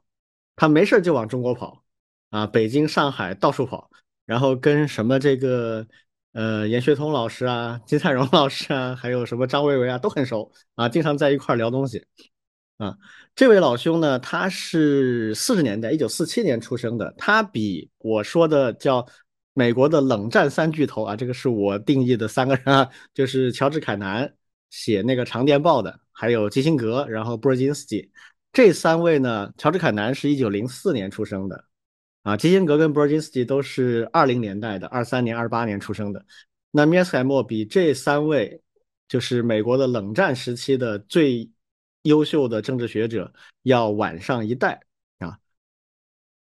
[0.56, 1.82] 他没事就往中国跑
[2.28, 3.90] 啊，北京、上海到处跑，
[4.26, 5.86] 然后跟什么这个。
[6.32, 12.06] 呃，严学通老师啊，金灿荣老师啊，还有什么张维为啊，都很熟啊，经常在一块聊东西
[12.76, 12.96] 啊。
[13.40, 19.08] 这位老兄呢，他是四十年代，一九四七年出生的，他比我说的叫
[19.54, 24.30] 美国的冷战三巨头啊，这个是我定义的三个人啊，就是乔治凯南
[24.68, 28.10] 写那个长电报的，还有基辛格，然后布尔津斯基
[28.52, 31.64] 这三位呢，乔治凯南是一九零四年出生的。
[32.24, 36.22] 啊，基辛格跟布尔津斯基都是二零年代的，二三年、二八年出生的。
[36.72, 38.60] 那米尔斯海默比这三位
[39.08, 41.50] 就是美国的冷战时期的最
[42.02, 43.32] 优秀的政治学者
[43.62, 44.81] 要晚上一代
[45.18, 45.39] 啊。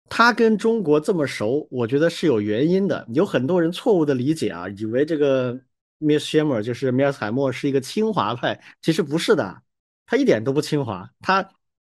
[0.09, 3.07] 他跟中国这么熟，我觉得是有原因的。
[3.13, 5.59] 有很多人错误的理解啊，以为这个
[5.99, 9.63] 米尔斯海默就是米尔斯海默是一个清华派，其实不是的，
[10.07, 11.11] 他一点都不清华。
[11.21, 11.49] 他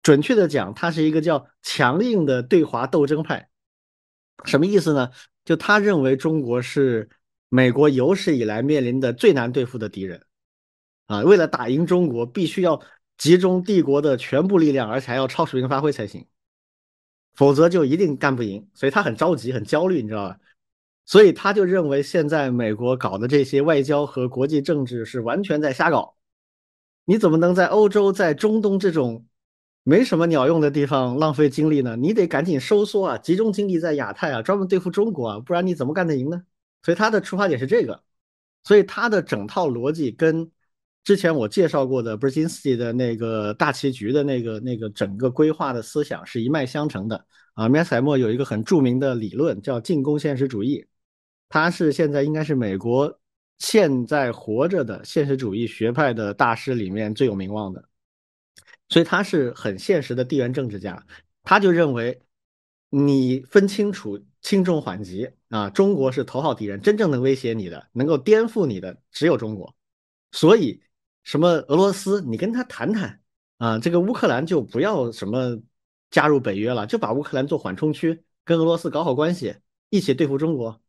[0.03, 3.49] 准确的讲，他是一个叫强硬的对华斗争派。
[4.43, 5.09] 什么意思呢？
[5.45, 7.09] 就他认为中国是
[7.49, 10.25] 美国有史以来面临的最难对付的敌人，
[11.07, 12.81] 啊，为了打赢中国，必须要
[13.17, 16.25] 集中帝国的全部力量，而且还要超水平发挥才行，
[17.33, 18.67] 否则就一定干不赢。
[18.73, 20.39] 所以他很着急，很焦虑，你知道吧？
[21.05, 26.15] 所以他就认为现在美国搞的这些外交和国际政治是完全在瞎搞。
[27.05, 29.25] 你怎么能在欧洲、在中东这种
[29.83, 31.95] 没什么鸟用的地方浪费精力呢？
[31.95, 36.43] 你得赶紧收缩啊，集中精力在亚太啊，专门对付中国啊，不然你怎么干得赢呢？
[36.81, 38.03] 所以他的出发点是这个，
[38.63, 40.49] 所以他的整套逻辑跟
[41.05, 47.69] 之前我介绍过的 b r z i n s k y 的那个大棋局的那个那个整个规划的思想是一脉相承的啊。
[47.69, 50.83] 米尔海默有一个很著名的理论叫进攻现实主义，
[51.47, 53.19] 他是现在应该是美国
[53.59, 57.87] 现在活着的现实主义学派的大师里面最有名望的。
[58.89, 61.05] 所以他是很现实的地缘政治家，
[61.43, 62.19] 他就认为
[62.89, 69.75] 你分清楚轻重缓急啊，中国是头号敌人，真正能威胁你的、能够颠覆你的只有中国。
[70.31, 70.81] 所以
[71.25, 73.19] 什么俄罗斯，你跟他谈谈
[73.57, 75.59] 啊，这个乌克兰就不要什么
[76.09, 79.55] 加入北约了，就把乌克兰做缓冲区，跟俄罗斯搞好关系，
[79.89, 80.79] 一起对付中国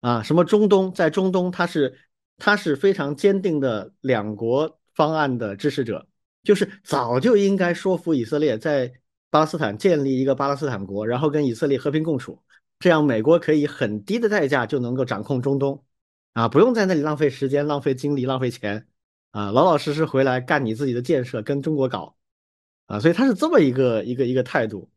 [0.00, 0.22] 啊。
[0.22, 1.98] 什么中东，在中东他是
[2.36, 6.06] 他是非常坚定的两国方案的支持者。
[6.44, 8.90] 就是早就应该说服以色列在
[9.28, 12.40] 巴勒斯坦建立一个巴勒斯坦国，然后跟以色列和平共处，
[12.78, 15.84] 这样美国可以很低的代价就能够掌控中东，
[16.32, 18.86] 啊，不用在那里浪费时间、浪费精力、浪费钱，
[19.30, 22.16] 啊，老老实实回来干你自己的建设，跟中国搞，
[22.86, 24.90] 啊，所以他是这么一个一个一个态度，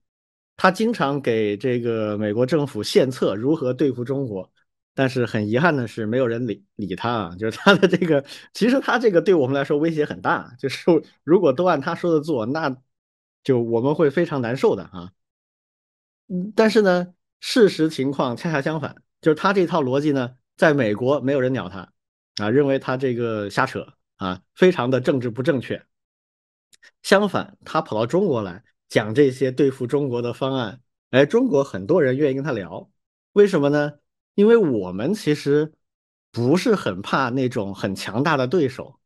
[0.58, 4.52] 他经常给这个美国政府献策如何对付中国。
[4.94, 7.36] 但是很遗憾的是，没有人理理他啊。
[7.40, 10.54] 就是他的这个，其实他这个对我们来说威胁很大。
[10.60, 10.84] 就是
[11.24, 12.76] 如果都按他说的做，那
[13.42, 15.14] 就我们会非常难受的啊。
[16.28, 21.94] 嗯，但是呢，事实情况恰恰相反，就是他这套逻辑呢，在美国没有人鸟他
[22.36, 23.88] 啊，认为他这个瞎扯
[24.22, 25.84] 啊，非常的政治不正确。
[27.02, 30.80] 相反，他跑到中国来，讲这些对付中国的方案，
[31.10, 32.88] 哎，中国很多人愿意跟他聊，
[33.34, 33.94] 为什么呢？
[34.36, 35.74] 因为我们其实
[36.32, 39.00] 不是很怕那种很强大的对手，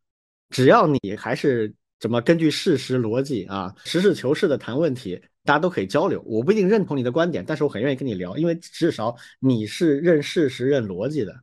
[0.50, 6.22] 只要你还是怎么根据事实逻辑啊，实事求是的谈问题，大家都可以交流。
[6.26, 11.34] 我不一定认同你的观点，但是我很愿意跟你聊，因为至少你是认事实、认逻辑的，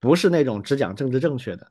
[0.00, 1.70] 不是那种只讲政治正确的。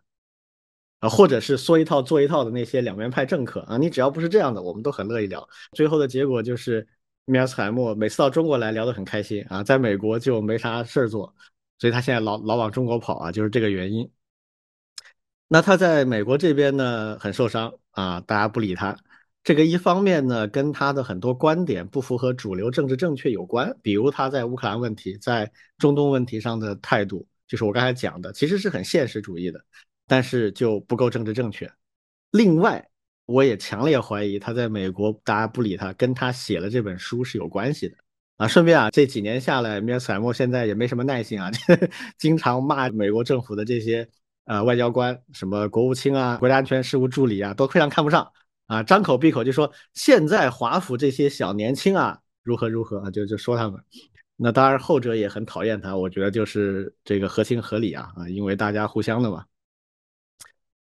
[1.00, 5.48] 啊，或者是说一套做一套的那些两面派政客啊，你只要不是这样的，我们都很乐意聊。
[5.74, 6.86] 最后的结果就是，
[7.26, 11.34] 米尔斯海默每次到中国来聊得很开心啊，在美国就没啥事儿做，
[11.78, 14.10] 所以他现在老老往中国跑啊，就是这个原因。
[15.48, 18.96] 那他在美国这边呢，很受伤啊，大家不理他。
[19.42, 29.64] 这个一方面呢，跟他的很多观点不符合主流政治正确有关，比如他在乌克兰问题、在中东问题上的态度，就是我刚才讲的，其实是很现实主义的。
[30.10, 31.72] 但是就不够政治正确。
[32.32, 32.86] 另外，
[33.28, 37.96] 我也强烈怀疑他在美国大家不理他，跟他写了这本书是有关系的
[38.38, 38.48] 啊。
[38.48, 41.52] 顺便啊，这几年下来，米尔斯海默现在也没什么耐心啊，
[42.18, 44.10] 经常骂美国政府的这些
[44.46, 48.28] 呃外交官，什么国务卿啊、国家安全事务助理啊，都非常看不上
[48.66, 53.80] 啊，张口闭口就说现在华府这些小年轻啊如何如何啊，就就说他们。
[54.42, 59.46] 那当然后者也很讨厌他，我觉得就是这个合情合理啊啊，因为大家互相的嘛。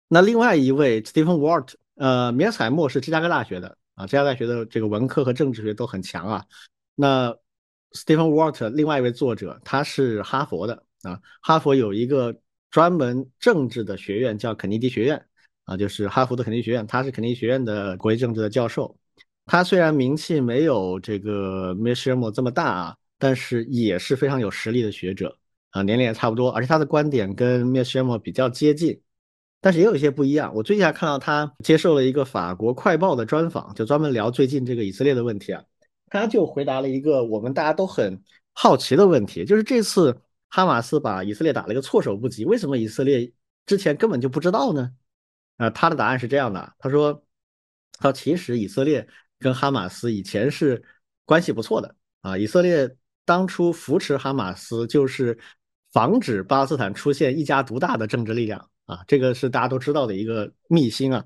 [0.08, 6.46] 那另外一位 Stephen Walt，呃，米尔海默是芝加哥大学的啊，芝加哥大学的这个文科和政治学都很强啊。
[6.96, 7.36] 那
[7.94, 12.36] Stephen Walt 另外一位作者，他是哈佛的啊，哈佛有一个
[12.70, 15.26] 专门政治的学院叫肯尼迪学院
[15.66, 18.96] 啊，就是哈佛的肯尼迪学院，他是肯尼迪学院的国际政治的教授。
[19.46, 25.38] 他虽然名气没有这个 m i s h e l 这么大啊，但是也是非常有实力的学者
[25.72, 29.02] 啊，年龄也差不多，而且他的观点跟 m i s h e l 比较接近。
[29.64, 30.54] 但是也有一些不一样。
[30.54, 35.64] 我最近还看到他接受了一个法国快报的专访，就专门聊最近这个以色列的问题啊。
[36.10, 38.22] 他就回答了一个我们大家都很
[38.52, 40.20] 好奇的问题，就是这次
[40.50, 43.32] 哈马斯把以色列打了一个措手不及，为什么以色列
[43.66, 44.92] 之前根本就不知道呢？
[45.56, 47.24] 啊，他的答案是这样的，他说，
[48.00, 49.08] 他其实以色列
[49.40, 50.84] 跟哈马斯以前是
[51.24, 52.38] 关系不错的啊。
[52.38, 55.40] 以色列当初扶持哈马斯，就是
[55.94, 58.70] 防止巴勒斯坦出现一家独大的政治力量。
[58.86, 61.26] 啊，这个是大家都知道的一个秘辛啊。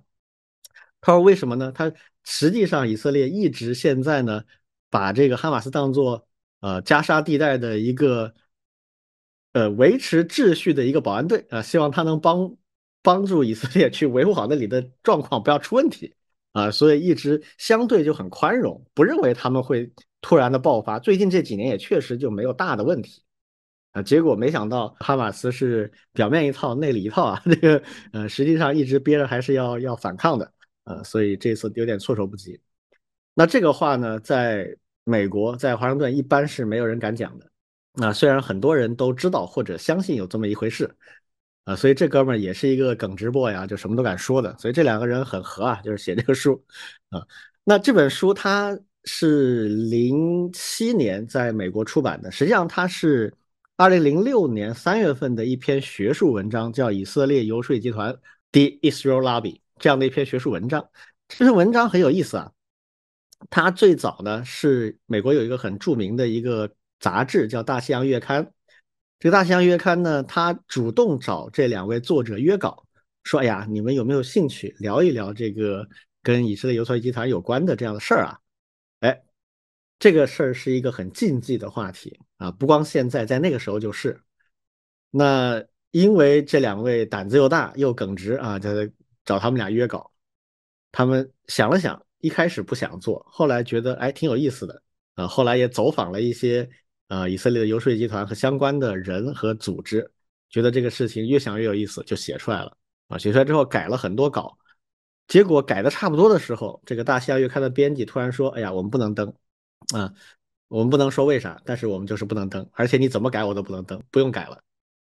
[1.01, 1.71] 他说为什么呢？
[1.71, 1.91] 他
[2.23, 4.43] 实际上以色列一直现在呢，
[4.89, 6.27] 把这个哈马斯当做
[6.59, 8.33] 呃加沙地带的一个
[9.53, 12.55] 呃维持秩序的一个保安队啊，希望他能帮
[13.01, 16.13] 帮助以色列去维护好那里的状况，不要出问题
[16.51, 16.69] 啊。
[16.71, 20.99] 所以一直相对就很宽容，不认为他们会突然的爆发。
[20.99, 23.23] 最近这几年也确实就没有大的问题。
[23.97, 30.53] 啊，结果没想到哈马斯是表面一套，内里一套啊， 这个呃，实际上一直憋着还是要要反抗的，
[30.83, 32.59] 呃，所以这次有点措手不及。
[33.33, 34.67] 那这个话呢，在
[35.03, 37.49] 美国，在华盛顿一般是没有人敢讲的。
[37.93, 40.87] 那虽然很多人都知道或者相信有这么一回事，
[41.63, 44.55] 啊，所以这哥们儿也是一个耿直 boy 啊，就什么都敢说的。
[44.59, 46.63] 所以这两个人很合啊，就是写这个书
[47.09, 47.25] 啊。
[47.63, 53.33] 那这本书它是零七年在美国出版的，实际上它是。
[53.79, 58.11] 二零零六年三月份的一篇学术文章，叫《以色列游说集团》
[58.51, 60.89] （The Israel Lobby） 这样的一篇学术文章。
[61.27, 62.51] 这篇文章很有意思啊。
[63.51, 68.43] 它最早呢是美国有一个很著名的一个杂志叫《大西洋月刊》。
[69.19, 72.83] 这个《大西洋月刊》呢，它主动找这两位作者约稿，
[73.25, 75.87] 说：“哎呀，你们有没有兴趣聊一聊这个
[76.23, 78.39] 跟以色列游说集团有关的这样的事儿啊？”
[79.99, 84.19] 这个事儿是一个很禁忌的话题啊，不光现在，在那个时候就是。
[85.09, 88.69] 那因为这两位胆子又大又耿直啊，就
[89.25, 90.11] 找他们俩约稿。
[90.91, 94.81] 他们想了想，一开始不想做，后来觉得哎挺有意思的
[95.15, 95.27] 啊。
[95.27, 96.69] 后来也走访了一些
[97.07, 100.09] 啊以色列的游说集团和相关的人和组织，
[100.49, 103.17] 觉得这个事情越想越有意思，就写出来了啊。
[103.17, 104.55] 写出来之后改了很多稿，
[105.27, 109.33] 结果改的差不多的时候，这个大西洋月刊的编辑突然说：“哎呀，我们不能登。”
[109.93, 110.13] 啊，
[110.67, 114.61] 我们不能说为啥，但是我们就是不能登，而且你怎么改我都不能登，不用改了，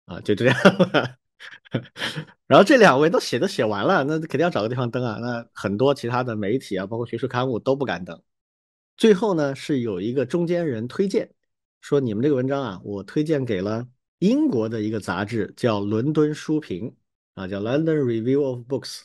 [0.04, 0.56] 啊，就这样。
[2.46, 5.18] 然后这两位都写都写完了，那肯定要找个地方登啊。
[5.20, 8.20] 那很多其他的媒体啊，包括学术刊物都不敢登。
[8.96, 11.30] 最后呢，是有一个中间人推荐，
[11.80, 13.86] 说你们这个文章啊，我推荐给了
[14.18, 16.86] 英国的一个杂志，叫《伦敦书评》
[17.34, 19.02] 啊，叫 London Review of Books。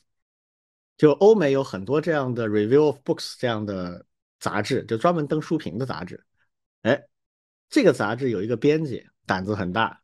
[0.97, 4.05] 就欧美有很多这样的 Review of Books 这样的。
[4.43, 6.21] 杂志就专门登书评的杂志，
[6.81, 7.01] 哎，
[7.69, 10.01] 这个杂志有一个编辑胆子很大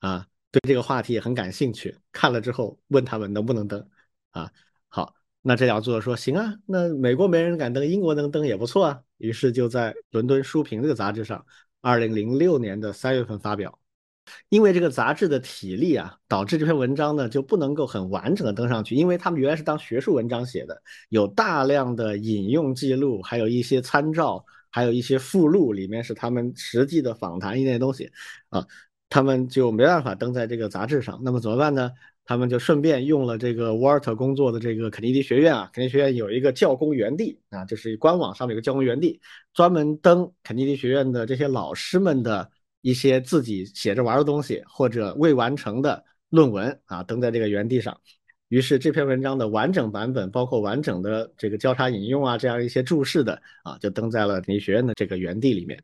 [0.00, 1.96] 啊，对这个话题也很感兴趣。
[2.12, 3.88] 看了之后问他们能不能登
[4.32, 4.52] 啊？
[4.88, 9.02] 好，那这两作者说行啊，那美国没人敢登，英国能登也不错啊。
[9.16, 11.46] 于是就在伦敦书评这个杂志上，
[11.80, 13.78] 二零零六年的三月份发表。
[14.48, 28.10] 因为这个杂志的体力啊，导致这篇文章呢就不能够很完整的登上去，因为他们原来是当学术文章写的，有大量的引用记录，还有一些参照，还有一些附录，里面是他们实际的访谈一类东西
[28.48, 28.66] 啊，
[29.08, 31.20] 他们就没办法登在这个杂志上。
[31.22, 31.90] 那么怎么办呢？
[32.22, 39.20] 他们就顺便用了这个沃尔特工作的这个肯尼迪学院啊，肯尼迪学院有一个教工园地啊，就是官网上面有个教工园地，
[39.52, 42.48] 专门登肯尼迪学院的这些老师们的
[42.80, 48.00] 一些自己写着玩的东西或者未完成的论文啊，登在这个原地上。
[48.48, 55.80] 于是这篇文章的完整版本，包括完整的这个交叉引用啊，这样一些注释的啊，就登在了你学院的这个原地里面。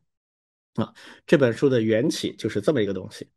[0.74, 0.93] 啊，
[1.27, 3.28] 这本书的缘起就是这么一个东西。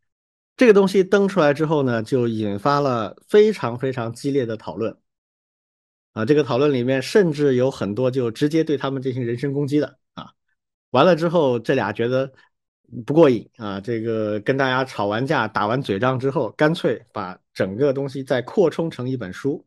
[0.57, 4.97] 这个东西登出来之后呢，就引发了非常非常激烈的讨论，
[6.11, 10.33] 啊，这个讨论里面甚至有很多就直接对他们进行人身攻击的啊。
[10.89, 12.33] 完了之后，这俩觉得
[13.05, 19.65] 不过瘾啊，这个跟大家吵完架、打完嘴仗之后，干脆把整个东西再扩充成一本书，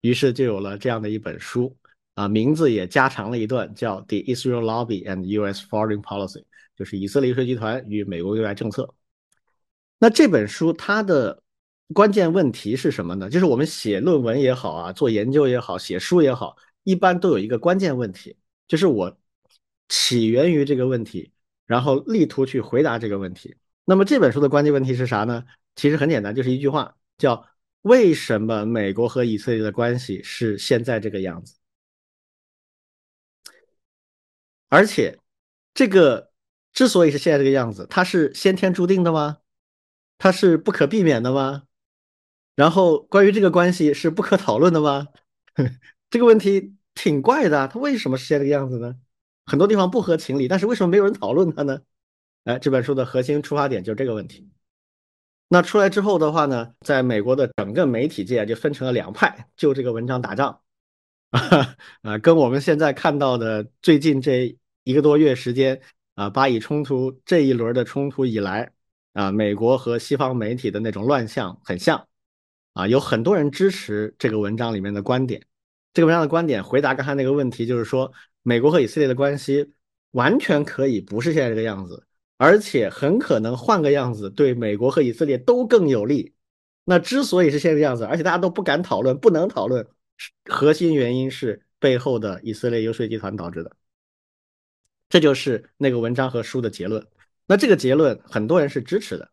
[0.00, 1.76] 于是就有了这样的一本书
[2.14, 5.66] 啊，名字也加长了一段，叫《The Israel Lobby and U.S.
[5.68, 6.40] Foreign Policy》，
[6.76, 8.94] 就是以色列游说集团与美国对外政策。
[9.98, 11.42] 那这本书它的
[11.92, 13.28] 关键问题是什么呢？
[13.28, 19.18] 就是我们写论文也好啊，做研究也好，写书也好，一般都有一个关键问题，就是我
[19.88, 21.32] 起源于这个问题，
[21.68, 23.54] 然后力图去回答这个问题。
[23.84, 25.44] 那么这本书的关键问题是啥呢？
[25.76, 27.46] 其实很简单，就是一句话，叫
[27.82, 31.54] 为什么美国和以色列的关系是现在这个样子？
[34.68, 35.18] 而且
[35.74, 36.32] 这个
[36.72, 39.38] 之所以是现在这个样子，它是先天注定的吗？
[40.16, 41.64] 它是不可避免的吗？
[42.54, 45.08] 然后关于这个关系是不可讨论的吗？
[46.10, 48.96] 这个问题挺怪的，它为什么是现在这个样子呢？
[49.48, 51.80] 很多地方不合情理，但是为什么没有人讨论它呢？
[52.44, 54.48] 哎，这本书的核心出发点就是这个问题。
[55.48, 60.60] 那出来之后的话呢，在美国的整个媒体界就分成了两派，就这个文章打仗
[62.02, 65.80] 啊，跟我们现在看到的最近这一个多月时间
[66.14, 68.70] 啊，巴以冲突这一轮的冲突以来。
[69.14, 72.06] 啊，美国和西方媒体的那种乱象很像，
[72.74, 75.44] 啊，有很多人支持这个文章里面的观点。
[75.92, 78.12] 这个文章的观点回答刚才那个问题，就是说，
[78.42, 79.72] 美国和以色列的关系
[80.12, 82.06] 完全可以不是现在这个样子，
[82.36, 86.34] 而且很可能换个样子，对美国和以色列都更有利。
[86.84, 89.86] 那之所以是现在这样子，而且大家都不敢讨论、不能讨论，
[90.46, 93.76] 核心原因是背后的以色列游说集团导致的。
[95.10, 97.06] 这就是那个文章和书的结论。
[97.46, 99.30] 那这个结论很多人是支持的，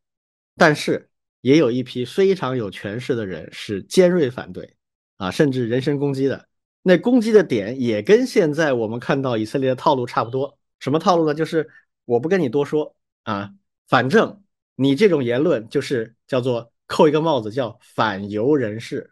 [0.55, 1.09] 但是
[1.41, 4.75] 也有一批非常有权势的人是尖锐反对，
[5.17, 6.47] 啊，甚至人身攻击的。
[6.87, 10.55] 那攻击的点也跟现在我们看到以色列的套路差不多。
[10.79, 11.33] 什么套路呢？
[11.33, 11.67] 就是
[12.05, 13.51] 我不跟你多说啊，
[13.87, 14.43] 反正
[14.75, 19.11] 你这种言论就是叫做扣一个帽子，叫反犹人士。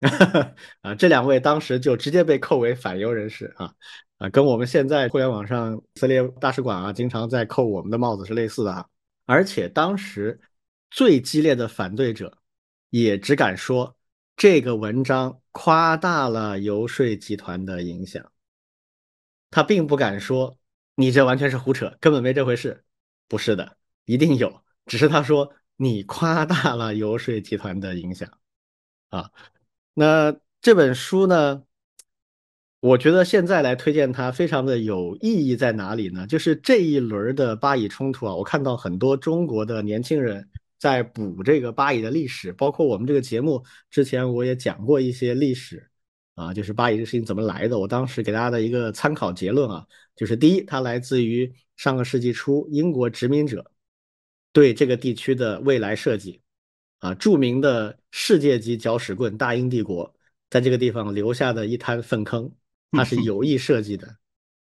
[0.82, 3.72] 啊，这两位当时就直接被扣为反犹人士啊。
[4.18, 8.86] 啊，跟我们现在互联网上以色列大使馆啊，经常在扣我们的帽子是类似的啊。
[9.24, 10.38] 而且当时
[10.90, 12.36] 最激烈的反对者
[12.90, 13.96] 也只敢说
[14.36, 18.30] 这个文章夸大了游说集团的影响，
[19.50, 20.58] 他并不敢说
[20.94, 22.84] 你这完全是胡扯，根本没这回事。
[23.28, 28.30] 不是的，一定有，只是他说你夸大了游说集团的影响
[29.08, 29.30] 啊。
[29.94, 31.62] 那这本书呢？
[32.80, 36.26] 我觉得现在来推荐它非常的有意义在哪里呢？
[36.26, 45.88] 就是这一轮的巴以冲突啊，我看到很多中国的年轻人在补这个巴以的历史，包括我们这个节目之前我也讲过一些历史
[46.34, 47.78] 啊，就是巴以这事情怎么来的。
[47.78, 53.70] 我当时给大家的一个参考结论啊，就是第一，它来自于上个世纪初英国殖民者
[54.52, 56.40] 对这个地区的未来设计
[56.98, 60.14] 啊，著名的世界级搅屎棍大英帝国
[60.50, 62.50] 在这个地方留下的一滩粪坑。
[62.92, 64.16] 它是有意设计的，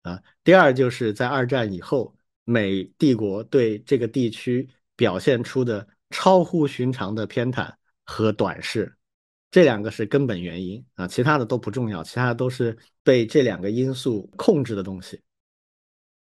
[0.03, 7.73] 啊，第二就是在二战以后，美帝国对这个地区表现出的超乎寻常的偏袒
[8.05, 8.97] 和短视，
[9.51, 15.21] 这两个是根本原因啊，其他的都不重要，其他的都是被这两个因素控制的东西。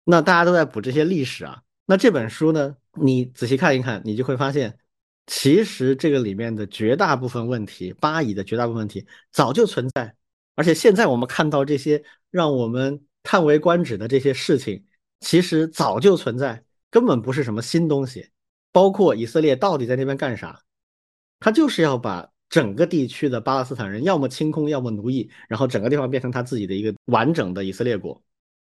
[0.04, 4.78] 那大家都在补这些历史啊，那这本书呢，你仔细看一看，你就会发现，
[5.26, 10.14] 其实这个里面的绝大部分问题，巴以的绝大部分问题早就存在。
[10.54, 14.84] 而且现在我们看到这些让我们叹为观止的这些事情，
[15.20, 18.30] 其实早就存在，根本不是什么新东西。
[18.76, 20.60] 包括以色列到底在那边干啥？
[21.40, 28.22] 他就是要把整个地区的巴勒斯坦人要么清空，要么奴役，然后整个地方变成他自己的一个完整的以色列国。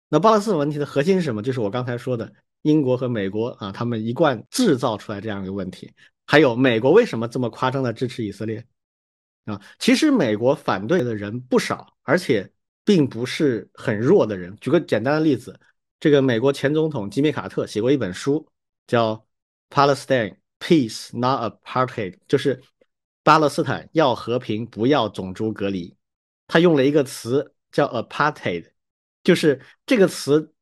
[0.07, 1.43] 那巴勒斯坦问题的核心是什么？
[1.43, 2.31] 就是我刚才说的，
[2.61, 5.91] 英国和美国啊，他们一贯制造出来这样一个问题。
[6.25, 8.65] 还有美国为什么这么夸张的支持以色列
[9.43, 9.61] 啊？
[9.79, 12.49] 其实美国反对的人不少，而且
[12.85, 14.55] 并不是很弱的人。
[14.61, 15.59] 举个简单的例子，
[15.99, 18.47] 这个美国前总统吉米卡特写过一本书，
[18.87, 19.13] 叫
[19.69, 22.61] 《Palestine Peace Not Apartheid》，就是
[23.23, 25.95] 巴勒斯坦要和平，不要种族隔离。
[26.47, 28.65] 他用了一个词叫 “apartheid”。
[29.23, 30.53] 就是这个词，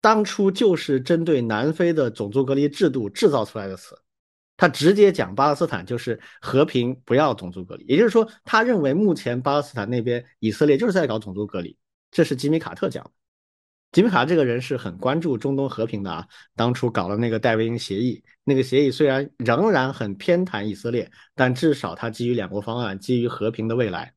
[0.00, 3.96] 当初就是针对南非的种族隔离制度制造出来的词。
[4.56, 7.84] 他直接讲巴勒斯坦就是和平，不要种族隔离。
[7.84, 11.76] 也就是说，他认为目前巴勒斯坦那边以色列就是在搞种族隔离。
[12.10, 13.10] 这是吉米卡特讲的。
[13.96, 16.28] 吉米卡这个人是很关注中东和平的啊。
[16.54, 24.12] 当初搞了那个戴维营协议，那个协议虽然仍然很偏袒以色列，但至少它基于两国方案，基于和平的未来。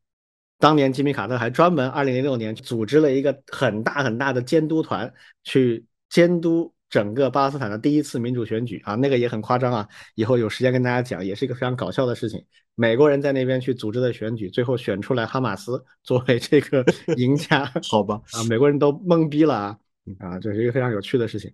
[0.58, 5.10] 当年吉米卡特还专门2006年组织了一个很大很大的监督团，
[5.46, 9.88] 去监督整个巴勒斯坦的第一次民主选举啊，那个也很夸张啊。
[10.16, 12.44] 以后有时间跟大家讲，也是一个非常搞笑的事情。
[12.80, 16.82] 美国人在那边去组织的选举，最后选出来哈马斯 作为这个
[17.18, 18.22] 赢家， 好吧？
[18.32, 19.80] 啊，美国人都懵逼了啊！
[20.18, 21.54] 啊，这是一个非常有趣的事情。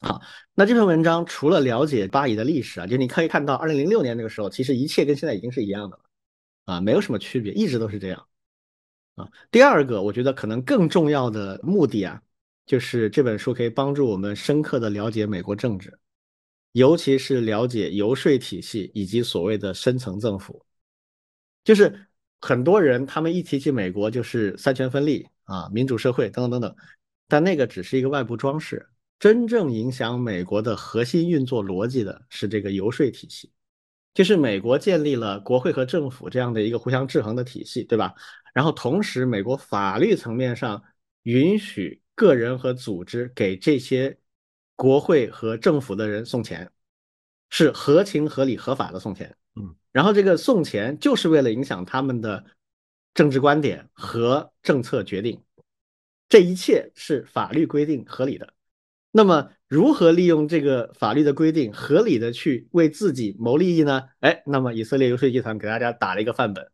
[0.00, 0.18] 好，
[0.54, 6.02] 那这篇文章除了了解巴以的历史啊，就你可以看到二零零六年那个时候，其实一切跟现在已经是一样的了。
[6.64, 8.26] 啊，没有什么区别，一直都是这样。
[9.16, 12.22] 啊，第二个，我觉得可能更重要的目的啊，
[12.64, 15.92] 就是这本书可以帮助我们深刻的了解美国政治，
[16.76, 20.62] 尤其是了解游说体系以及所谓的深层政府。
[21.64, 22.06] 就是
[22.38, 26.76] 很多人他们一提起美国，就是三权分立啊，民主社会等等等等，
[27.28, 28.86] 但那个只是一个外部装饰，
[29.18, 33.50] 真正影响美国的核心运作逻辑的是这个游说体系。
[34.12, 38.14] 就是美国建立了国会和政府这样的一个互相制衡的体系，对吧？
[38.52, 40.82] 然后同时，美国法律层面上
[41.22, 44.18] 允许个人和组织给这些
[44.76, 46.70] 国会和政府的人送钱，
[47.50, 49.34] 是合情合理合法的送钱。
[49.56, 52.44] 嗯，然后这个送钱就是为了影响他们的
[53.14, 55.42] 政治观点和政策决定，
[56.28, 58.52] 这一切是法律规定合理的。
[59.10, 64.02] 那么，如何利用这个法律的规定，合理的去为自己谋利益呢？
[64.20, 66.70] 哎，那么以色列游说集团给大家打了一个范本，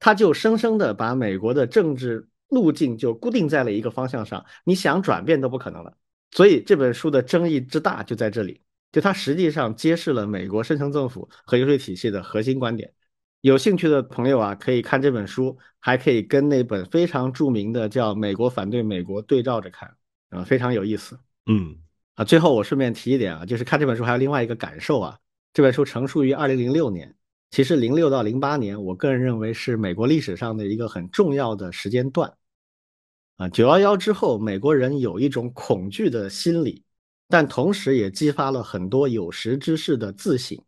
[0.00, 5.96] 他就生生的把美国的政治路径就固定在了一个方向上，你想转变都不可能了。
[6.32, 8.60] 所以这本书的争议之大就在这里，
[8.92, 12.92] 就它实际上揭示了美国深层政府和游说体系的核心观点。
[13.40, 19.96] 有兴趣的朋友啊，可以看这本书，还可以跟那本非常著名的叫《美国反对美国》对照着看，
[20.28, 21.18] 啊，非常有意思。
[21.46, 21.76] 嗯
[22.16, 25.18] 啊，最后我顺便提一点啊，就是看这本书还有另外一个感受啊。
[25.54, 27.16] 这本书成书于二零零六年，
[27.50, 32.32] 其实零六到零八年，我个人认为是美国历史上的一个很重要的时间段。
[33.40, 36.84] 啊，九幺幺之后，美国人有一种恐惧的心理，
[37.26, 40.62] 但同时也激发了很多有识之士的自省。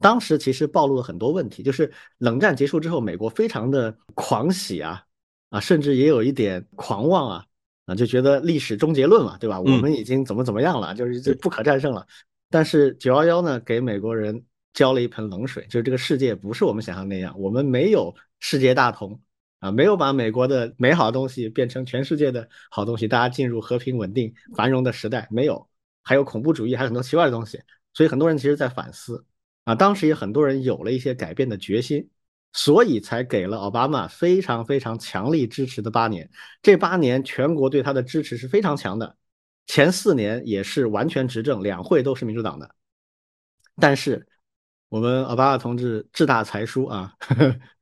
[0.00, 5.04] 当时其实暴露了很多问题，就是冷战结束之后，美国非常的狂喜啊，
[5.50, 7.44] 啊，甚至也有一点狂妄啊。
[7.84, 9.60] 啊，就觉得历史终结论嘛，对吧？
[9.60, 12.06] 我们已经怎么怎么样了，就是这不可战胜了。
[12.48, 14.42] 但是九幺幺呢，给美国人
[14.72, 19.20] 浇了一盆冷水，就是这个世界不是我们想象那样，我们没有世界大同
[19.62, 25.68] 啊，没有把美国的美好东西变成全世界的好东西，大家进入和平、稳定、繁荣的时代，没有，
[26.02, 27.60] 还有恐怖主义，还有很多奇怪的东西。
[27.94, 29.24] 所以很多人其实在反思
[29.64, 32.10] 啊，当时也很多人有了一些改变的决心。
[32.54, 36.28] 所以才给了奥巴马非常非常强力支持的八年，
[36.60, 39.16] 这八年全国对他的支持是非常强的，
[39.66, 42.74] 前四年也是完全执政，两会都是民主党的。
[43.76, 44.28] 但是
[44.90, 47.14] 我们奥巴马同志志大才疏啊，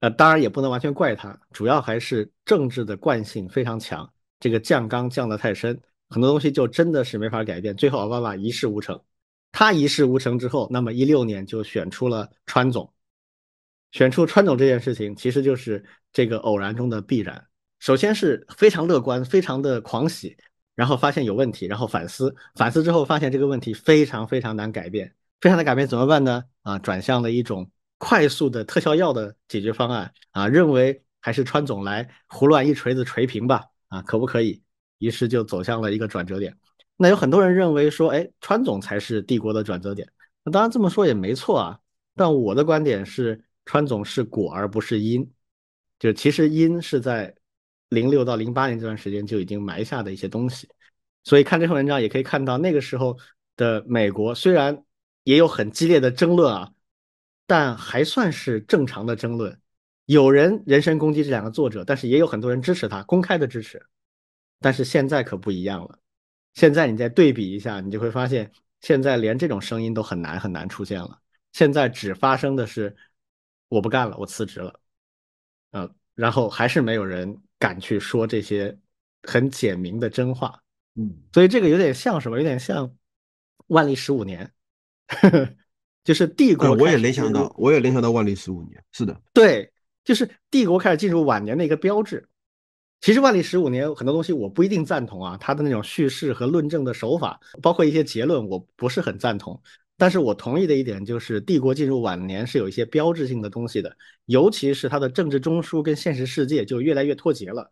[0.00, 5.80] 呃，当然也不能完全怪他，主要还是政治的惯性非常强，这个降纲降得太深，
[6.10, 7.74] 很多东西就真的是没法改变。
[7.74, 9.00] 最后奥巴马一事无成，
[9.52, 12.92] 他一事无成之后，那么一六年就选出了川总。
[13.92, 17.46] 选出川总这件事情，其实就是这个偶然中的必然。
[17.78, 20.36] 首先是非常乐观，非常的狂喜，
[20.74, 26.42] 然后发现有问题，然后反思，反思之后发现这个问题非常非常难改变，非常难改变怎么办呢？
[26.62, 34.62] 啊，转向了一种快速的特效药的解决方案啊，认为还是川总来胡乱一锤子锤平吧，啊，可不可以？
[34.98, 36.56] 于是就走向了一个转折点。
[36.96, 40.08] 那有很多人认为说，哎，川总才是帝国的转折点。
[40.44, 41.78] 那当然这么说也没错啊，
[42.14, 43.44] 但我的观点是。
[43.66, 45.26] 川总是果而不是因，
[45.98, 47.34] 就其实因是在
[47.88, 50.68] 零六到零八年这段时间就已经埋下的一些东西，
[51.24, 53.16] 所以看这篇文章也可以看到那个时候
[53.56, 54.84] 的美国虽然
[55.22, 56.70] 也有很激烈的争论啊，
[57.46, 59.58] 但还算是正常的争论。
[60.06, 63.82] 有人人身攻击这两个作者，但是也有很多人支持他，公开的支持。
[64.60, 65.98] 但是现在可不一样了。
[66.54, 68.50] 现在你再对比一下，你就会发现，
[68.80, 71.20] 现在连这种声音都很难很难出现了。
[71.52, 72.94] 现在只发生的是，
[73.68, 74.80] 我不干了，我辞职了，
[75.72, 78.76] 嗯，然后还是没有人敢去说这些
[79.22, 80.62] 很简明的真话，
[80.94, 82.36] 嗯，所以这个有点像什么？
[82.36, 82.94] 有点像
[83.68, 84.52] 万历十五年，
[85.08, 85.56] 呵呵
[86.04, 86.70] 就是帝国。
[86.76, 89.72] 我也联想到，我也联想到万历十五年，是的，对，
[90.04, 92.28] 就是帝国开始进入晚年的一个标志。
[93.00, 99.60] 其实万历十五年很多东西我不一定赞同啊，他的那种叙事和论证的手法，包括一些结论，我不是很赞同。
[99.96, 107.70] 但是我同意的一点就是，帝国进入晚年是有一些标志性的东西的，尤其是他的政治中枢跟现实世界就越来越脱节了。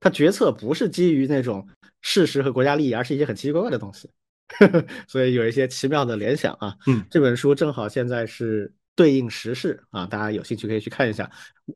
[0.00, 1.68] 他决策不是基于那种
[2.00, 4.10] 事实和国家利益，而是一些很奇奇怪怪的东西，
[5.08, 6.76] 所以有一些奇妙的联想啊。
[6.86, 11.30] 嗯，这本书正好现在是对应时事啊，大家有兴趣可以去看一下，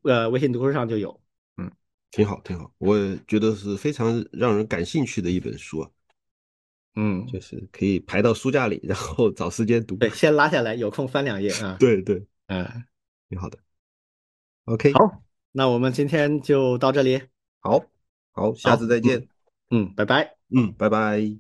[0.05, 1.21] 呃，微信读书上就有。
[1.57, 1.71] 嗯
[2.11, 2.97] 挺好，挺好，我
[3.27, 5.91] 觉得是非常让人感兴趣的一本书啊。
[6.95, 9.95] 嗯，就是可以排到书架里，然后找时间读。
[9.97, 11.77] 对，先拉下来，有空翻两页啊。
[11.81, 12.85] 对对，嗯，
[13.29, 13.59] 挺好的。
[14.65, 15.23] OK，好，
[15.53, 17.21] 那我们今天就到这里。
[17.61, 17.85] 好，
[18.33, 19.29] 好，下次再见。
[19.71, 20.35] 嗯，拜拜。
[20.49, 21.39] 嗯，拜拜。